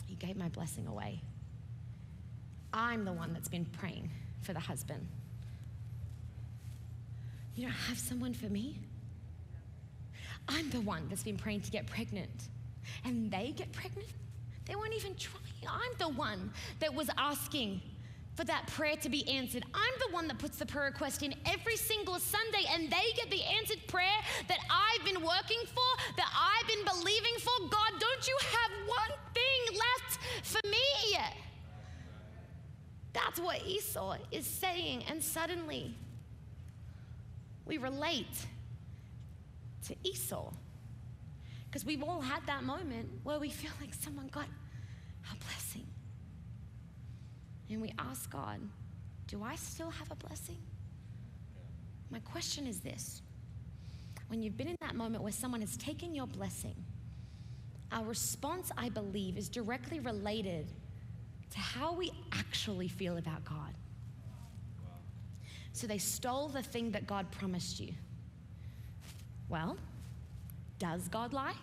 You 0.09 0.17
gave 0.17 0.37
my 0.37 0.49
blessing 0.49 0.87
away. 0.87 1.21
I'm 2.73 3.05
the 3.05 3.13
one 3.13 3.33
that's 3.33 3.49
been 3.49 3.65
praying 3.65 4.11
for 4.45 4.53
the 4.53 4.61
husband. 4.61 5.07
You 7.57 7.65
don't 7.65 7.73
have 7.73 7.99
someone 7.99 8.35
for 8.35 8.47
me? 8.47 8.79
I'm 10.49 10.71
the 10.71 10.81
one 10.81 11.09
that's 11.09 11.23
been 11.23 11.37
praying 11.37 11.63
to 11.63 11.71
get 11.71 11.87
pregnant. 11.87 12.49
And 13.05 13.31
they 13.31 13.53
get 13.57 13.73
pregnant? 13.73 14.09
They 14.67 14.75
weren't 14.75 14.95
even 14.95 15.15
trying. 15.17 15.43
I'm 15.67 15.99
the 15.99 16.09
one 16.09 16.53
that 16.81 16.93
was 16.95 17.09
asking 17.17 17.81
for 18.35 18.45
that 18.45 18.67
prayer 18.67 18.97
to 18.97 19.09
be 19.09 19.27
answered. 19.29 19.65
I'm 19.73 19.93
the 20.07 20.13
one 20.13 20.27
that 20.29 20.39
puts 20.39 20.59
the 20.59 20.67
prayer 20.67 20.87
request 20.87 21.23
in 21.23 21.35
every 21.47 21.77
single 21.77 22.19
Sunday, 22.19 22.67
and 22.73 22.91
they 22.91 23.13
get 23.17 23.31
the 23.31 23.43
answered 23.43 23.87
prayer 23.87 24.21
that 24.49 24.59
I've 24.71 25.05
been 25.05 25.23
working 25.23 25.61
for, 25.67 26.15
that 26.17 26.31
I've 26.35 26.67
been 26.67 26.85
believing 26.85 27.35
for. 27.39 27.69
God, 27.71 28.01
don't 28.01 28.27
you 28.27 28.37
have 28.41 28.89
one 28.89 29.19
thing 29.35 29.79
left 29.79 30.19
for 30.43 30.69
me? 30.69 31.19
That's 33.15 33.41
what 33.41 33.65
Esau 33.65 34.17
is 34.31 34.45
saying, 34.45 35.05
and 35.09 35.23
suddenly 35.23 35.95
we 37.65 37.79
relate 37.79 38.47
to 39.87 39.95
Esau. 40.03 40.53
Because 41.67 41.87
we've 41.87 42.03
all 42.03 42.21
had 42.21 42.45
that 42.47 42.65
moment 42.65 43.09
where 43.23 43.39
we 43.39 43.51
feel 43.51 43.71
like 43.81 43.95
someone 43.95 44.27
got 44.29 44.47
a 45.33 45.37
blessing. 45.37 45.87
And 47.71 47.81
we 47.81 47.93
ask 47.99 48.31
God, 48.31 48.61
Do 49.27 49.43
I 49.43 49.55
still 49.57 49.91
have 49.91 50.11
a 50.11 50.17
blessing? 50.17 50.59
My 52.11 52.19
question 52.21 52.67
is 52.67 52.81
this 52.81 53.23
when 54.29 54.43
you've 54.43 54.57
been 54.57 54.69
in 54.69 54.77
that 54.81 54.95
moment 54.95 55.23
where 55.23 55.33
someone 55.33 55.61
has 55.61 55.77
taken 55.77 56.15
your 56.15 56.27
blessing, 56.27 56.77
our 57.93 58.05
response, 58.05 58.71
I 58.77 58.89
believe, 58.89 59.37
is 59.37 59.49
directly 59.49 60.01
related 60.01 60.73
to 61.55 61.61
how 61.61 61.93
we 61.93 62.11
actually 62.33 62.89
feel 62.89 63.17
about 63.17 63.45
God. 63.45 63.75
So 65.73 65.87
they 65.87 65.99
stole 65.99 66.49
the 66.49 66.63
thing 66.63 66.91
that 66.91 67.07
God 67.07 67.31
promised 67.31 67.79
you. 67.79 67.93
Well, 69.49 69.77
does 70.81 71.07
God 71.09 71.33
lie? 71.33 71.55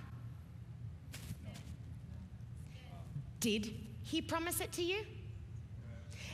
Did 3.42 3.74
He 4.04 4.22
promise 4.22 4.62
it 4.62 4.72
to 4.74 4.82
you? 4.82 5.04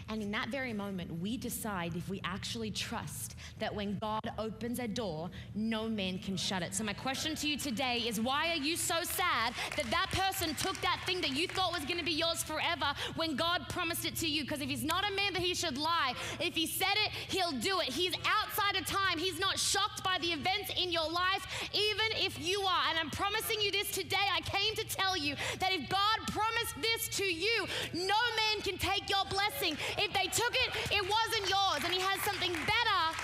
And 0.10 0.22
in 0.22 0.32
that 0.32 0.50
very 0.50 0.72
moment, 0.72 1.20
we 1.20 1.36
decide 1.36 1.96
if 1.96 2.08
we 2.08 2.22
actually 2.24 2.72
trust 2.72 3.36
that 3.60 3.74
when 3.74 3.98
God 4.00 4.22
opens 4.38 4.80
a 4.80 4.88
door, 4.88 5.30
no 5.54 5.89
man 5.89 6.17
can 6.20 6.38
shut 6.38 6.62
it. 6.62 6.74
So, 6.74 6.84
my 6.84 6.93
question 6.93 7.36
to 7.36 7.48
you 7.48 7.58
today 7.58 8.04
is 8.08 8.20
why 8.22 8.50
are 8.50 8.56
you 8.56 8.78
so 8.78 9.04
sad 9.04 9.54
that 9.76 9.86
that 9.91 10.08
person 10.12 10.56
took 10.56 10.80
that 10.82 11.02
thing 11.06 11.20
that 11.22 11.32
you 11.32 11.48
thought 11.48 11.74
was 11.74 11.84
going 11.84 12.00
to 12.00 12.06
be 12.06 12.13
yours 12.13 12.41
forever 12.41 12.93
when 13.15 13.36
God 13.36 13.67
promised 13.67 14.06
it 14.06 14.15
to 14.17 14.28
you? 14.28 14.43
Because 14.43 14.62
if 14.62 14.70
he's 14.70 14.84
not 14.84 15.04
a 15.04 15.13
man 15.13 15.34
that 15.34 15.41
he 15.41 15.54
should 15.54 15.78
lie, 15.78 16.13
if 16.39 16.56
he 16.56 16.65
said 16.65 16.96
it, 17.06 17.12
he'll 17.12 17.60
do 17.60 17.82
it. 17.82 17.88
He's 17.88 18.13
outside 18.26 18.80
of 18.80 18.86
time, 18.86 19.17
he's 19.17 19.39
not 19.39 19.60
shocked 19.60 20.04
by 20.04 20.17
the 20.22 20.28
events 20.28 20.72
in 20.82 20.89
your 20.89 21.10
life, 21.10 21.70
even 21.74 22.24
if 22.26 22.39
you 22.39 22.62
are. 22.62 22.84
And 22.89 22.98
I'm 22.98 23.10
promising 23.10 23.60
you 23.62 23.72
this 23.72 23.91
today. 23.91 24.15
I 24.34 24.39
came 24.41 24.74
to 24.76 24.86
tell 24.88 25.17
you 25.17 25.36
that 25.60 25.74
if 25.74 25.89
God 25.89 26.17
promised 26.28 26.76
this 26.82 27.10
to 27.17 27.26
you, 27.26 27.65
no 27.93 28.00
man 28.04 28.62
can 28.63 28.78
take 28.78 29.10
your 29.10 29.26
blessing. 29.30 29.76
If 29.98 30.14
they 30.14 30.28
took 30.28 30.54
it, 30.54 30.92
it 30.92 31.02
wasn't 31.02 31.50
yours, 31.50 31.84
and 31.84 31.94
He 31.94 32.00
has 32.00 32.22
something 32.22 32.54
better 32.54 33.18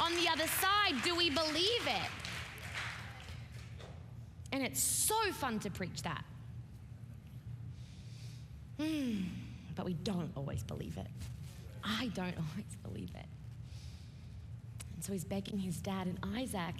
on 0.00 0.14
the 0.14 0.28
other 0.28 0.46
side. 0.46 1.02
Do 1.04 1.14
we 1.14 1.30
believe 1.30 1.86
it? 1.86 2.10
And 4.52 4.62
it's 4.62 4.82
so 4.82 5.14
fun 5.32 5.58
to 5.60 5.70
preach 5.70 6.02
that. 6.02 6.24
Mm, 8.80 9.26
but 9.74 9.84
we 9.84 9.94
don't 9.94 10.30
always 10.36 10.62
believe 10.62 10.96
it. 10.96 11.08
I 11.84 12.10
don't 12.14 12.36
always 12.50 12.76
believe 12.82 13.10
it. 13.14 13.26
And 14.94 15.04
so 15.04 15.12
he's 15.12 15.24
begging 15.24 15.58
his 15.58 15.76
dad, 15.76 16.06
and 16.06 16.18
Isaac, 16.36 16.74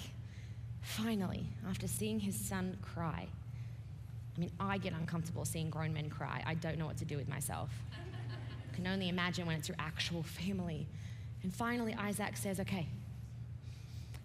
finally, 0.81 1.47
after 1.69 1.87
seeing 1.87 2.19
his 2.19 2.35
son 2.35 2.79
cry, 2.81 3.29
I 4.37 4.41
mean, 4.41 4.51
I 4.59 4.79
get 4.79 4.93
uncomfortable 4.93 5.45
seeing 5.45 5.69
grown 5.69 5.93
men 5.93 6.09
cry. 6.09 6.43
I 6.47 6.55
don't 6.55 6.79
know 6.79 6.87
what 6.87 6.97
to 6.99 7.05
do 7.05 7.17
with 7.17 7.29
myself 7.29 7.71
can 8.79 8.87
only 8.87 9.09
imagine 9.09 9.45
when 9.45 9.57
it's 9.57 9.67
your 9.67 9.77
actual 9.81 10.23
family. 10.23 10.87
And 11.43 11.53
finally, 11.53 11.97
Isaac 11.99 12.37
says, 12.37 12.61
okay, 12.61 12.87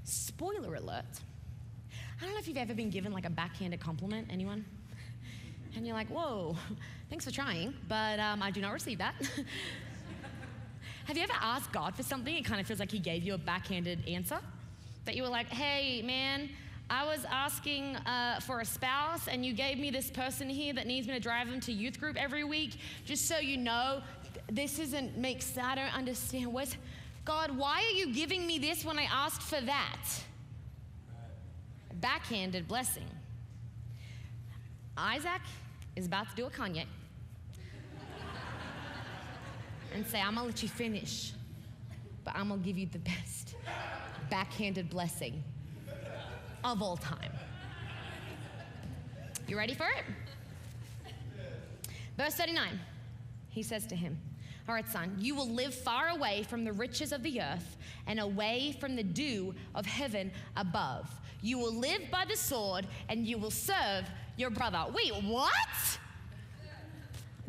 spoiler 0.03 0.75
alert. 0.75 1.05
I 2.21 2.23
don't 2.23 2.33
know 2.33 2.39
if 2.39 2.47
you've 2.47 2.57
ever 2.57 2.75
been 2.75 2.91
given 2.91 3.11
like 3.11 3.25
a 3.25 3.31
backhanded 3.31 3.79
compliment, 3.79 4.27
anyone? 4.31 4.63
And 5.75 5.87
you're 5.87 5.95
like, 5.95 6.07
whoa, 6.09 6.55
thanks 7.09 7.25
for 7.25 7.31
trying, 7.31 7.73
but 7.89 8.19
um, 8.19 8.43
I 8.43 8.51
do 8.51 8.61
not 8.61 8.73
receive 8.73 8.99
that. 8.99 9.15
Have 11.05 11.17
you 11.17 11.23
ever 11.23 11.33
asked 11.41 11.71
God 11.71 11.95
for 11.95 12.03
something? 12.03 12.35
It 12.35 12.45
kind 12.45 12.61
of 12.61 12.67
feels 12.67 12.79
like 12.79 12.91
He 12.91 12.99
gave 12.99 13.23
you 13.23 13.33
a 13.33 13.39
backhanded 13.39 14.07
answer. 14.07 14.37
That 15.05 15.15
you 15.15 15.23
were 15.23 15.29
like, 15.29 15.47
hey, 15.47 16.03
man, 16.03 16.47
I 16.91 17.05
was 17.05 17.25
asking 17.25 17.95
uh, 17.95 18.39
for 18.39 18.59
a 18.59 18.65
spouse, 18.65 19.27
and 19.27 19.43
you 19.43 19.53
gave 19.53 19.79
me 19.79 19.89
this 19.89 20.11
person 20.11 20.47
here 20.47 20.73
that 20.73 20.85
needs 20.85 21.07
me 21.07 21.13
to 21.15 21.19
drive 21.19 21.49
them 21.49 21.59
to 21.61 21.71
youth 21.71 21.99
group 21.99 22.17
every 22.21 22.43
week. 22.43 22.77
Just 23.03 23.27
so 23.27 23.39
you 23.39 23.57
know, 23.57 24.03
this 24.51 24.79
isn't 24.79 25.17
makes 25.17 25.57
I 25.57 25.75
don't 25.75 25.95
understand. 25.95 26.53
What's 26.53 26.75
God, 27.25 27.57
why 27.57 27.83
are 27.83 27.95
you 27.95 28.13
giving 28.13 28.45
me 28.45 28.59
this 28.59 28.83
when 28.83 28.99
I 28.99 29.03
asked 29.03 29.41
for 29.41 29.61
that? 29.61 30.01
Backhanded 32.01 32.67
blessing. 32.67 33.07
Isaac 34.97 35.41
is 35.95 36.05
about 36.05 36.29
to 36.29 36.35
do 36.35 36.45
a 36.45 36.49
Kanye 36.49 36.83
and 39.93 40.05
say, 40.05 40.19
I'm 40.19 40.35
gonna 40.35 40.47
let 40.47 40.61
you 40.61 40.69
finish, 40.69 41.33
but 42.23 42.35
I'm 42.35 42.49
gonna 42.49 42.61
give 42.61 42.77
you 42.77 42.87
the 42.87 42.99
best 42.99 43.55
backhanded 44.29 44.89
blessing 44.89 45.43
of 46.63 46.81
all 46.81 46.97
time. 46.97 47.31
You 49.47 49.57
ready 49.57 49.73
for 49.73 49.87
it? 49.87 51.11
Verse 52.17 52.35
39, 52.35 52.79
he 53.49 53.63
says 53.63 53.85
to 53.87 53.95
him, 53.95 54.17
all 54.67 54.75
right, 54.75 54.87
son, 54.89 55.15
you 55.19 55.35
will 55.35 55.49
live 55.49 55.73
far 55.73 56.09
away 56.09 56.43
from 56.43 56.63
the 56.63 56.71
riches 56.71 57.11
of 57.11 57.21
the 57.21 57.41
earth 57.41 57.77
and 58.07 58.19
away 58.19 58.75
from 58.79 58.95
the 58.95 59.03
dew 59.03 59.53
of 59.75 59.85
heaven 59.85 60.31
above. 60.55 61.09
You 61.41 61.57
will 61.57 61.75
live 61.75 62.09
by 62.09 62.23
the 62.23 62.37
sword 62.37 62.87
and 63.09 63.27
you 63.27 63.37
will 63.37 63.51
serve 63.51 64.05
your 64.37 64.49
brother. 64.49 64.85
Wait, 64.93 65.11
what? 65.25 65.99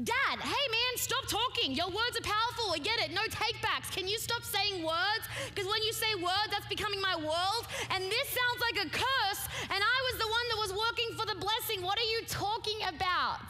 Dad, 0.02 0.40
hey 0.40 0.66
man, 0.74 0.92
stop 0.96 1.24
talking. 1.28 1.70
Your 1.70 1.86
words 1.86 2.18
are 2.18 2.26
powerful. 2.26 2.72
I 2.74 2.78
get 2.82 2.98
it. 2.98 3.14
No 3.14 3.22
takebacks. 3.30 3.94
Can 3.94 4.08
you 4.08 4.18
stop 4.18 4.42
saying 4.42 4.82
words? 4.82 5.24
Because 5.54 5.70
when 5.70 5.80
you 5.84 5.92
say 5.92 6.16
words, 6.16 6.50
that's 6.50 6.66
becoming 6.66 7.00
my 7.00 7.14
world. 7.14 7.64
And 7.92 8.02
this 8.02 8.26
sounds 8.26 8.60
like 8.60 8.86
a 8.86 8.90
curse. 8.90 9.46
And 9.70 9.78
I 9.78 10.10
was 10.10 10.18
the 10.18 10.26
one 10.26 10.46
that 10.50 10.58
was 10.58 10.72
working 10.74 11.16
for 11.16 11.26
the 11.26 11.38
blessing. 11.38 11.86
What 11.86 11.96
are 11.96 12.10
you 12.10 12.22
talking 12.26 12.78
about? 12.88 13.46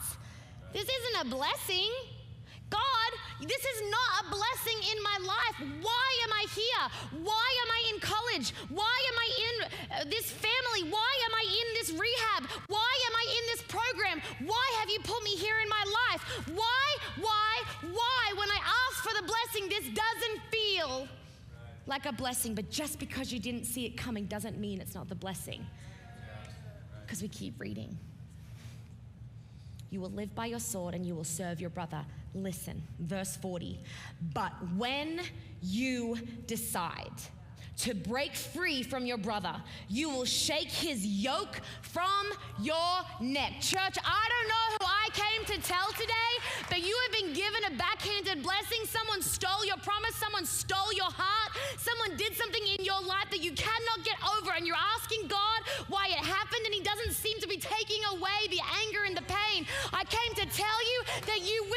This 0.71 0.85
isn't 0.85 1.25
a 1.25 1.29
blessing. 1.35 1.89
God, 2.69 3.11
this 3.41 3.63
is 3.63 3.79
not 3.91 4.25
a 4.25 4.29
blessing 4.29 4.79
in 4.91 5.03
my 5.03 5.17
life. 5.21 5.57
Why 5.81 6.09
am 6.25 6.31
I 6.33 6.45
here? 6.53 7.21
Why 7.23 7.47
am 7.63 7.69
I 7.71 7.91
in 7.93 7.99
college? 7.99 8.53
Why 8.69 8.97
am 9.11 9.17
I 9.19 9.29
in 9.47 9.55
uh, 9.65 10.03
this 10.09 10.31
family? 10.31 10.89
Why 10.89 11.13
am 11.25 11.33
I 11.35 11.43
in 11.45 11.67
this 11.75 11.89
rehab? 11.91 12.49
Why 12.67 12.93
am 13.07 13.15
I 13.15 13.25
in 13.37 13.43
this 13.51 13.61
program? 13.67 14.21
Why 14.45 14.65
have 14.79 14.89
you 14.89 14.99
put 15.03 15.23
me 15.23 15.35
here 15.35 15.57
in 15.61 15.69
my 15.69 15.83
life? 15.83 16.21
Why, 16.53 16.87
why, 17.19 17.63
why? 17.91 18.33
When 18.37 18.49
I 18.49 18.59
ask 18.87 19.03
for 19.03 19.13
the 19.21 19.27
blessing, 19.27 19.69
this 19.69 19.85
doesn't 19.85 20.41
feel 20.51 21.07
like 21.87 22.05
a 22.05 22.11
blessing. 22.11 22.55
But 22.55 22.69
just 22.71 22.99
because 22.99 23.31
you 23.31 23.39
didn't 23.39 23.65
see 23.65 23.85
it 23.85 23.95
coming 23.95 24.25
doesn't 24.25 24.57
mean 24.59 24.81
it's 24.81 24.95
not 24.95 25.07
the 25.07 25.15
blessing. 25.15 25.65
Because 27.05 27.21
we 27.21 27.27
keep 27.27 27.59
reading. 27.59 27.97
You 29.91 30.01
will 30.01 30.09
live 30.09 30.33
by 30.33 30.47
your 30.47 30.59
sword 30.59 30.95
and 30.95 31.05
you 31.05 31.15
will 31.15 31.23
serve 31.23 31.61
your 31.61 31.69
brother. 31.69 32.03
Listen, 32.35 32.83
verse 32.99 33.37
40. 33.37 33.79
But 34.33 34.51
when 34.75 35.21
you 35.61 36.17
decide 36.47 37.13
to 37.77 37.93
break 37.93 38.33
free 38.35 38.83
from 38.83 39.05
your 39.05 39.17
brother. 39.17 39.53
You 39.89 40.09
will 40.09 40.23
shake 40.23 40.71
his 40.71 41.05
yoke 41.05 41.59
from 41.81 42.31
your 42.61 43.03
neck. 43.19 43.59
Church, 43.59 43.97
I 43.99 44.23
don't 44.31 44.47
know 44.47 44.67
who 44.79 44.85
I 44.85 45.09
came 45.11 45.43
to 45.51 45.67
tell 45.67 45.87
today, 45.91 46.31
but 46.69 46.79
you 46.79 46.95
have 47.03 47.11
been 47.11 47.33
given 47.33 47.65
a 47.67 47.75
backhanded 47.75 48.43
blessing. 48.43 48.79
Someone 48.85 49.21
stole 49.21 49.65
your 49.65 49.75
promise, 49.83 50.15
someone 50.15 50.45
stole 50.45 50.93
your 50.93 51.11
heart, 51.11 51.51
someone 51.77 52.15
did 52.15 52.33
something 52.35 52.63
in 52.79 52.85
your 52.85 53.01
life 53.01 53.27
that 53.31 53.43
you 53.43 53.51
cannot 53.51 54.05
get 54.05 54.15
over, 54.23 54.55
and 54.55 54.65
you're 54.65 54.85
asking 54.95 55.27
God 55.27 55.59
why 55.89 56.07
it 56.07 56.23
happened, 56.23 56.63
and 56.63 56.73
He 56.73 56.81
doesn't 56.81 57.11
seem 57.11 57.39
to 57.41 57.47
be 57.47 57.57
taking 57.57 57.99
away 58.15 58.47
the 58.49 58.63
anger 58.87 59.03
and 59.03 59.17
the 59.17 59.27
pain. 59.27 59.67
I 59.91 60.05
came 60.05 60.33
to 60.35 60.45
tell 60.47 60.79
you 60.87 60.95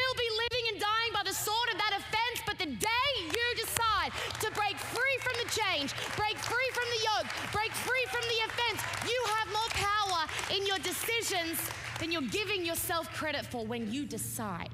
will 0.08 0.14
be 0.16 0.30
living 0.46 0.64
and 0.72 0.76
dying 0.80 1.12
by 1.12 1.24
the 1.24 1.34
sword 1.34 1.68
of 1.72 1.76
that 1.76 1.92
offense, 1.96 2.38
but 2.46 2.56
the 2.58 2.70
day 2.70 3.08
you 3.18 3.46
decide 3.56 4.12
to 4.40 4.48
break 4.52 4.76
free 4.78 5.16
from 5.20 5.34
the 5.42 5.48
change, 5.50 5.92
break 6.16 6.36
free 6.38 6.70
from 6.72 6.88
the 6.92 7.00
yoke, 7.04 7.28
break 7.52 7.72
free 7.72 8.06
from 8.08 8.24
the 8.24 8.38
offense, 8.48 8.80
you 9.04 9.20
have 9.36 9.48
more 9.52 9.72
power 9.76 10.22
in 10.54 10.64
your 10.66 10.78
decisions 10.80 11.58
than 11.98 12.12
you're 12.12 12.30
giving 12.30 12.64
yourself 12.88 13.12
credit 13.12 13.44
for 13.44 13.66
when 13.66 13.92
you 13.92 14.06
decide. 14.06 14.70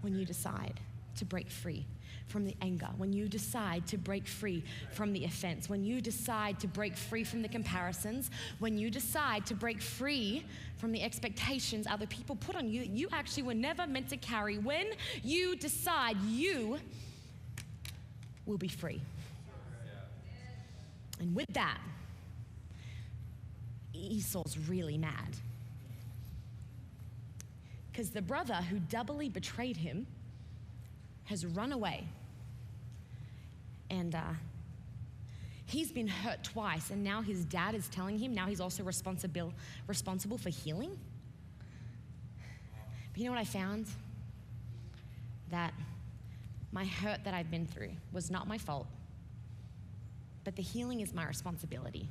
When 0.00 0.18
you 0.18 0.24
decide 0.24 0.80
to 1.16 1.24
break 1.24 1.48
free 1.48 1.86
from 2.26 2.44
the 2.44 2.56
anger, 2.60 2.88
when 2.96 3.12
you 3.12 3.28
decide 3.28 3.86
to 3.86 3.96
break 3.96 4.26
free 4.26 4.64
from 4.92 5.12
the 5.12 5.24
offense, 5.24 5.68
when 5.68 5.84
you 5.84 6.00
decide 6.00 6.58
to 6.58 6.66
break 6.66 6.96
free 6.96 7.22
from 7.22 7.42
the 7.42 7.48
comparisons, 7.48 8.28
when 8.58 8.76
you 8.76 8.90
decide 8.90 9.46
to 9.46 9.54
break 9.54 9.80
free 9.80 10.44
from 10.76 10.90
the 10.90 11.00
expectations 11.00 11.86
other 11.88 12.06
people 12.06 12.34
put 12.34 12.56
on 12.56 12.68
you 12.68 12.80
that 12.80 12.90
you 12.90 13.08
actually 13.12 13.44
were 13.44 13.54
never 13.54 13.86
meant 13.86 14.08
to 14.08 14.16
carry, 14.16 14.58
when 14.58 14.86
you 15.22 15.54
decide 15.54 16.16
you 16.22 16.78
will 18.46 18.58
be 18.58 18.68
free. 18.68 19.00
And 21.20 21.36
with 21.36 21.52
that, 21.54 21.78
Esau's 23.94 24.58
really 24.68 24.98
mad. 24.98 25.36
Because 27.94 28.10
the 28.10 28.22
brother 28.22 28.54
who 28.54 28.80
doubly 28.80 29.28
betrayed 29.28 29.76
him 29.76 30.08
has 31.26 31.46
run 31.46 31.70
away. 31.70 32.08
And 33.88 34.16
uh, 34.16 34.32
he's 35.66 35.92
been 35.92 36.08
hurt 36.08 36.42
twice, 36.42 36.90
and 36.90 37.04
now 37.04 37.22
his 37.22 37.44
dad 37.44 37.76
is 37.76 37.86
telling 37.86 38.18
him 38.18 38.34
now 38.34 38.46
he's 38.46 38.60
also 38.60 38.82
responsible, 38.82 39.54
responsible 39.86 40.36
for 40.36 40.48
healing. 40.48 40.98
But 43.12 43.20
you 43.20 43.26
know 43.26 43.30
what 43.30 43.40
I 43.40 43.44
found? 43.44 43.86
That 45.52 45.72
my 46.72 46.84
hurt 46.84 47.22
that 47.22 47.32
I've 47.32 47.52
been 47.52 47.68
through 47.68 47.92
was 48.12 48.28
not 48.28 48.48
my 48.48 48.58
fault, 48.58 48.88
but 50.42 50.56
the 50.56 50.62
healing 50.62 50.98
is 50.98 51.14
my 51.14 51.28
responsibility. 51.28 52.08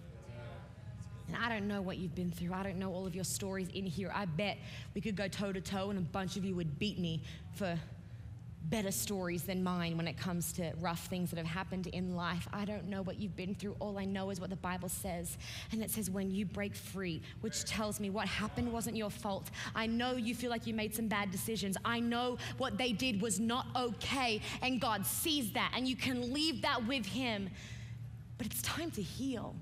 And 1.27 1.37
I 1.37 1.49
don't 1.49 1.67
know 1.67 1.81
what 1.81 1.97
you've 1.97 2.15
been 2.15 2.31
through. 2.31 2.53
I 2.53 2.63
don't 2.63 2.77
know 2.77 2.91
all 2.91 3.05
of 3.05 3.15
your 3.15 3.23
stories 3.23 3.69
in 3.73 3.85
here. 3.85 4.11
I 4.13 4.25
bet 4.25 4.57
we 4.93 5.01
could 5.01 5.15
go 5.15 5.27
toe 5.27 5.51
to 5.51 5.61
toe 5.61 5.89
and 5.89 5.99
a 5.99 6.01
bunch 6.01 6.35
of 6.37 6.43
you 6.43 6.55
would 6.55 6.79
beat 6.79 6.99
me 6.99 7.21
for 7.55 7.77
better 8.69 8.91
stories 8.91 9.43
than 9.43 9.63
mine 9.63 9.97
when 9.97 10.07
it 10.07 10.17
comes 10.17 10.53
to 10.53 10.71
rough 10.79 11.07
things 11.07 11.29
that 11.29 11.37
have 11.37 11.45
happened 11.45 11.87
in 11.87 12.15
life. 12.15 12.47
I 12.53 12.65
don't 12.65 12.87
know 12.87 13.01
what 13.01 13.19
you've 13.19 13.35
been 13.35 13.55
through. 13.55 13.75
All 13.79 13.97
I 13.99 14.05
know 14.05 14.29
is 14.29 14.39
what 14.39 14.49
the 14.49 14.55
Bible 14.55 14.89
says. 14.89 15.37
And 15.71 15.83
it 15.83 15.91
says, 15.91 16.09
when 16.09 16.31
you 16.31 16.45
break 16.45 16.75
free, 16.75 17.21
which 17.41 17.65
tells 17.65 17.99
me 17.99 18.09
what 18.09 18.27
happened 18.27 18.71
wasn't 18.71 18.95
your 18.95 19.09
fault. 19.09 19.49
I 19.75 19.85
know 19.85 20.13
you 20.13 20.33
feel 20.33 20.49
like 20.49 20.65
you 20.65 20.73
made 20.73 20.95
some 20.95 21.07
bad 21.07 21.29
decisions. 21.29 21.75
I 21.83 21.99
know 21.99 22.37
what 22.57 22.77
they 22.77 22.93
did 22.93 23.21
was 23.21 23.39
not 23.39 23.67
okay. 23.75 24.41
And 24.61 24.79
God 24.79 25.05
sees 25.05 25.51
that. 25.51 25.73
And 25.75 25.87
you 25.87 25.95
can 25.95 26.33
leave 26.33 26.61
that 26.61 26.87
with 26.87 27.05
Him. 27.05 27.49
But 28.37 28.47
it's 28.47 28.61
time 28.61 28.91
to 28.91 29.01
heal. 29.01 29.55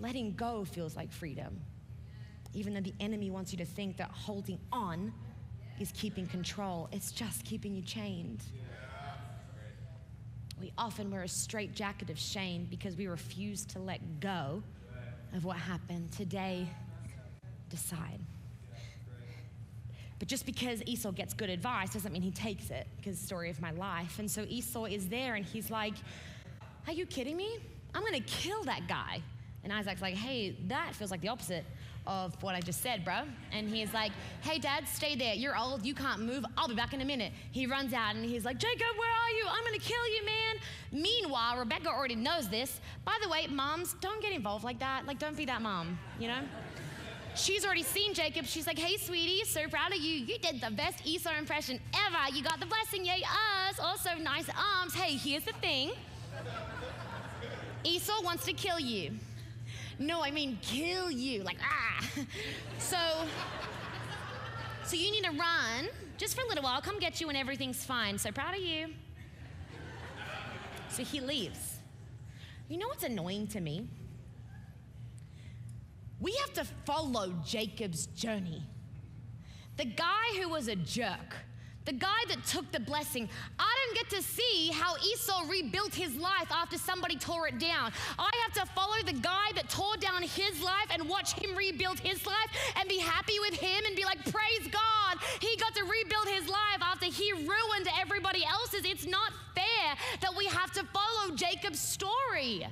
Letting 0.00 0.34
go 0.34 0.64
feels 0.64 0.96
like 0.96 1.12
freedom. 1.12 1.60
Even 2.52 2.74
though 2.74 2.80
the 2.80 2.94
enemy 3.00 3.30
wants 3.30 3.52
you 3.52 3.58
to 3.58 3.64
think 3.64 3.96
that 3.96 4.10
holding 4.10 4.58
on 4.72 5.12
is 5.80 5.92
keeping 5.92 6.26
control, 6.26 6.88
it's 6.92 7.10
just 7.12 7.44
keeping 7.44 7.74
you 7.74 7.82
chained. 7.82 8.42
We 10.60 10.72
often 10.78 11.10
wear 11.10 11.22
a 11.22 11.28
straight 11.28 11.74
jacket 11.74 12.10
of 12.10 12.18
shame 12.18 12.66
because 12.70 12.96
we 12.96 13.06
refuse 13.06 13.64
to 13.66 13.80
let 13.80 14.20
go 14.20 14.62
of 15.34 15.44
what 15.44 15.56
happened. 15.56 16.12
Today, 16.12 16.68
decide. 17.70 18.20
But 20.18 20.28
just 20.28 20.46
because 20.46 20.80
Esau 20.86 21.10
gets 21.10 21.34
good 21.34 21.50
advice 21.50 21.92
doesn't 21.92 22.12
mean 22.12 22.22
he 22.22 22.30
takes 22.30 22.70
it, 22.70 22.86
because 22.96 23.18
story 23.18 23.50
of 23.50 23.60
my 23.60 23.72
life. 23.72 24.18
And 24.18 24.30
so 24.30 24.42
Esau 24.48 24.84
is 24.84 25.08
there 25.08 25.34
and 25.34 25.44
he's 25.44 25.70
like, 25.70 25.94
Are 26.86 26.92
you 26.92 27.04
kidding 27.04 27.36
me? 27.36 27.58
I'm 27.94 28.04
gonna 28.04 28.20
kill 28.20 28.62
that 28.64 28.86
guy. 28.88 29.22
And 29.64 29.72
Isaac's 29.72 30.02
like, 30.02 30.14
Hey, 30.14 30.56
that 30.68 30.94
feels 30.94 31.10
like 31.10 31.20
the 31.20 31.28
opposite 31.28 31.64
of 32.06 32.40
what 32.42 32.54
I 32.54 32.60
just 32.60 32.82
said, 32.82 33.04
bro. 33.04 33.22
And 33.50 33.68
he's 33.68 33.92
like, 33.94 34.12
Hey, 34.42 34.58
dad, 34.58 34.86
stay 34.86 35.16
there. 35.16 35.34
You're 35.34 35.58
old. 35.58 35.84
You 35.84 35.94
can't 35.94 36.20
move. 36.20 36.44
I'll 36.56 36.68
be 36.68 36.74
back 36.74 36.92
in 36.92 37.00
a 37.00 37.04
minute. 37.04 37.32
He 37.50 37.66
runs 37.66 37.92
out 37.92 38.14
and 38.14 38.24
he's 38.24 38.44
like, 38.44 38.58
Jacob, 38.58 38.86
where 38.98 39.10
are 39.10 39.30
you? 39.30 39.46
I'm 39.48 39.64
going 39.64 39.80
to 39.80 39.84
kill 39.84 40.08
you, 40.14 40.24
man. 40.26 41.02
Meanwhile, 41.02 41.58
Rebecca 41.58 41.88
already 41.88 42.14
knows 42.14 42.48
this. 42.48 42.80
By 43.04 43.14
the 43.22 43.28
way, 43.28 43.46
moms, 43.48 43.94
don't 44.00 44.22
get 44.22 44.32
involved 44.32 44.64
like 44.64 44.78
that. 44.80 45.06
Like, 45.06 45.18
don't 45.18 45.36
be 45.36 45.46
that 45.46 45.62
mom, 45.62 45.98
you 46.20 46.28
know? 46.28 46.40
She's 47.36 47.64
already 47.64 47.82
seen 47.82 48.14
Jacob. 48.14 48.46
She's 48.46 48.66
like, 48.66 48.78
hey, 48.78 48.96
sweetie, 48.96 49.44
so 49.44 49.66
proud 49.68 49.92
of 49.92 49.98
you. 49.98 50.24
You 50.24 50.38
did 50.38 50.60
the 50.60 50.70
best 50.70 51.04
Esau 51.04 51.36
impression 51.36 51.80
ever. 52.06 52.36
You 52.36 52.44
got 52.44 52.60
the 52.60 52.66
blessing, 52.66 53.04
yay, 53.04 53.24
us. 53.68 53.80
Also, 53.80 54.10
nice 54.20 54.48
arms. 54.48 54.94
Hey, 54.94 55.16
here's 55.16 55.44
the 55.44 55.52
thing 55.54 55.90
Esau 57.82 58.22
wants 58.22 58.44
to 58.44 58.52
kill 58.52 58.78
you. 58.78 59.12
No, 59.98 60.22
I 60.22 60.30
mean 60.30 60.58
kill 60.62 61.10
you. 61.10 61.42
Like, 61.42 61.58
ah. 61.62 62.08
So, 62.78 62.98
so 64.84 64.96
you 64.96 65.10
need 65.10 65.24
to 65.24 65.30
run 65.30 65.88
just 66.16 66.34
for 66.34 66.42
a 66.42 66.48
little 66.48 66.62
while. 66.62 66.74
I'll 66.74 66.82
come 66.82 66.98
get 66.98 67.20
you 67.20 67.26
when 67.26 67.36
everything's 67.36 67.84
fine. 67.84 68.18
So 68.18 68.30
proud 68.30 68.54
of 68.54 68.60
you. 68.60 68.88
So 70.88 71.02
he 71.02 71.20
leaves. 71.20 71.78
You 72.68 72.78
know 72.78 72.88
what's 72.88 73.04
annoying 73.04 73.48
to 73.48 73.60
me? 73.60 73.88
We 76.20 76.32
have 76.40 76.52
to 76.54 76.64
follow 76.86 77.34
Jacob's 77.44 78.06
journey. 78.06 78.62
The 79.76 79.84
guy 79.84 80.40
who 80.40 80.48
was 80.48 80.68
a 80.68 80.76
jerk, 80.76 81.34
the 81.84 81.92
guy 81.92 82.24
that 82.28 82.44
took 82.46 82.70
the 82.70 82.80
blessing, 82.80 83.28
I 83.58 83.76
didn't 83.84 84.08
get 84.08 84.16
to 84.18 84.22
see 84.22 84.70
how 84.72 84.94
Esau 84.96 85.42
rebuilt 85.50 85.92
his 85.92 86.14
life 86.16 86.50
after 86.50 86.78
somebody 86.78 87.16
tore 87.16 87.48
it 87.48 87.58
down. 87.58 87.92
I 88.18 88.30
have 88.44 88.64
to 88.64 88.72
follow 88.72 88.94
the 89.04 89.12
guy 89.12 89.33
his 90.34 90.62
life 90.62 90.88
and 90.92 91.08
watch 91.08 91.32
him 91.34 91.56
rebuild 91.56 91.98
his 92.00 92.26
life 92.26 92.50
and 92.78 92.88
be 92.88 92.98
happy 92.98 93.38
with 93.40 93.54
him 93.54 93.84
and 93.86 93.96
be 93.96 94.04
like, 94.04 94.20
praise 94.24 94.68
God, 94.70 95.18
he 95.40 95.56
got 95.56 95.74
to 95.74 95.82
rebuild 95.82 96.28
his 96.28 96.48
life 96.48 96.80
after 96.80 97.06
he 97.06 97.32
ruined 97.32 97.88
everybody 98.00 98.44
else's. 98.44 98.84
It's 98.84 99.06
not 99.06 99.32
fair 99.54 99.96
that 100.20 100.36
we 100.36 100.46
have 100.46 100.72
to 100.72 100.84
follow 100.92 101.34
Jacob's 101.34 101.80
story. 101.80 102.66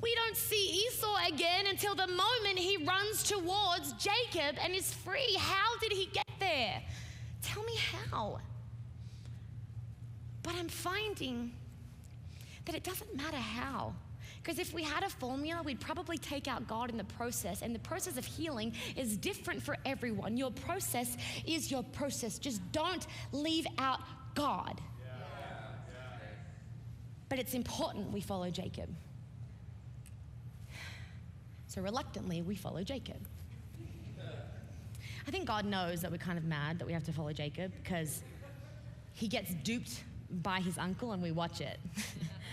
We 0.00 0.14
don't 0.14 0.36
see 0.36 0.86
Esau 0.86 1.16
again 1.26 1.66
until 1.68 1.94
the 1.94 2.06
moment 2.06 2.58
he 2.58 2.76
runs 2.76 3.24
towards 3.24 3.92
Jacob 3.94 4.56
and 4.62 4.74
is 4.74 4.92
free. 4.94 5.34
How 5.38 5.76
did 5.80 5.92
he 5.92 6.06
get 6.06 6.28
there? 6.38 6.82
Tell 7.42 7.64
me 7.64 7.76
how. 7.76 8.38
But 10.42 10.54
I'm 10.54 10.68
finding 10.68 11.52
that 12.64 12.74
it 12.74 12.84
doesn't 12.84 13.16
matter 13.16 13.36
how. 13.36 13.94
Because 14.48 14.66
if 14.66 14.72
we 14.72 14.82
had 14.82 15.02
a 15.02 15.10
formula, 15.10 15.62
we'd 15.62 15.78
probably 15.78 16.16
take 16.16 16.48
out 16.48 16.66
God 16.66 16.88
in 16.88 16.96
the 16.96 17.04
process. 17.04 17.60
And 17.60 17.74
the 17.74 17.80
process 17.80 18.16
of 18.16 18.24
healing 18.24 18.72
is 18.96 19.14
different 19.18 19.62
for 19.62 19.76
everyone. 19.84 20.38
Your 20.38 20.50
process 20.50 21.18
is 21.46 21.70
your 21.70 21.82
process. 21.82 22.38
Just 22.38 22.62
don't 22.72 23.06
leave 23.30 23.66
out 23.76 24.00
God. 24.34 24.80
But 27.28 27.38
it's 27.38 27.52
important 27.52 28.10
we 28.10 28.22
follow 28.22 28.48
Jacob. 28.48 28.88
So 31.66 31.82
reluctantly, 31.82 32.40
we 32.40 32.54
follow 32.54 32.82
Jacob. 32.82 33.20
I 35.26 35.30
think 35.30 35.44
God 35.44 35.66
knows 35.66 36.00
that 36.00 36.10
we're 36.10 36.16
kind 36.16 36.38
of 36.38 36.44
mad 36.44 36.78
that 36.78 36.86
we 36.86 36.94
have 36.94 37.04
to 37.04 37.12
follow 37.12 37.34
Jacob 37.34 37.70
because 37.82 38.22
he 39.12 39.28
gets 39.28 39.52
duped 39.62 40.02
by 40.30 40.60
his 40.60 40.78
uncle 40.78 41.12
and 41.12 41.22
we 41.22 41.32
watch 41.32 41.60
it. 41.60 41.78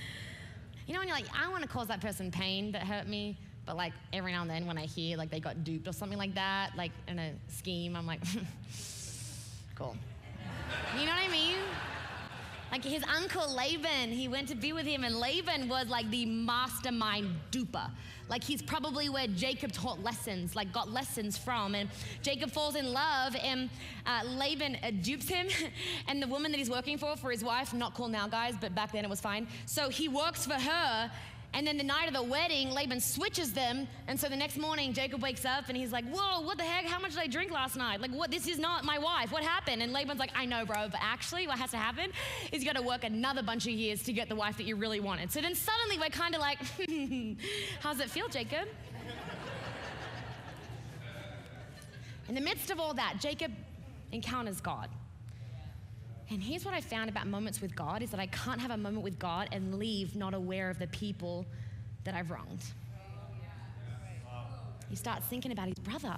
you 0.88 0.94
know, 0.94 1.00
when 1.00 1.08
you're 1.08 1.18
like, 1.18 1.28
I 1.36 1.50
want 1.50 1.64
to 1.64 1.70
cause 1.70 1.88
that 1.88 2.02
person 2.02 2.32
pain 2.32 2.72
that 2.74 2.84
hurt 2.84 3.08
me, 3.08 3.38
but 3.66 3.76
like 3.76 3.94
every 4.14 4.32
now 4.32 4.42
and 4.42 4.50
then 4.50 4.68
when 4.68 4.78
I 4.78 4.86
hear 4.86 5.18
like 5.18 5.32
they 5.32 5.40
got 5.40 5.64
duped 5.64 5.88
or 5.88 5.94
something 5.94 6.18
like 6.18 6.36
that, 6.36 6.72
like 6.78 6.92
in 7.08 7.18
a 7.18 7.34
scheme, 7.48 7.96
I'm 7.96 8.06
like, 8.06 8.22
cool. 9.76 9.96
You 11.00 11.06
know 11.06 11.12
what 11.12 11.24
I 11.24 11.32
mean? 11.32 11.58
Like 12.76 12.84
his 12.84 13.06
uncle 13.06 13.56
Laban, 13.56 14.12
he 14.12 14.28
went 14.28 14.50
to 14.50 14.56
be 14.56 14.74
with 14.74 14.86
him, 14.86 15.06
and 15.06 15.16
Laban 15.16 15.70
was 15.70 15.88
like 15.88 16.10
the 16.12 16.26
mastermind 16.26 17.30
duper. 17.50 17.90
Like 18.28 18.44
he's 18.44 18.62
probably 18.62 19.08
where 19.08 19.28
Jacob 19.28 19.72
taught 19.72 20.04
lessons, 20.04 20.58
like 20.58 20.74
got 20.74 20.92
lessons 20.92 21.38
from. 21.38 21.74
And 21.74 21.90
Jacob 22.22 22.52
falls 22.52 22.76
in 22.76 22.92
love, 22.92 23.34
and 23.42 23.70
uh, 24.06 24.24
Laban 24.26 24.78
uh, 24.84 24.92
dupes 25.02 25.30
him. 25.30 25.48
and 26.10 26.22
the 26.22 26.28
woman 26.28 26.52
that 26.52 26.58
he's 26.58 26.70
working 26.70 26.98
for, 26.98 27.16
for 27.16 27.32
his 27.32 27.46
wife, 27.46 27.74
not 27.74 27.94
cool 27.94 28.10
now, 28.10 28.28
guys, 28.28 28.56
but 28.60 28.76
back 28.76 28.92
then 28.92 29.06
it 29.06 29.10
was 29.10 29.22
fine. 29.22 29.48
So 29.66 29.88
he 29.88 30.10
works 30.10 30.46
for 30.46 30.56
her, 30.56 31.12
and 31.56 31.66
then 31.66 31.78
the 31.78 31.86
night 31.86 32.10
of 32.10 32.14
the 32.14 32.22
wedding, 32.22 32.70
Laban 32.72 33.00
switches 33.00 33.54
them. 33.54 33.88
And 34.10 34.20
so 34.20 34.28
the 34.28 34.36
next 34.36 34.58
morning, 34.58 34.92
Jacob 34.92 35.22
wakes 35.22 35.46
up 35.46 35.70
and 35.70 35.78
he's 35.78 35.94
like, 35.94 36.04
Whoa, 36.10 36.42
what 36.42 36.58
the 36.58 36.66
heck? 36.66 36.84
How 36.84 37.00
much 37.00 37.12
did 37.12 37.22
I 37.22 37.28
drink 37.28 37.50
last 37.50 37.78
night? 37.78 38.02
Like, 38.02 38.12
what? 38.12 38.30
This 38.30 38.46
is 38.46 38.60
not 38.60 38.84
my 38.84 39.00
wife. 39.00 39.32
What 39.32 39.42
happened? 39.42 39.82
And 39.82 39.94
Laban's 39.94 40.20
like, 40.20 40.32
I 40.36 40.44
know, 40.44 40.66
bro. 40.66 40.90
But 40.92 41.00
actually, 41.02 41.48
what 41.48 41.58
has 41.58 41.72
to 41.72 41.78
happen 41.78 42.12
is 42.52 42.62
you 42.62 42.70
got 42.70 42.78
to 42.78 42.86
work 42.86 43.06
another 43.06 43.42
bunch 43.42 43.68
of 43.68 43.72
years 43.72 44.04
to 44.04 44.12
get 44.12 44.28
the 44.28 44.36
wife 44.36 44.58
that 44.58 44.66
you 44.66 44.76
really 44.76 45.00
wanted. 45.00 45.32
So 45.32 45.40
then 45.40 45.56
suddenly 45.56 45.98
we're 45.98 46.10
kind 46.10 46.36
of 46.36 46.42
like, 46.42 46.60
How's 47.80 48.02
it 48.02 48.10
feel, 48.10 48.28
Jacob? 48.28 48.68
In 52.28 52.36
the 52.36 52.42
midst 52.42 52.70
of 52.70 52.82
all 52.82 52.94
that, 52.96 53.22
Jacob 53.22 53.54
encounters 54.12 54.60
God. 54.60 54.90
And 56.30 56.42
here's 56.42 56.66
what 56.66 56.74
I 56.74 56.82
found 56.82 57.10
about 57.10 57.28
moments 57.28 57.62
with 57.62 57.76
God 57.76 58.02
is 58.02 58.10
that 58.12 58.20
I 58.20 58.26
can't 58.28 58.60
have 58.60 58.72
a 58.72 58.78
moment 58.78 59.04
with 59.04 59.20
God 59.20 59.50
and 59.52 59.78
leave 59.78 60.16
not 60.16 60.34
aware 60.34 60.70
of 60.70 60.80
the 60.80 60.88
people 60.88 61.46
that 62.04 62.16
I've 62.16 62.32
wronged. 62.32 62.64
He 64.90 64.96
starts 64.96 65.26
thinking 65.28 65.52
about 65.52 65.68
his 65.68 65.80
brother. 65.80 66.18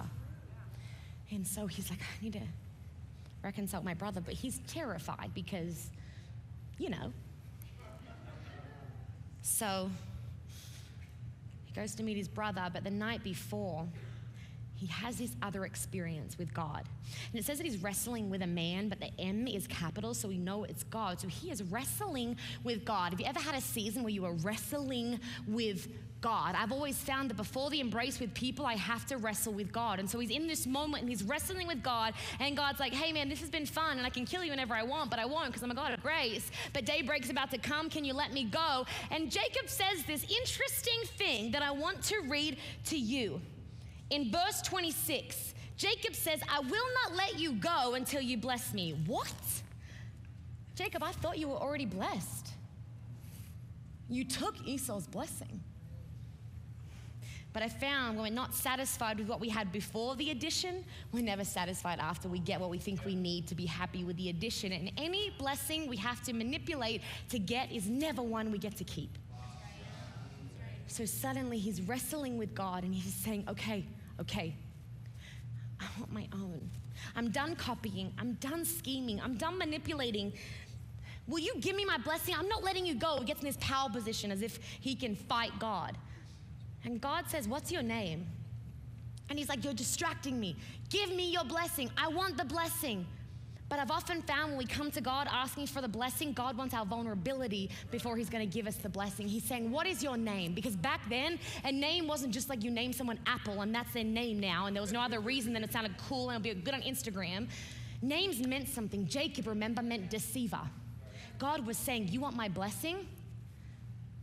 And 1.30 1.46
so 1.46 1.66
he's 1.66 1.90
like, 1.90 2.00
I 2.00 2.24
need 2.24 2.32
to 2.34 2.42
reconcile 3.42 3.82
my 3.82 3.94
brother, 3.94 4.20
but 4.20 4.34
he's 4.34 4.60
terrified 4.66 5.30
because, 5.34 5.90
you 6.78 6.88
know. 6.88 7.12
So 9.42 9.90
he 11.66 11.72
goes 11.74 11.94
to 11.96 12.02
meet 12.02 12.16
his 12.16 12.28
brother, 12.28 12.68
but 12.72 12.82
the 12.82 12.90
night 12.90 13.22
before, 13.22 13.86
he 14.78 14.86
has 14.86 15.16
this 15.16 15.34
other 15.42 15.64
experience 15.64 16.38
with 16.38 16.54
God. 16.54 16.84
And 17.32 17.40
it 17.40 17.44
says 17.44 17.58
that 17.58 17.64
he's 17.64 17.82
wrestling 17.82 18.30
with 18.30 18.42
a 18.42 18.46
man, 18.46 18.88
but 18.88 19.00
the 19.00 19.10
M 19.18 19.48
is 19.48 19.66
capital, 19.66 20.14
so 20.14 20.28
we 20.28 20.38
know 20.38 20.62
it's 20.62 20.84
God. 20.84 21.20
So 21.20 21.26
he 21.26 21.50
is 21.50 21.64
wrestling 21.64 22.36
with 22.62 22.84
God. 22.84 23.10
Have 23.10 23.20
you 23.20 23.26
ever 23.26 23.40
had 23.40 23.56
a 23.56 23.60
season 23.60 24.04
where 24.04 24.12
you 24.12 24.22
were 24.22 24.34
wrestling 24.34 25.18
with 25.48 25.88
God? 26.20 26.54
I've 26.56 26.70
always 26.70 26.96
found 26.96 27.28
that 27.30 27.36
before 27.36 27.70
the 27.70 27.80
embrace 27.80 28.20
with 28.20 28.32
people, 28.34 28.66
I 28.66 28.76
have 28.76 29.04
to 29.06 29.16
wrestle 29.16 29.52
with 29.52 29.72
God. 29.72 29.98
And 29.98 30.08
so 30.08 30.20
he's 30.20 30.30
in 30.30 30.46
this 30.46 30.64
moment 30.64 31.02
and 31.02 31.10
he's 31.10 31.24
wrestling 31.24 31.66
with 31.66 31.82
God, 31.82 32.14
and 32.38 32.56
God's 32.56 32.78
like, 32.78 32.92
hey 32.92 33.10
man, 33.10 33.28
this 33.28 33.40
has 33.40 33.50
been 33.50 33.66
fun, 33.66 33.98
and 33.98 34.06
I 34.06 34.10
can 34.10 34.24
kill 34.24 34.44
you 34.44 34.50
whenever 34.50 34.74
I 34.74 34.84
want, 34.84 35.10
but 35.10 35.18
I 35.18 35.24
won't 35.24 35.48
because 35.48 35.64
I'm 35.64 35.72
a 35.72 35.74
God 35.74 35.92
of 35.92 36.00
grace. 36.04 36.52
But 36.72 36.84
daybreak's 36.84 37.30
about 37.30 37.50
to 37.50 37.58
come. 37.58 37.90
Can 37.90 38.04
you 38.04 38.14
let 38.14 38.32
me 38.32 38.44
go? 38.44 38.86
And 39.10 39.28
Jacob 39.28 39.68
says 39.68 40.04
this 40.06 40.22
interesting 40.22 41.00
thing 41.16 41.50
that 41.50 41.62
I 41.62 41.72
want 41.72 42.00
to 42.04 42.20
read 42.28 42.58
to 42.84 42.96
you. 42.96 43.40
In 44.10 44.30
verse 44.30 44.62
26, 44.62 45.54
Jacob 45.76 46.14
says, 46.14 46.40
I 46.48 46.60
will 46.60 46.86
not 47.04 47.16
let 47.16 47.38
you 47.38 47.52
go 47.52 47.94
until 47.94 48.20
you 48.20 48.36
bless 48.36 48.74
me. 48.74 48.98
What? 49.06 49.32
Jacob, 50.74 51.02
I 51.02 51.12
thought 51.12 51.38
you 51.38 51.48
were 51.48 51.56
already 51.56 51.86
blessed. 51.86 52.48
You 54.08 54.24
took 54.24 54.56
Esau's 54.66 55.06
blessing. 55.06 55.60
But 57.52 57.62
I 57.62 57.68
found 57.68 58.16
when 58.16 58.28
we're 58.28 58.34
not 58.34 58.54
satisfied 58.54 59.18
with 59.18 59.28
what 59.28 59.40
we 59.40 59.48
had 59.48 59.72
before 59.72 60.14
the 60.16 60.30
addition, 60.30 60.84
we're 61.12 61.24
never 61.24 61.44
satisfied 61.44 61.98
after 61.98 62.28
we 62.28 62.38
get 62.38 62.60
what 62.60 62.70
we 62.70 62.78
think 62.78 63.04
we 63.04 63.14
need 63.14 63.46
to 63.48 63.54
be 63.54 63.66
happy 63.66 64.04
with 64.04 64.16
the 64.16 64.28
addition. 64.28 64.72
And 64.72 64.92
any 64.96 65.30
blessing 65.38 65.88
we 65.88 65.96
have 65.96 66.22
to 66.24 66.32
manipulate 66.32 67.02
to 67.30 67.38
get 67.38 67.72
is 67.72 67.88
never 67.88 68.22
one 68.22 68.52
we 68.52 68.58
get 68.58 68.76
to 68.76 68.84
keep. 68.84 69.10
So 70.88 71.04
suddenly 71.04 71.58
he's 71.58 71.82
wrestling 71.82 72.38
with 72.38 72.54
God 72.54 72.82
and 72.82 72.94
he's 72.94 73.14
saying, 73.14 73.44
okay, 73.48 73.86
okay, 74.20 74.54
I 75.80 75.86
want 75.98 76.12
my 76.12 76.26
own. 76.32 76.68
I'm 77.14 77.30
done 77.30 77.54
copying. 77.54 78.12
I'm 78.18 78.32
done 78.34 78.64
scheming. 78.64 79.20
I'm 79.20 79.36
done 79.36 79.58
manipulating. 79.58 80.32
Will 81.28 81.38
you 81.38 81.54
give 81.60 81.76
me 81.76 81.84
my 81.84 81.98
blessing? 81.98 82.34
I'm 82.36 82.48
not 82.48 82.64
letting 82.64 82.86
you 82.86 82.94
go. 82.94 83.18
He 83.18 83.24
gets 83.26 83.40
in 83.40 83.46
this 83.46 83.58
power 83.60 83.90
position 83.90 84.32
as 84.32 84.42
if 84.42 84.58
he 84.80 84.94
can 84.94 85.14
fight 85.14 85.52
God. 85.58 85.96
And 86.84 87.00
God 87.00 87.28
says, 87.28 87.46
What's 87.46 87.70
your 87.70 87.82
name? 87.82 88.26
And 89.28 89.38
he's 89.38 89.48
like, 89.48 89.62
You're 89.62 89.74
distracting 89.74 90.40
me. 90.40 90.56
Give 90.88 91.10
me 91.10 91.30
your 91.30 91.44
blessing. 91.44 91.90
I 91.96 92.08
want 92.08 92.38
the 92.38 92.44
blessing. 92.44 93.06
But 93.68 93.78
I've 93.78 93.90
often 93.90 94.22
found 94.22 94.50
when 94.50 94.58
we 94.58 94.64
come 94.64 94.90
to 94.92 95.00
God 95.00 95.28
asking 95.30 95.66
for 95.66 95.82
the 95.82 95.88
blessing, 95.88 96.32
God 96.32 96.56
wants 96.56 96.72
our 96.72 96.86
vulnerability 96.86 97.70
before 97.90 98.16
He's 98.16 98.30
going 98.30 98.48
to 98.48 98.52
give 98.52 98.66
us 98.66 98.76
the 98.76 98.88
blessing. 98.88 99.28
He's 99.28 99.44
saying, 99.44 99.70
What 99.70 99.86
is 99.86 100.02
your 100.02 100.16
name? 100.16 100.54
Because 100.54 100.74
back 100.74 101.00
then, 101.10 101.38
a 101.64 101.72
name 101.72 102.06
wasn't 102.06 102.32
just 102.32 102.48
like 102.48 102.64
you 102.64 102.70
name 102.70 102.92
someone 102.92 103.18
Apple 103.26 103.60
and 103.60 103.74
that's 103.74 103.92
their 103.92 104.04
name 104.04 104.40
now, 104.40 104.66
and 104.66 104.74
there 104.74 104.80
was 104.80 104.92
no 104.92 105.00
other 105.00 105.20
reason 105.20 105.52
than 105.52 105.62
it 105.62 105.72
sounded 105.72 105.94
cool 106.08 106.30
and 106.30 106.44
it'll 106.44 106.56
be 106.56 106.62
good 106.62 106.74
on 106.74 106.82
Instagram. 106.82 107.48
Names 108.00 108.40
meant 108.46 108.68
something. 108.68 109.06
Jacob, 109.06 109.46
remember, 109.46 109.82
meant 109.82 110.08
deceiver. 110.08 110.60
God 111.38 111.66
was 111.66 111.76
saying, 111.76 112.08
You 112.08 112.20
want 112.20 112.36
my 112.36 112.48
blessing? 112.48 113.06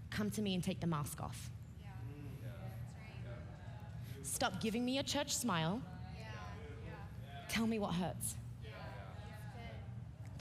Come 0.09 0.31
to 0.31 0.41
me 0.41 0.55
and 0.55 0.63
take 0.63 0.79
the 0.79 0.87
mask 0.87 1.21
off. 1.21 1.51
Stop 4.23 4.59
giving 4.59 4.83
me 4.83 4.97
a 4.97 5.03
church 5.03 5.35
smile. 5.35 5.81
Tell 7.47 7.67
me 7.67 7.77
what 7.79 7.93
hurts. 7.93 8.35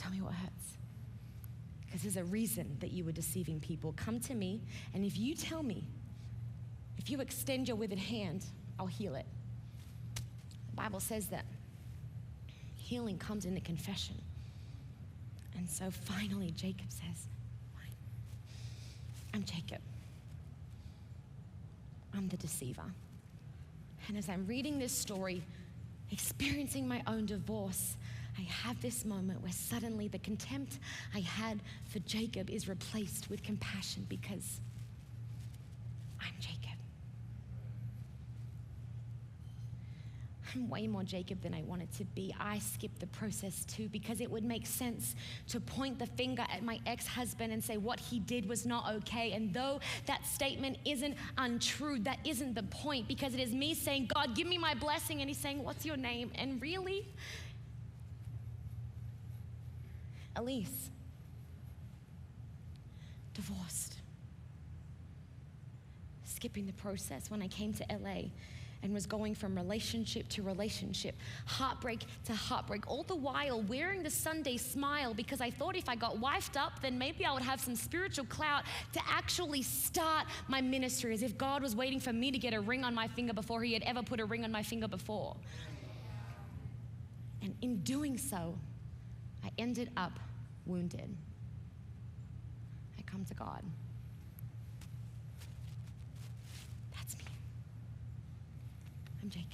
Tell 0.05 0.13
me 0.13 0.21
what 0.21 0.35
hurts. 0.35 0.77
Because 1.87 2.03
there's 2.03 2.19
a 2.19 2.25
reason 2.25 2.77
that 2.81 2.91
you 2.93 3.05
were 3.05 3.13
deceiving 3.13 3.59
people. 3.59 3.95
Come 3.97 4.21
to 4.21 4.35
me, 4.35 4.61
and 4.93 5.03
if 5.03 5.17
you 5.17 5.35
tell 5.35 5.63
me, 5.63 5.83
if 6.99 7.09
you 7.09 7.23
extend 7.23 7.69
your 7.69 7.79
withered 7.79 7.99
hand, 7.99 8.45
I'll 8.79 8.87
heal 8.87 9.15
it. 9.15 9.25
The 10.17 10.77
Bible 10.77 11.01
says 11.01 11.29
that 11.29 11.47
healing 12.77 13.17
comes 13.17 13.47
in 13.47 13.55
the 13.55 13.63
confession. 13.63 14.21
And 15.57 15.67
so 15.71 15.91
finally, 15.91 16.51
Jacob 16.51 16.91
says, 16.91 17.27
I'm 19.33 19.45
Jacob. 19.45 19.81
I'm 22.15 22.29
the 22.29 22.37
deceiver. 22.37 22.93
And 24.09 24.19
as 24.19 24.29
I'm 24.29 24.47
reading 24.47 24.79
this 24.79 24.93
story, 24.93 25.43
experiencing 26.11 26.87
my 26.87 27.03
own 27.07 27.25
divorce, 27.25 27.97
I 28.39 28.43
have 28.43 28.81
this 28.81 29.05
moment 29.05 29.43
where 29.43 29.53
suddenly 29.53 30.09
the 30.09 30.19
contempt 30.19 30.79
I 31.15 31.21
had 31.21 31.61
for 31.89 32.01
Jacob 32.01 32.51
is 32.51 32.69
replaced 32.69 33.31
with 33.31 33.43
compassion 33.43 34.07
because 34.09 34.61
I'm 36.21 36.33
Jacob. 36.41 36.61
I'm 40.55 40.69
way 40.69 40.87
more 40.87 41.03
Jacob 41.03 41.43
than 41.43 41.53
I 41.53 41.63
wanted 41.63 41.93
to 41.95 42.05
be. 42.05 42.35
I 42.39 42.59
skipped 42.59 43.01
the 43.01 43.07
process 43.09 43.65
too 43.65 43.89
because 43.89 44.21
it 44.21 44.31
would 44.31 44.45
make 44.45 44.67
sense 44.67 45.15
to 45.49 45.61
point 45.61 45.99
the 45.99 46.07
finger 46.07 46.45
at 46.53 46.63
my 46.63 46.79
ex 46.87 47.07
husband 47.07 47.53
and 47.53 47.63
say 47.63 47.77
what 47.77 47.99
he 47.99 48.21
did 48.21 48.49
was 48.49 48.65
not 48.65 48.93
okay. 48.95 49.33
And 49.33 49.53
though 49.53 49.81
that 50.07 50.25
statement 50.27 50.79
isn't 50.85 51.17
untrue, 51.39 51.99
that 52.01 52.19
isn't 52.25 52.55
the 52.55 52.63
point 52.65 53.09
because 53.09 53.35
it 53.35 53.41
is 53.41 53.53
me 53.53 53.75
saying, 53.75 54.11
God, 54.15 54.35
give 54.37 54.47
me 54.47 54.59
my 54.59 54.75
blessing. 54.75 55.21
And 55.21 55.29
he's 55.29 55.39
saying, 55.39 55.63
What's 55.63 55.85
your 55.85 55.97
name? 55.97 56.31
And 56.37 56.63
really, 56.63 57.07
Elyse, 60.37 60.91
divorced, 63.35 63.97
skipping 66.25 66.67
the 66.67 66.73
process. 66.73 67.31
When 67.31 67.43
I 67.43 67.49
came 67.49 67.73
to 67.75 67.85
LA 67.91 68.31
and 68.83 68.93
was 68.93 69.07
going 69.07 69.35
from 69.35 69.57
relationship 69.57 70.29
to 70.29 70.43
relationship, 70.43 71.17
heartbreak 71.47 72.05
to 72.27 72.35
heartbreak, 72.35 72.87
all 72.87 73.03
the 73.03 73.15
while 73.15 73.63
wearing 73.63 74.03
the 74.03 74.11
Sunday 74.11 74.59
smile 74.59 75.15
because 75.15 75.41
I 75.41 75.51
thought 75.51 75.75
if 75.75 75.89
I 75.89 75.97
got 75.97 76.21
wifed 76.21 76.61
up, 76.61 76.83
then 76.83 76.99
maybe 76.99 77.25
I 77.25 77.33
would 77.33 77.43
have 77.43 77.61
some 77.61 77.77
spiritual 77.77 78.27
clout 78.27 78.65
to 78.93 79.01
actually 79.09 79.63
start 79.63 80.27
my 80.49 80.61
ministry, 80.61 81.15
as 81.15 81.23
if 81.23 81.39
God 81.39 81.63
was 81.63 81.75
waiting 81.75 81.99
for 81.99 82.13
me 82.13 82.31
to 82.31 82.39
get 82.39 82.53
a 82.53 82.61
ring 82.61 82.85
on 82.85 82.95
my 82.95 83.09
finger 83.09 83.33
before 83.33 83.63
He 83.63 83.73
had 83.73 83.83
ever 83.85 84.03
put 84.03 84.21
a 84.21 84.25
ring 84.27 84.45
on 84.45 84.53
my 84.53 84.63
finger 84.63 84.87
before. 84.87 85.35
And 87.41 87.55
in 87.63 87.79
doing 87.85 88.19
so, 88.19 88.59
I 89.45 89.51
ended 89.59 89.91
up 89.97 90.19
wounded. 90.65 91.15
I 92.99 93.03
come 93.03 93.25
to 93.27 93.35
God. 93.35 93.63
That's 96.95 97.19
me. 97.19 97.25
I'm 99.23 99.29
Jacob. 99.29 99.49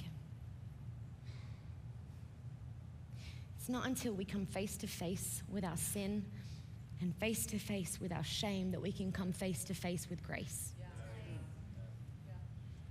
It's 3.59 3.69
not 3.69 3.85
until 3.85 4.13
we 4.13 4.23
come 4.23 4.45
face 4.45 4.77
to 4.77 4.87
face 4.87 5.43
with 5.51 5.65
our 5.65 5.77
sin 5.77 6.23
and 7.01 7.13
face 7.17 7.45
to 7.47 7.59
face 7.59 7.99
with 8.01 8.13
our 8.13 8.23
shame 8.23 8.71
that 8.71 8.81
we 8.81 8.91
can 8.91 9.11
come 9.11 9.33
face 9.33 9.63
to 9.65 9.73
face 9.73 10.09
with 10.09 10.25
grace. 10.25 10.73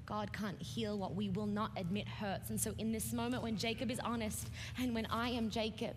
God 0.05 0.33
can't 0.33 0.61
heal 0.61 0.99
what 0.99 1.15
we 1.15 1.31
will 1.31 1.47
not 1.47 1.71
admit 1.77 2.09
hurts. 2.09 2.51
And 2.51 2.61
so, 2.61 2.75
in 2.79 2.91
this 2.91 3.13
moment, 3.13 3.45
when 3.45 3.57
Jacob 3.57 3.93
is 3.93 4.01
honest 4.01 4.51
and 4.77 4.93
when 4.93 5.07
I 5.07 5.29
am 5.31 5.51
Jacob, 5.51 5.95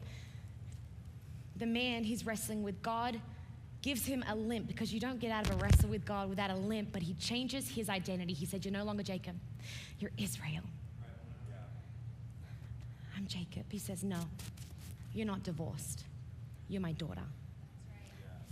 the 1.58 1.66
man, 1.66 2.04
he's 2.04 2.26
wrestling 2.26 2.64
with 2.64 2.82
God 2.82 3.20
gives 3.84 4.06
him 4.06 4.24
a 4.30 4.36
limp 4.36 4.66
because 4.66 4.94
you 4.94 5.00
don't 5.00 5.20
get 5.20 5.30
out 5.30 5.48
of 5.48 5.56
a 5.56 5.58
wrestle 5.58 5.90
with 5.90 6.06
God 6.06 6.30
without 6.30 6.50
a 6.50 6.56
limp, 6.56 6.90
but 6.92 7.02
he 7.04 7.14
changes 7.16 7.70
his 7.70 7.90
identity. 7.90 8.34
He 8.34 8.46
said, 8.46 8.66
You're 8.66 8.74
no 8.74 8.84
longer 8.84 9.04
Jacob, 9.04 9.36
you're 10.00 10.12
Israel. 10.18 10.64
I'm 13.16 13.28
Jacob. 13.28 13.66
He 13.70 13.78
says, 13.78 14.04
No, 14.04 14.20
you're 15.14 15.28
not 15.28 15.44
divorced. 15.44 16.06
You're 16.70 16.82
my 16.82 16.94
daughter. 16.94 17.22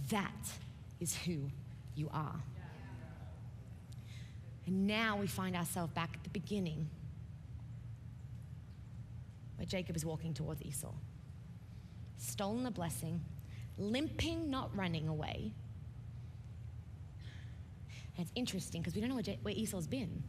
That 0.09 0.51
is 0.99 1.15
who 1.15 1.49
you 1.95 2.09
are. 2.13 2.35
And 4.67 4.85
now 4.85 5.17
we 5.17 5.27
find 5.27 5.55
ourselves 5.55 5.91
back 5.93 6.11
at 6.13 6.23
the 6.23 6.29
beginning 6.29 6.89
where 9.55 9.65
Jacob 9.65 9.95
is 9.95 10.05
walking 10.05 10.33
towards 10.33 10.61
Esau. 10.61 10.91
Stolen 12.21 12.63
the 12.63 12.71
blessing, 12.71 13.19
limping, 13.79 14.49
not 14.49 14.69
running 14.77 15.07
away. 15.07 15.51
And 18.15 18.25
it's 18.25 18.31
interesting 18.35 18.81
because 18.81 18.93
we 18.93 19.01
don't 19.01 19.09
know 19.09 19.15
where, 19.15 19.35
where 19.41 19.55
Esau's 19.55 19.87
been. 19.87 20.21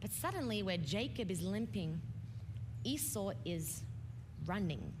But 0.00 0.12
suddenly, 0.12 0.62
where 0.62 0.76
Jacob 0.76 1.32
is 1.32 1.42
limping, 1.42 2.00
Esau 2.84 3.32
is 3.44 3.82
running 4.46 4.92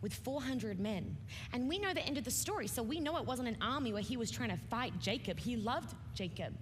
with 0.00 0.12
400 0.12 0.80
men. 0.80 1.16
And 1.52 1.68
we 1.68 1.78
know 1.78 1.94
the 1.94 2.04
end 2.04 2.18
of 2.18 2.24
the 2.24 2.32
story, 2.32 2.66
so 2.66 2.82
we 2.82 2.98
know 2.98 3.16
it 3.16 3.24
wasn't 3.24 3.46
an 3.46 3.56
army 3.60 3.92
where 3.92 4.02
he 4.02 4.16
was 4.16 4.30
trying 4.30 4.50
to 4.50 4.56
fight 4.56 4.92
Jacob. 4.98 5.38
He 5.38 5.56
loved 5.56 5.94
Jacob. 6.14 6.52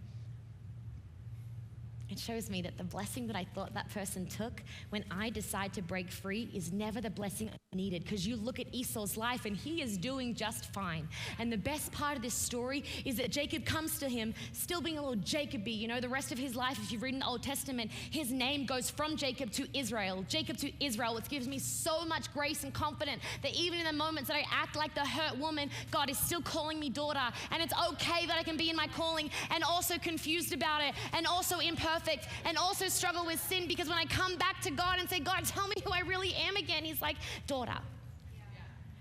It 2.10 2.18
shows 2.18 2.50
me 2.50 2.60
that 2.62 2.76
the 2.76 2.84
blessing 2.84 3.28
that 3.28 3.36
I 3.36 3.44
thought 3.54 3.72
that 3.74 3.88
person 3.90 4.26
took 4.26 4.62
when 4.88 5.04
I 5.10 5.30
decide 5.30 5.72
to 5.74 5.82
break 5.82 6.10
free 6.10 6.50
is 6.52 6.72
never 6.72 7.00
the 7.00 7.10
blessing 7.10 7.50
needed. 7.72 8.02
Because 8.02 8.26
you 8.26 8.34
look 8.34 8.58
at 8.58 8.66
Esau's 8.72 9.16
life 9.16 9.44
and 9.44 9.56
he 9.56 9.80
is 9.80 9.96
doing 9.96 10.34
just 10.34 10.72
fine. 10.72 11.08
And 11.38 11.52
the 11.52 11.56
best 11.56 11.92
part 11.92 12.16
of 12.16 12.22
this 12.22 12.34
story 12.34 12.82
is 13.04 13.16
that 13.18 13.30
Jacob 13.30 13.64
comes 13.64 14.00
to 14.00 14.08
him, 14.08 14.34
still 14.52 14.80
being 14.80 14.98
a 14.98 15.00
little 15.00 15.22
Jacoby. 15.22 15.70
You 15.70 15.86
know, 15.86 16.00
the 16.00 16.08
rest 16.08 16.32
of 16.32 16.38
his 16.38 16.56
life, 16.56 16.78
if 16.82 16.90
you 16.90 16.98
read 16.98 17.14
in 17.14 17.20
the 17.20 17.26
Old 17.26 17.44
Testament, 17.44 17.92
his 17.92 18.32
name 18.32 18.66
goes 18.66 18.90
from 18.90 19.16
Jacob 19.16 19.52
to 19.52 19.68
Israel, 19.78 20.24
Jacob 20.28 20.56
to 20.58 20.84
Israel, 20.84 21.14
which 21.14 21.28
gives 21.28 21.46
me 21.46 21.60
so 21.60 22.04
much 22.04 22.32
grace 22.32 22.64
and 22.64 22.74
confidence 22.74 23.22
that 23.42 23.54
even 23.54 23.78
in 23.78 23.84
the 23.84 23.92
moments 23.92 24.26
that 24.28 24.36
I 24.36 24.44
act 24.50 24.74
like 24.74 24.94
the 24.96 25.06
hurt 25.06 25.38
woman, 25.38 25.70
God 25.92 26.10
is 26.10 26.18
still 26.18 26.42
calling 26.42 26.80
me 26.80 26.90
daughter. 26.90 27.20
And 27.52 27.62
it's 27.62 27.74
okay 27.90 28.26
that 28.26 28.36
I 28.36 28.42
can 28.42 28.56
be 28.56 28.68
in 28.68 28.74
my 28.74 28.88
calling 28.88 29.30
and 29.50 29.62
also 29.62 29.96
confused 29.96 30.52
about 30.52 30.82
it 30.82 30.94
and 31.12 31.24
also 31.24 31.58
imperfect 31.60 31.99
and 32.44 32.56
also 32.56 32.88
struggle 32.88 33.24
with 33.26 33.40
sin 33.40 33.66
because 33.66 33.88
when 33.88 33.98
I 33.98 34.04
come 34.04 34.36
back 34.36 34.60
to 34.62 34.70
God 34.70 34.98
and 34.98 35.08
say, 35.08 35.20
God, 35.20 35.44
tell 35.44 35.68
me 35.68 35.76
who 35.84 35.92
I 35.92 36.00
really 36.00 36.34
am 36.34 36.56
again, 36.56 36.84
He's 36.84 37.00
like, 37.00 37.16
daughter. 37.46 37.78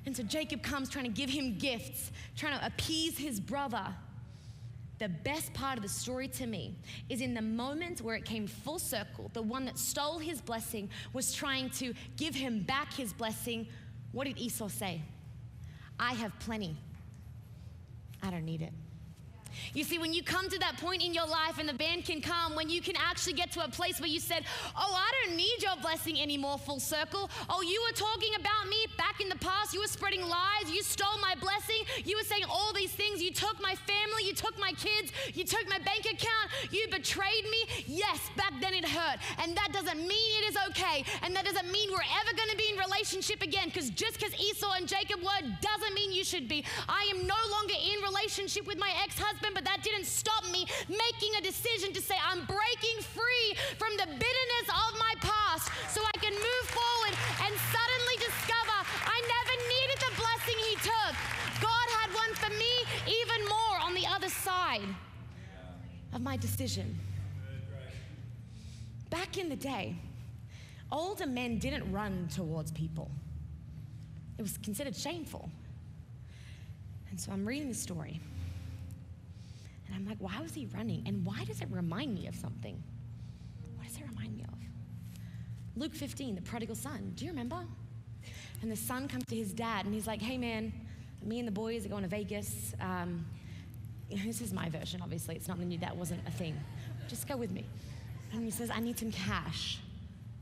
And 0.06 0.16
so 0.16 0.24
Jacob 0.24 0.64
comes 0.64 0.90
trying 0.90 1.06
to 1.06 1.12
give 1.12 1.30
him 1.30 1.58
gifts, 1.58 2.12
trying 2.36 2.58
to 2.58 2.66
appease 2.66 3.18
his 3.18 3.40
brother. 3.40 3.86
The 4.98 5.10
best 5.10 5.54
part 5.54 5.78
of 5.78 5.84
the 5.84 5.90
story 5.90 6.28
to 6.30 6.48
me 6.48 6.76
is 7.10 7.22
in 7.22 7.34
the 7.34 7.42
moment 7.42 8.02
where 8.02 8.16
it 8.16 8.26
came 8.26 8.48
full 8.48 8.80
circle, 8.80 9.30
the 9.34 9.42
one 9.42 9.66
that 9.66 9.78
stole 9.78 10.18
his 10.18 10.42
blessing 10.42 10.90
was 11.14 11.34
trying 11.34 11.70
to 11.72 11.94
give 12.18 12.34
him 12.36 12.64
back 12.64 12.94
his 12.94 13.14
blessing. 13.14 13.68
What 14.12 14.26
did 14.26 14.38
Esau 14.38 14.68
say? 14.68 15.02
I 16.00 16.14
have 16.14 16.38
plenty. 16.40 16.76
I 18.24 18.32
don't 18.32 18.46
need 18.46 18.62
it. 18.62 18.74
You 19.74 19.84
see, 19.84 20.00
when 20.00 20.14
you 20.14 20.24
come 20.24 20.50
to 20.50 20.60
that 20.60 20.78
point 20.78 21.04
in 21.04 21.14
your 21.14 21.28
life, 21.28 21.58
and 21.60 21.68
the 21.68 21.74
band 21.74 22.06
can 22.06 22.22
come, 22.22 22.56
when 22.56 22.70
you 22.70 22.82
can 22.82 22.96
actually 22.98 23.34
get 23.34 23.52
to 23.54 23.64
a 23.64 23.70
place 23.70 24.00
where 24.00 24.10
you 24.10 24.20
said, 24.20 24.44
Oh, 24.76 24.96
I 24.96 25.12
don't 25.26 25.36
need 25.36 25.62
your 25.62 25.76
blessing 25.82 26.20
anymore, 26.20 26.58
full 26.58 26.80
circle. 26.80 27.30
Oh, 27.50 27.62
you 27.62 27.82
were 27.88 27.96
talking 27.96 28.34
about 28.40 28.68
me 28.68 28.78
back 28.98 29.22
in 29.22 29.30
the 29.30 29.38
past. 29.38 29.74
You 29.74 29.82
were 29.82 29.88
spreading 29.88 30.22
lies. 30.22 30.72
You 30.72 30.84
stole 30.84 31.18
my 31.22 31.36
blessing. 31.40 31.82
You 32.06 32.18
were 32.18 32.24
saying 32.24 32.44
all 32.50 32.74
these 32.74 32.92
things. 32.92 33.22
You 33.22 33.32
took 33.32 33.62
my 33.62 33.76
family. 33.76 34.24
You 34.26 34.34
took 34.34 34.58
my 34.60 34.72
kids. 34.74 35.12
You 35.34 35.44
took 35.44 35.68
my 35.70 35.80
bank 35.80 36.06
account. 36.06 36.48
You 36.72 36.88
betrayed 36.92 37.46
me. 37.50 37.84
Yes, 37.88 38.20
back 38.36 38.54
then 38.62 38.74
it 38.74 38.88
hurt. 38.88 39.20
And 39.42 39.56
that 39.56 39.70
doesn't 39.74 40.00
mean 40.00 40.30
it 40.44 40.50
is 40.50 40.58
okay. 40.70 41.04
And 41.24 41.36
that 41.36 41.46
doesn't 41.46 41.72
mean 41.72 41.90
we're 41.92 42.12
ever 42.22 42.36
going 42.36 42.50
to 42.50 42.58
be 42.58 42.70
in 42.74 42.78
relationship 42.80 43.42
again. 43.42 43.68
Because 43.70 43.90
just 43.90 44.20
because 44.20 44.34
Esau 44.40 44.72
and 44.78 44.88
Jacob 44.88 45.22
were 45.22 45.42
doesn't 45.62 45.94
mean 45.94 46.12
you 46.12 46.24
should 46.24 46.48
be. 46.48 46.64
I 46.88 47.12
am 47.14 47.26
no 47.26 47.40
longer 47.52 47.76
in 47.76 48.04
relationship 48.04 48.68
with 48.68 48.78
my 48.78 48.92
ex 49.04 49.18
husband, 49.18 49.49
but 49.54 49.64
that 49.66 49.84
didn't 49.84 50.06
stop 50.06 50.44
me 50.52 50.66
making 50.88 51.32
a 51.38 51.42
decision 51.42 51.94
to 51.94 52.02
say, 52.02 52.16
I'm 52.20 52.46
breaking 52.46 52.98
free 53.02 53.48
from 53.78 53.96
the 53.98 54.06
bitterness 54.06 54.68
of 54.70 54.92
my 55.00 55.14
past 55.20 55.70
so 55.90 56.02
I 56.02 56.16
can 56.18 56.34
move 56.34 56.66
forward 56.70 57.14
and 57.46 57.52
suddenly 57.74 58.16
discover 58.20 58.78
I 59.06 59.18
never 59.36 59.56
needed 59.74 59.98
the 60.06 60.14
blessing 60.18 60.58
He 60.70 60.76
took. 60.84 61.14
God 61.62 61.88
had 62.00 62.10
one 62.14 62.34
for 62.36 62.52
me, 62.56 62.74
even 63.08 63.40
more 63.48 63.78
on 63.82 63.94
the 63.94 64.08
other 64.08 64.30
side 64.30 64.88
of 66.14 66.22
my 66.22 66.38
decision. 66.38 66.98
Back 69.10 69.38
in 69.38 69.50
the 69.50 69.56
day, 69.56 69.96
older 70.92 71.26
men 71.26 71.58
didn't 71.58 71.92
run 71.92 72.28
towards 72.34 72.72
people, 72.72 73.10
it 74.38 74.42
was 74.42 74.58
considered 74.60 74.96
shameful. 74.96 75.50
And 77.10 77.20
so 77.20 77.32
I'm 77.32 77.46
reading 77.46 77.70
the 77.70 77.76
story. 77.76 78.22
And 79.90 79.98
I'm 79.98 80.06
like, 80.06 80.18
why 80.20 80.40
was 80.42 80.54
he 80.54 80.68
running? 80.68 81.04
And 81.06 81.26
why 81.26 81.44
does 81.44 81.62
it 81.62 81.68
remind 81.72 82.14
me 82.14 82.28
of 82.28 82.36
something? 82.36 82.82
What 83.76 83.88
does 83.88 83.98
it 83.98 84.04
remind 84.08 84.38
me 84.38 84.44
of? 84.44 84.60
Luke 85.76 85.96
15, 85.96 86.36
the 86.36 86.42
prodigal 86.42 86.76
son. 86.76 87.14
Do 87.16 87.26
you 87.26 87.32
remember? 87.32 87.66
And 88.62 88.72
the 88.72 88.76
son 88.76 89.08
comes 89.08 89.26
to 89.26 89.36
his 89.36 89.54
dad 89.54 89.86
and 89.86 89.94
he's 89.94 90.08
like, 90.08 90.22
hey 90.22 90.38
man, 90.38 90.74
me 91.24 91.40
and 91.40 91.48
the 91.48 91.52
boys 91.52 91.86
are 91.86 91.90
going 91.90 92.04
to 92.04 92.10
Vegas. 92.10 92.74
Um, 92.80 93.26
this 94.10 94.42
is 94.42 94.54
my 94.54 94.70
version, 94.70 95.02
obviously. 95.02 95.36
It's 95.36 95.48
not 95.48 95.60
the 95.60 95.66
new, 95.66 95.78
that 95.80 95.96
wasn't 95.96 96.22
a 96.28 96.32
thing. 96.32 96.60
Just 97.08 97.28
go 97.28 97.38
with 97.38 97.52
me. 97.52 97.66
And 98.34 98.44
he 98.44 98.52
says, 98.52 98.70
I 98.70 98.80
need 98.80 99.00
some 99.00 99.12
cash. 99.12 99.80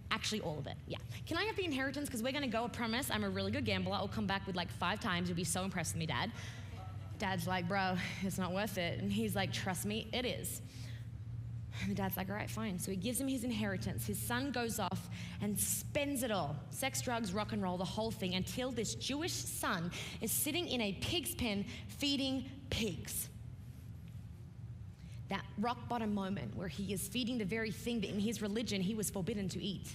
Actually, 0.10 0.42
all 0.42 0.58
of 0.58 0.68
it. 0.68 0.76
Yeah. 0.88 0.98
Can 1.26 1.38
I 1.38 1.44
have 1.44 1.56
the 1.56 1.66
inheritance? 1.66 2.08
Because 2.08 2.24
we're 2.24 2.32
going 2.32 2.44
to 2.44 2.50
go, 2.50 2.64
I 2.64 2.68
promise. 2.70 3.10
I'm 3.12 3.24
a 3.24 3.30
really 3.30 3.52
good 3.52 3.66
gambler. 3.66 3.96
I'll 3.96 4.08
come 4.08 4.26
back 4.26 4.48
with 4.48 4.56
like 4.56 4.72
five 4.72 5.00
times. 5.00 5.28
You'll 5.28 5.36
be 5.36 5.44
so 5.44 5.64
impressed 5.64 5.94
with 5.94 6.00
me, 6.00 6.06
Dad. 6.06 6.32
Dad's 7.20 7.48
like, 7.48 7.68
bro, 7.68 7.96
it's 8.24 8.38
not 8.38 8.54
worth 8.54 8.78
it. 8.78 9.00
And 9.00 9.12
he's 9.12 9.36
like, 9.36 9.52
trust 9.52 9.86
me, 9.86 10.08
it 10.14 10.26
is. 10.26 10.62
And 11.82 11.92
the 11.92 11.96
dad's 11.96 12.18
like, 12.18 12.30
all 12.30 12.36
right, 12.36 12.50
fine. 12.50 12.80
So 12.80 12.92
he 12.92 12.98
gives 12.98 13.22
him 13.22 13.28
his 13.28 13.44
inheritance. 13.44 14.08
His 14.08 14.20
son 14.20 14.52
goes 14.52 14.80
off 14.80 15.10
and 15.42 15.60
spends 15.60 16.24
it 16.24 16.32
all 16.32 16.56
sex, 16.72 17.02
drugs, 17.02 17.34
rock 17.34 17.52
and 17.54 17.62
roll, 17.62 17.78
the 17.78 17.86
whole 17.86 18.12
thing 18.12 18.36
until 18.36 18.72
this 18.72 18.96
Jewish 18.96 19.34
son 19.34 19.92
is 20.22 20.32
sitting 20.32 20.68
in 20.68 20.82
a 20.82 20.94
pig's 20.94 21.36
pen 21.36 21.66
feeding 21.88 22.50
pigs. 22.70 23.30
That 25.30 25.44
rock 25.60 25.88
bottom 25.90 26.14
moment 26.14 26.56
where 26.56 26.70
he 26.70 26.94
is 26.94 27.08
feeding 27.08 27.38
the 27.38 27.46
very 27.46 27.72
thing 27.72 28.02
that 28.02 28.10
in 28.10 28.20
his 28.20 28.42
religion 28.42 28.82
he 28.82 28.96
was 28.96 29.10
forbidden 29.10 29.50
to 29.50 29.62
eat. 29.62 29.90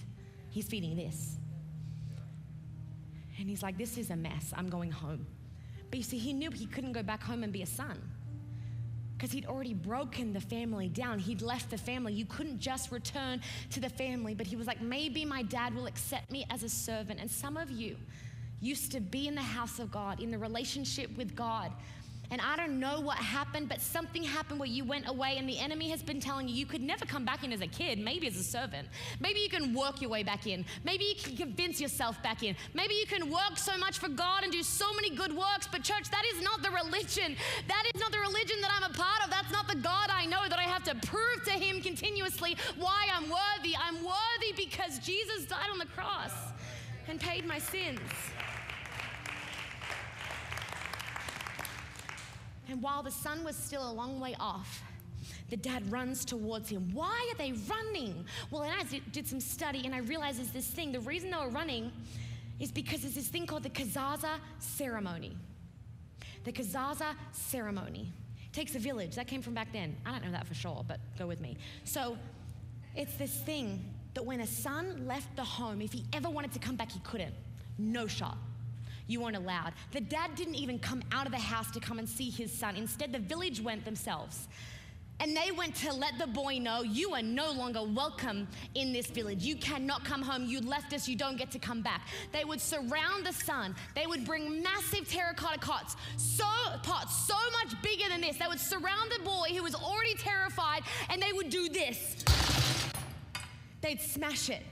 He's 0.51 0.67
feeding 0.67 0.95
this. 0.95 1.37
And 3.39 3.49
he's 3.49 3.63
like, 3.63 3.77
this 3.77 3.97
is 3.97 4.11
a 4.11 4.15
mess. 4.15 4.53
I'm 4.55 4.69
going 4.69 4.91
home. 4.91 5.25
But 5.93 5.99
you 5.99 6.03
see, 6.05 6.17
he 6.17 6.33
knew 6.33 6.49
he 6.49 6.65
couldn't 6.65 6.93
go 6.93 7.03
back 7.03 7.21
home 7.21 7.43
and 7.43 7.53
be 7.53 7.61
a 7.61 7.67
son 7.67 8.01
because 9.15 9.31
he'd 9.31 9.45
already 9.45 9.75
broken 9.75 10.33
the 10.33 10.41
family 10.41 10.89
down. 10.89 11.19
He'd 11.19 11.43
left 11.43 11.69
the 11.69 11.77
family. 11.77 12.13
You 12.13 12.25
couldn't 12.25 12.57
just 12.57 12.91
return 12.91 13.41
to 13.69 13.79
the 13.79 13.89
family, 13.89 14.33
but 14.33 14.47
he 14.47 14.55
was 14.55 14.65
like, 14.65 14.81
maybe 14.81 15.23
my 15.23 15.43
dad 15.43 15.75
will 15.75 15.85
accept 15.85 16.31
me 16.31 16.47
as 16.49 16.63
a 16.63 16.67
servant. 16.69 17.19
And 17.19 17.29
some 17.29 17.57
of 17.57 17.69
you 17.69 17.95
used 18.59 18.91
to 18.93 19.01
be 19.01 19.27
in 19.27 19.35
the 19.35 19.43
house 19.43 19.77
of 19.77 19.91
God, 19.91 20.19
in 20.19 20.31
the 20.31 20.37
relationship 20.39 21.15
with 21.15 21.35
God. 21.35 21.71
And 22.31 22.41
I 22.41 22.55
don't 22.55 22.79
know 22.79 22.99
what 22.99 23.17
happened, 23.17 23.69
but 23.69 23.79
something 23.79 24.23
happened 24.23 24.59
where 24.59 24.69
you 24.69 24.83
went 24.83 25.07
away, 25.07 25.35
and 25.37 25.47
the 25.47 25.59
enemy 25.59 25.89
has 25.89 26.01
been 26.01 26.19
telling 26.19 26.47
you 26.47 26.55
you 26.55 26.65
could 26.65 26.81
never 26.81 27.05
come 27.05 27.25
back 27.25 27.43
in 27.43 27.51
as 27.53 27.61
a 27.61 27.67
kid, 27.67 27.99
maybe 27.99 28.27
as 28.27 28.37
a 28.37 28.43
servant. 28.43 28.87
Maybe 29.19 29.39
you 29.41 29.49
can 29.49 29.73
work 29.73 30.01
your 30.01 30.09
way 30.09 30.23
back 30.23 30.47
in. 30.47 30.65
Maybe 30.83 31.03
you 31.05 31.15
can 31.15 31.37
convince 31.37 31.79
yourself 31.79 32.21
back 32.23 32.41
in. 32.41 32.55
Maybe 32.73 32.95
you 32.95 33.05
can 33.05 33.29
work 33.29 33.57
so 33.57 33.77
much 33.77 33.99
for 33.99 34.09
God 34.09 34.43
and 34.43 34.51
do 34.51 34.63
so 34.63 34.91
many 34.95 35.11
good 35.15 35.35
works, 35.35 35.67
but 35.71 35.83
church, 35.83 36.09
that 36.09 36.23
is 36.33 36.41
not 36.41 36.63
the 36.63 36.71
religion. 36.71 37.35
That 37.67 37.83
is 37.93 38.01
not 38.01 38.11
the 38.11 38.19
religion 38.19 38.57
that 38.61 38.71
I'm 38.75 38.89
a 38.89 38.93
part 38.93 39.23
of. 39.23 39.29
That's 39.29 39.51
not 39.51 39.67
the 39.67 39.75
God 39.75 40.09
I 40.09 40.25
know 40.25 40.47
that 40.49 40.57
I 40.57 40.63
have 40.63 40.83
to 40.85 40.95
prove 41.07 41.43
to 41.45 41.51
Him 41.51 41.81
continuously 41.81 42.57
why 42.77 43.07
I'm 43.13 43.29
worthy. 43.29 43.75
I'm 43.77 44.03
worthy 44.03 44.53
because 44.55 44.99
Jesus 44.99 45.45
died 45.45 45.69
on 45.71 45.77
the 45.77 45.85
cross 45.85 46.31
and 47.07 47.19
paid 47.19 47.45
my 47.45 47.59
sins. 47.59 47.99
And 52.69 52.81
while 52.81 53.03
the 53.03 53.11
son 53.11 53.43
was 53.43 53.55
still 53.55 53.89
a 53.89 53.93
long 53.93 54.19
way 54.19 54.35
off, 54.39 54.83
the 55.49 55.57
dad 55.57 55.89
runs 55.91 56.25
towards 56.25 56.69
him. 56.69 56.89
Why 56.93 57.31
are 57.31 57.37
they 57.37 57.53
running? 57.69 58.25
Well, 58.49 58.63
and 58.63 58.73
I 58.73 58.83
did- 59.11 59.27
some 59.27 59.39
study 59.39 59.85
and 59.85 59.93
I 59.93 59.99
realized 59.99 60.53
this 60.53 60.67
thing. 60.67 60.91
The 60.91 60.99
reason 60.99 61.31
they 61.31 61.37
were 61.37 61.49
running 61.49 61.91
is 62.59 62.71
because 62.71 63.01
there's 63.01 63.15
this 63.15 63.27
thing 63.27 63.45
called 63.45 63.63
the 63.63 63.69
Kezazah 63.69 64.39
ceremony. 64.59 65.35
The 66.43 66.51
Kezazah 66.51 67.15
ceremony 67.31 68.11
takes 68.51 68.75
a 68.75 68.79
village. 68.79 69.15
That 69.15 69.27
came 69.27 69.41
from 69.41 69.53
back 69.53 69.71
then. 69.71 69.95
I 70.05 70.11
don't 70.11 70.25
know 70.25 70.31
that 70.31 70.47
for 70.47 70.53
sure, 70.53 70.83
but 70.87 70.99
go 71.17 71.27
with 71.27 71.39
me. 71.41 71.57
So 71.83 72.17
it's 72.95 73.15
this 73.15 73.33
thing 73.41 73.83
that 74.13 74.23
when 74.23 74.41
a 74.41 74.47
son 74.47 75.07
left 75.07 75.35
the 75.35 75.43
home, 75.43 75.81
if 75.81 75.91
he 75.91 76.05
ever 76.13 76.29
wanted 76.29 76.53
to 76.53 76.59
come 76.59 76.75
back, 76.75 76.91
he 76.91 76.99
couldn't. 76.99 77.33
No 77.77 78.07
shot. 78.07 78.37
You 79.07 79.21
weren't 79.21 79.35
allowed. 79.35 79.73
The 79.91 80.01
dad 80.01 80.35
didn't 80.35 80.55
even 80.55 80.79
come 80.79 81.03
out 81.11 81.25
of 81.25 81.31
the 81.31 81.39
house 81.39 81.69
to 81.71 81.79
come 81.79 81.99
and 81.99 82.07
see 82.07 82.29
his 82.29 82.51
son. 82.51 82.75
Instead, 82.75 83.11
the 83.11 83.19
village 83.19 83.61
went 83.61 83.85
themselves. 83.85 84.47
And 85.19 85.37
they 85.37 85.51
went 85.51 85.75
to 85.75 85.93
let 85.93 86.17
the 86.17 86.27
boy 86.27 86.57
know 86.57 86.81
you 86.81 87.13
are 87.13 87.21
no 87.21 87.51
longer 87.51 87.83
welcome 87.83 88.47
in 88.75 88.91
this 88.91 89.07
village. 89.07 89.43
You 89.43 89.55
cannot 89.55 90.03
come 90.03 90.21
home. 90.21 90.45
You 90.45 90.59
left 90.61 90.91
us. 90.93 91.07
You 91.07 91.15
don't 91.15 91.37
get 91.37 91.51
to 91.51 91.59
come 91.59 91.81
back. 91.81 92.07
They 92.31 92.43
would 92.43 92.59
surround 92.59 93.25
the 93.25 93.31
son. 93.31 93.75
They 93.95 94.07
would 94.07 94.25
bring 94.25 94.61
massive 94.63 95.07
terracotta 95.07 95.59
pots, 95.59 95.95
so 96.17 96.45
pots, 96.81 97.27
so 97.27 97.35
much 97.63 97.81
bigger 97.81 98.09
than 98.09 98.21
this. 98.21 98.37
They 98.37 98.47
would 98.47 98.59
surround 98.59 99.11
the 99.17 99.23
boy 99.23 99.49
who 99.53 99.63
was 99.63 99.75
already 99.75 100.15
terrified, 100.15 100.81
and 101.09 101.21
they 101.21 101.31
would 101.31 101.49
do 101.49 101.69
this. 101.69 102.23
They'd 103.81 104.01
smash 104.01 104.49
it 104.49 104.63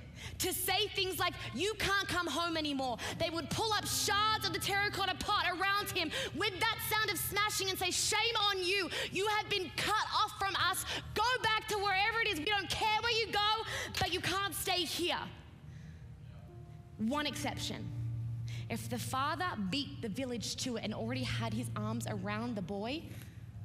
to 0.42 0.54
say 0.54 0.88
things 0.96 1.20
like, 1.20 1.34
You 1.54 1.74
can't 1.80 2.08
come 2.08 2.28
home 2.28 2.58
anymore. 2.58 2.98
They 3.20 3.30
would 3.30 3.50
pull 3.50 3.72
up 3.74 3.86
shards 3.86 4.46
of 4.46 4.54
the 4.54 4.60
terracotta 4.60 5.16
pot 5.16 5.46
around 5.48 5.90
him 5.92 6.12
with 6.36 6.60
that 6.60 6.78
sound 6.90 7.10
of 7.10 7.18
smashing 7.18 7.70
and 7.70 7.78
say, 7.78 7.92
Shame 7.92 8.36
on 8.50 8.64
you. 8.64 8.90
You 9.12 9.28
have 9.38 9.50
been 9.50 9.70
cut 9.78 10.06
off 10.16 10.38
from 10.40 10.56
us. 10.70 10.86
Go 11.14 11.24
back 11.44 11.68
to 11.70 11.76
wherever 11.76 12.20
it 12.22 12.30
is. 12.30 12.40
We 12.40 12.46
don't 12.46 12.70
care 12.70 13.02
where 13.02 13.12
you 13.14 13.32
go, 13.32 13.40
but 14.00 14.14
you 14.14 14.20
can't 14.20 14.54
stay 14.54 14.84
here. 14.84 15.20
One 16.98 17.26
exception. 17.26 17.88
If 18.70 18.90
the 18.90 18.98
father 18.98 19.46
beat 19.70 20.02
the 20.02 20.10
village 20.10 20.56
to 20.58 20.78
it 20.78 20.84
and 20.84 20.94
already 20.94 21.24
had 21.24 21.54
his 21.54 21.70
arms 21.76 22.08
around 22.08 22.56
the 22.56 22.62
boy, 22.62 23.04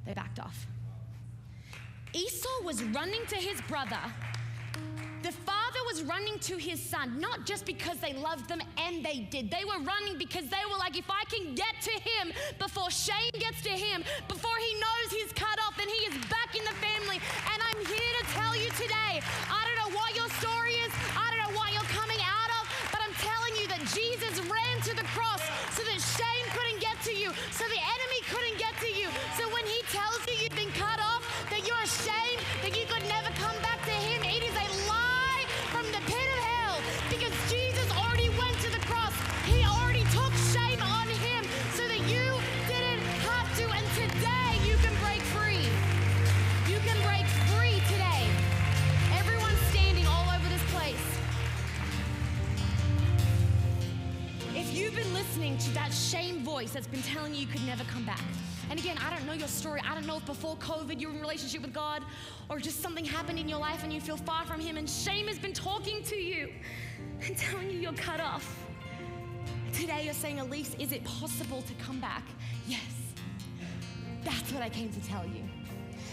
they 0.05 0.13
backed 0.13 0.39
off. 0.39 0.67
Esau 2.13 2.63
was 2.63 2.83
running 2.83 3.25
to 3.27 3.35
his 3.35 3.61
brother 3.61 3.99
the 5.23 5.31
father 5.31 5.79
was 5.87 6.03
running 6.03 6.37
to 6.39 6.57
his 6.57 6.81
son, 6.81 7.19
not 7.19 7.45
just 7.45 7.65
because 7.65 7.97
they 7.97 8.13
loved 8.13 8.47
them, 8.47 8.61
and 8.77 9.03
they 9.03 9.27
did. 9.31 9.49
They 9.49 9.63
were 9.65 9.83
running 9.83 10.17
because 10.17 10.45
they 10.47 10.63
were 10.69 10.77
like, 10.77 10.97
if 10.97 11.09
I 11.09 11.23
can 11.25 11.55
get 11.55 11.73
to 11.81 11.91
him 11.91 12.33
before 12.59 12.89
Shane 12.91 13.33
gets 13.33 13.61
to 13.63 13.69
him, 13.69 14.03
before 14.27 14.57
he 14.59 14.71
knows 14.79 15.07
he's 15.11 15.33
cut 15.33 15.57
off, 15.65 15.77
then 15.77 15.87
he 15.89 16.01
is 16.11 16.15
back 16.29 16.55
in 16.55 16.63
the 16.63 16.75
family. 16.77 17.19
And 17.53 17.59
I'm 17.61 17.81
here 17.85 18.11
to 18.21 18.23
tell 18.33 18.55
you 18.55 18.69
today 18.77 19.21
I 19.49 19.59
don't 19.65 19.77
know 19.81 19.97
what 19.97 20.15
your 20.15 20.29
story 20.37 20.73
is, 20.85 20.91
I 21.15 21.31
don't 21.31 21.41
know 21.49 21.57
what 21.57 21.73
you're 21.73 21.91
coming 21.93 22.19
out 22.21 22.51
of, 22.61 22.63
but 22.91 23.01
I'm 23.01 23.15
telling 23.17 23.53
you 23.57 23.65
that 23.73 23.81
Jesus 23.93 24.37
ran 24.45 24.75
to 24.85 24.93
the 24.95 25.07
cross 25.15 25.36
that 55.73 55.93
shame 55.93 56.43
voice 56.43 56.71
that's 56.71 56.87
been 56.87 57.01
telling 57.01 57.33
you 57.33 57.41
you 57.41 57.47
could 57.47 57.65
never 57.65 57.83
come 57.85 58.05
back, 58.05 58.21
and 58.69 58.79
again, 58.79 58.97
I 58.97 59.09
don't 59.15 59.25
know 59.25 59.33
your 59.33 59.47
story. 59.47 59.81
I 59.85 59.93
don't 59.93 60.05
know 60.05 60.17
if 60.17 60.25
before 60.25 60.55
COVID 60.57 60.99
you 60.99 61.07
were 61.07 61.13
in 61.13 61.21
relationship 61.21 61.61
with 61.61 61.73
God 61.73 62.03
or 62.49 62.59
just 62.59 62.81
something 62.81 63.05
happened 63.05 63.39
in 63.39 63.47
your 63.47 63.59
life 63.59 63.83
and 63.83 63.93
you 63.93 64.01
feel 64.01 64.17
far 64.17 64.45
from 64.45 64.59
Him 64.59 64.77
and 64.77 64.89
shame 64.89 65.27
has 65.27 65.39
been 65.39 65.53
talking 65.53 66.03
to 66.03 66.15
you 66.15 66.49
and 67.25 67.37
telling 67.37 67.69
you 67.69 67.79
you're 67.79 67.93
cut 67.93 68.19
off. 68.19 68.65
Today 69.73 70.03
you're 70.03 70.13
saying, 70.13 70.37
Elyse, 70.37 70.79
is 70.79 70.91
it 70.91 71.03
possible 71.03 71.61
to 71.61 71.73
come 71.75 71.99
back? 71.99 72.23
Yes. 72.67 72.81
That's 74.23 74.51
what 74.51 74.61
I 74.61 74.69
came 74.69 74.91
to 74.91 74.99
tell 75.01 75.25
you. 75.25 75.43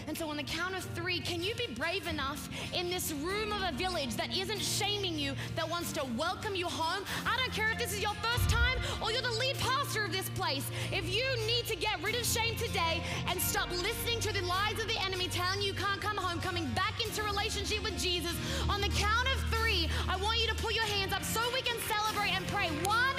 And 0.07 0.15
so, 0.15 0.29
on 0.29 0.37
the 0.37 0.43
count 0.43 0.75
of 0.75 0.83
three, 0.93 1.19
can 1.19 1.41
you 1.41 1.55
be 1.55 1.67
brave 1.73 2.07
enough 2.07 2.47
in 2.75 2.89
this 2.91 3.11
room 3.11 3.51
of 3.51 3.61
a 3.63 3.75
village 3.75 4.15
that 4.15 4.35
isn't 4.37 4.61
shaming 4.61 5.17
you, 5.17 5.33
that 5.55 5.67
wants 5.67 5.91
to 5.93 6.05
welcome 6.15 6.55
you 6.55 6.67
home? 6.67 7.03
I 7.25 7.35
don't 7.37 7.51
care 7.51 7.71
if 7.71 7.79
this 7.79 7.91
is 7.91 8.01
your 8.01 8.13
first 8.21 8.47
time 8.49 8.74
or 9.01 9.11
you're 9.11 9.21
the 9.21 9.39
lead 9.39 9.57
pastor 9.57 10.05
of 10.05 10.11
this 10.11 10.29
place. 10.29 10.69
If 10.91 11.05
you 11.05 11.25
need 11.45 11.65
to 11.67 11.75
get 11.75 12.01
rid 12.01 12.15
of 12.15 12.25
shame 12.25 12.55
today 12.55 13.03
and 13.29 13.41
stop 13.41 13.69
listening 13.71 14.19
to 14.21 14.33
the 14.33 14.41
lies 14.41 14.79
of 14.79 14.87
the 14.87 14.99
enemy 15.03 15.27
telling 15.27 15.61
you 15.61 15.65
you 15.65 15.73
can't 15.73 15.99
come 15.99 16.15
home, 16.15 16.39
coming 16.39 16.67
back 16.75 16.93
into 17.03 17.23
relationship 17.23 17.83
with 17.83 17.97
Jesus, 17.99 18.35
on 18.69 18.81
the 18.81 18.89
count 18.89 19.27
of 19.33 19.41
three, 19.49 19.89
I 20.07 20.15
want 20.17 20.39
you 20.39 20.47
to 20.47 20.55
put 20.55 20.75
your 20.75 20.85
hands 20.85 21.11
up 21.11 21.23
so 21.23 21.41
we 21.55 21.61
can 21.63 21.75
celebrate 21.89 22.35
and 22.37 22.45
pray. 22.47 22.69
One, 22.85 23.14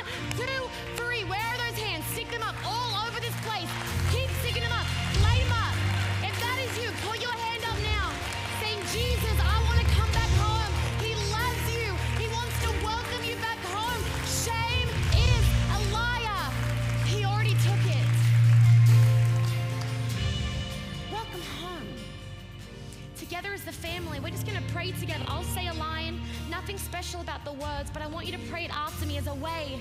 we're 24.23 24.31
just 24.31 24.47
going 24.47 24.59
to 24.59 24.73
pray 24.73 24.93
together. 24.93 25.25
I'll 25.29 25.43
say 25.43 25.69
a 25.69 25.75
line, 25.75 26.21
nothing 26.51 26.79
special 26.79 27.21
about 27.21 27.45
the 27.45 27.53
words, 27.53 27.91
but 27.93 28.03
I 28.03 28.07
want 28.07 28.27
you 28.27 28.33
to 28.33 28.39
pray 28.51 28.65
it 28.65 28.71
after 28.77 29.07
me 29.07 29.19
as 29.19 29.27
a 29.27 29.35
way 29.35 29.81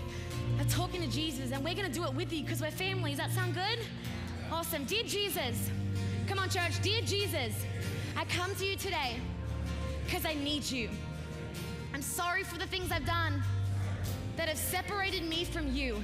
of 0.60 0.70
talking 0.70 1.02
to 1.02 1.08
Jesus. 1.08 1.52
And 1.52 1.64
we're 1.64 1.76
going 1.76 1.88
to 1.88 1.94
do 1.94 2.04
it 2.06 2.14
with 2.14 2.32
you 2.34 2.44
because 2.44 2.62
we're 2.62 2.72
family. 2.72 3.12
Does 3.12 3.20
that 3.20 3.32
sound 3.32 3.54
good? 3.54 3.80
Awesome. 4.52 4.86
Dear 4.86 5.04
Jesus, 5.04 5.70
come 6.28 6.40
on, 6.40 6.50
church. 6.50 6.82
Dear 6.82 7.02
Jesus, 7.02 7.54
I 8.16 8.26
come 8.26 8.54
to 8.56 8.66
you 8.66 8.76
today 8.76 9.18
because 10.06 10.26
I 10.26 10.34
need 10.36 10.70
you. 10.70 10.90
I'm 11.94 12.02
sorry 12.02 12.44
for 12.44 12.58
the 12.58 12.68
things 12.68 12.92
I've 12.92 13.06
done 13.06 13.42
that 14.38 14.50
have 14.50 14.58
separated 14.58 15.24
me 15.24 15.46
from 15.46 15.74
you. 15.74 16.02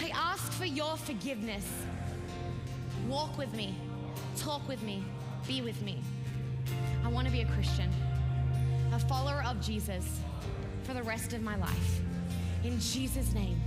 I 0.00 0.10
ask 0.14 0.52
for 0.52 0.64
your 0.64 0.96
forgiveness. 0.96 1.66
Walk 3.08 3.36
with 3.36 3.52
me, 3.54 3.76
talk 4.36 4.66
with 4.66 4.82
me, 4.82 5.04
be 5.46 5.60
with 5.60 5.80
me. 5.82 6.00
I 7.04 7.08
want 7.08 7.26
to 7.26 7.32
be 7.32 7.42
a 7.42 7.46
Christian, 7.46 7.90
a 8.92 8.98
follower 8.98 9.42
of 9.46 9.60
Jesus 9.60 10.20
for 10.84 10.94
the 10.94 11.02
rest 11.02 11.32
of 11.32 11.42
my 11.42 11.56
life. 11.56 12.00
In 12.64 12.78
Jesus' 12.80 13.32
name. 13.34 13.60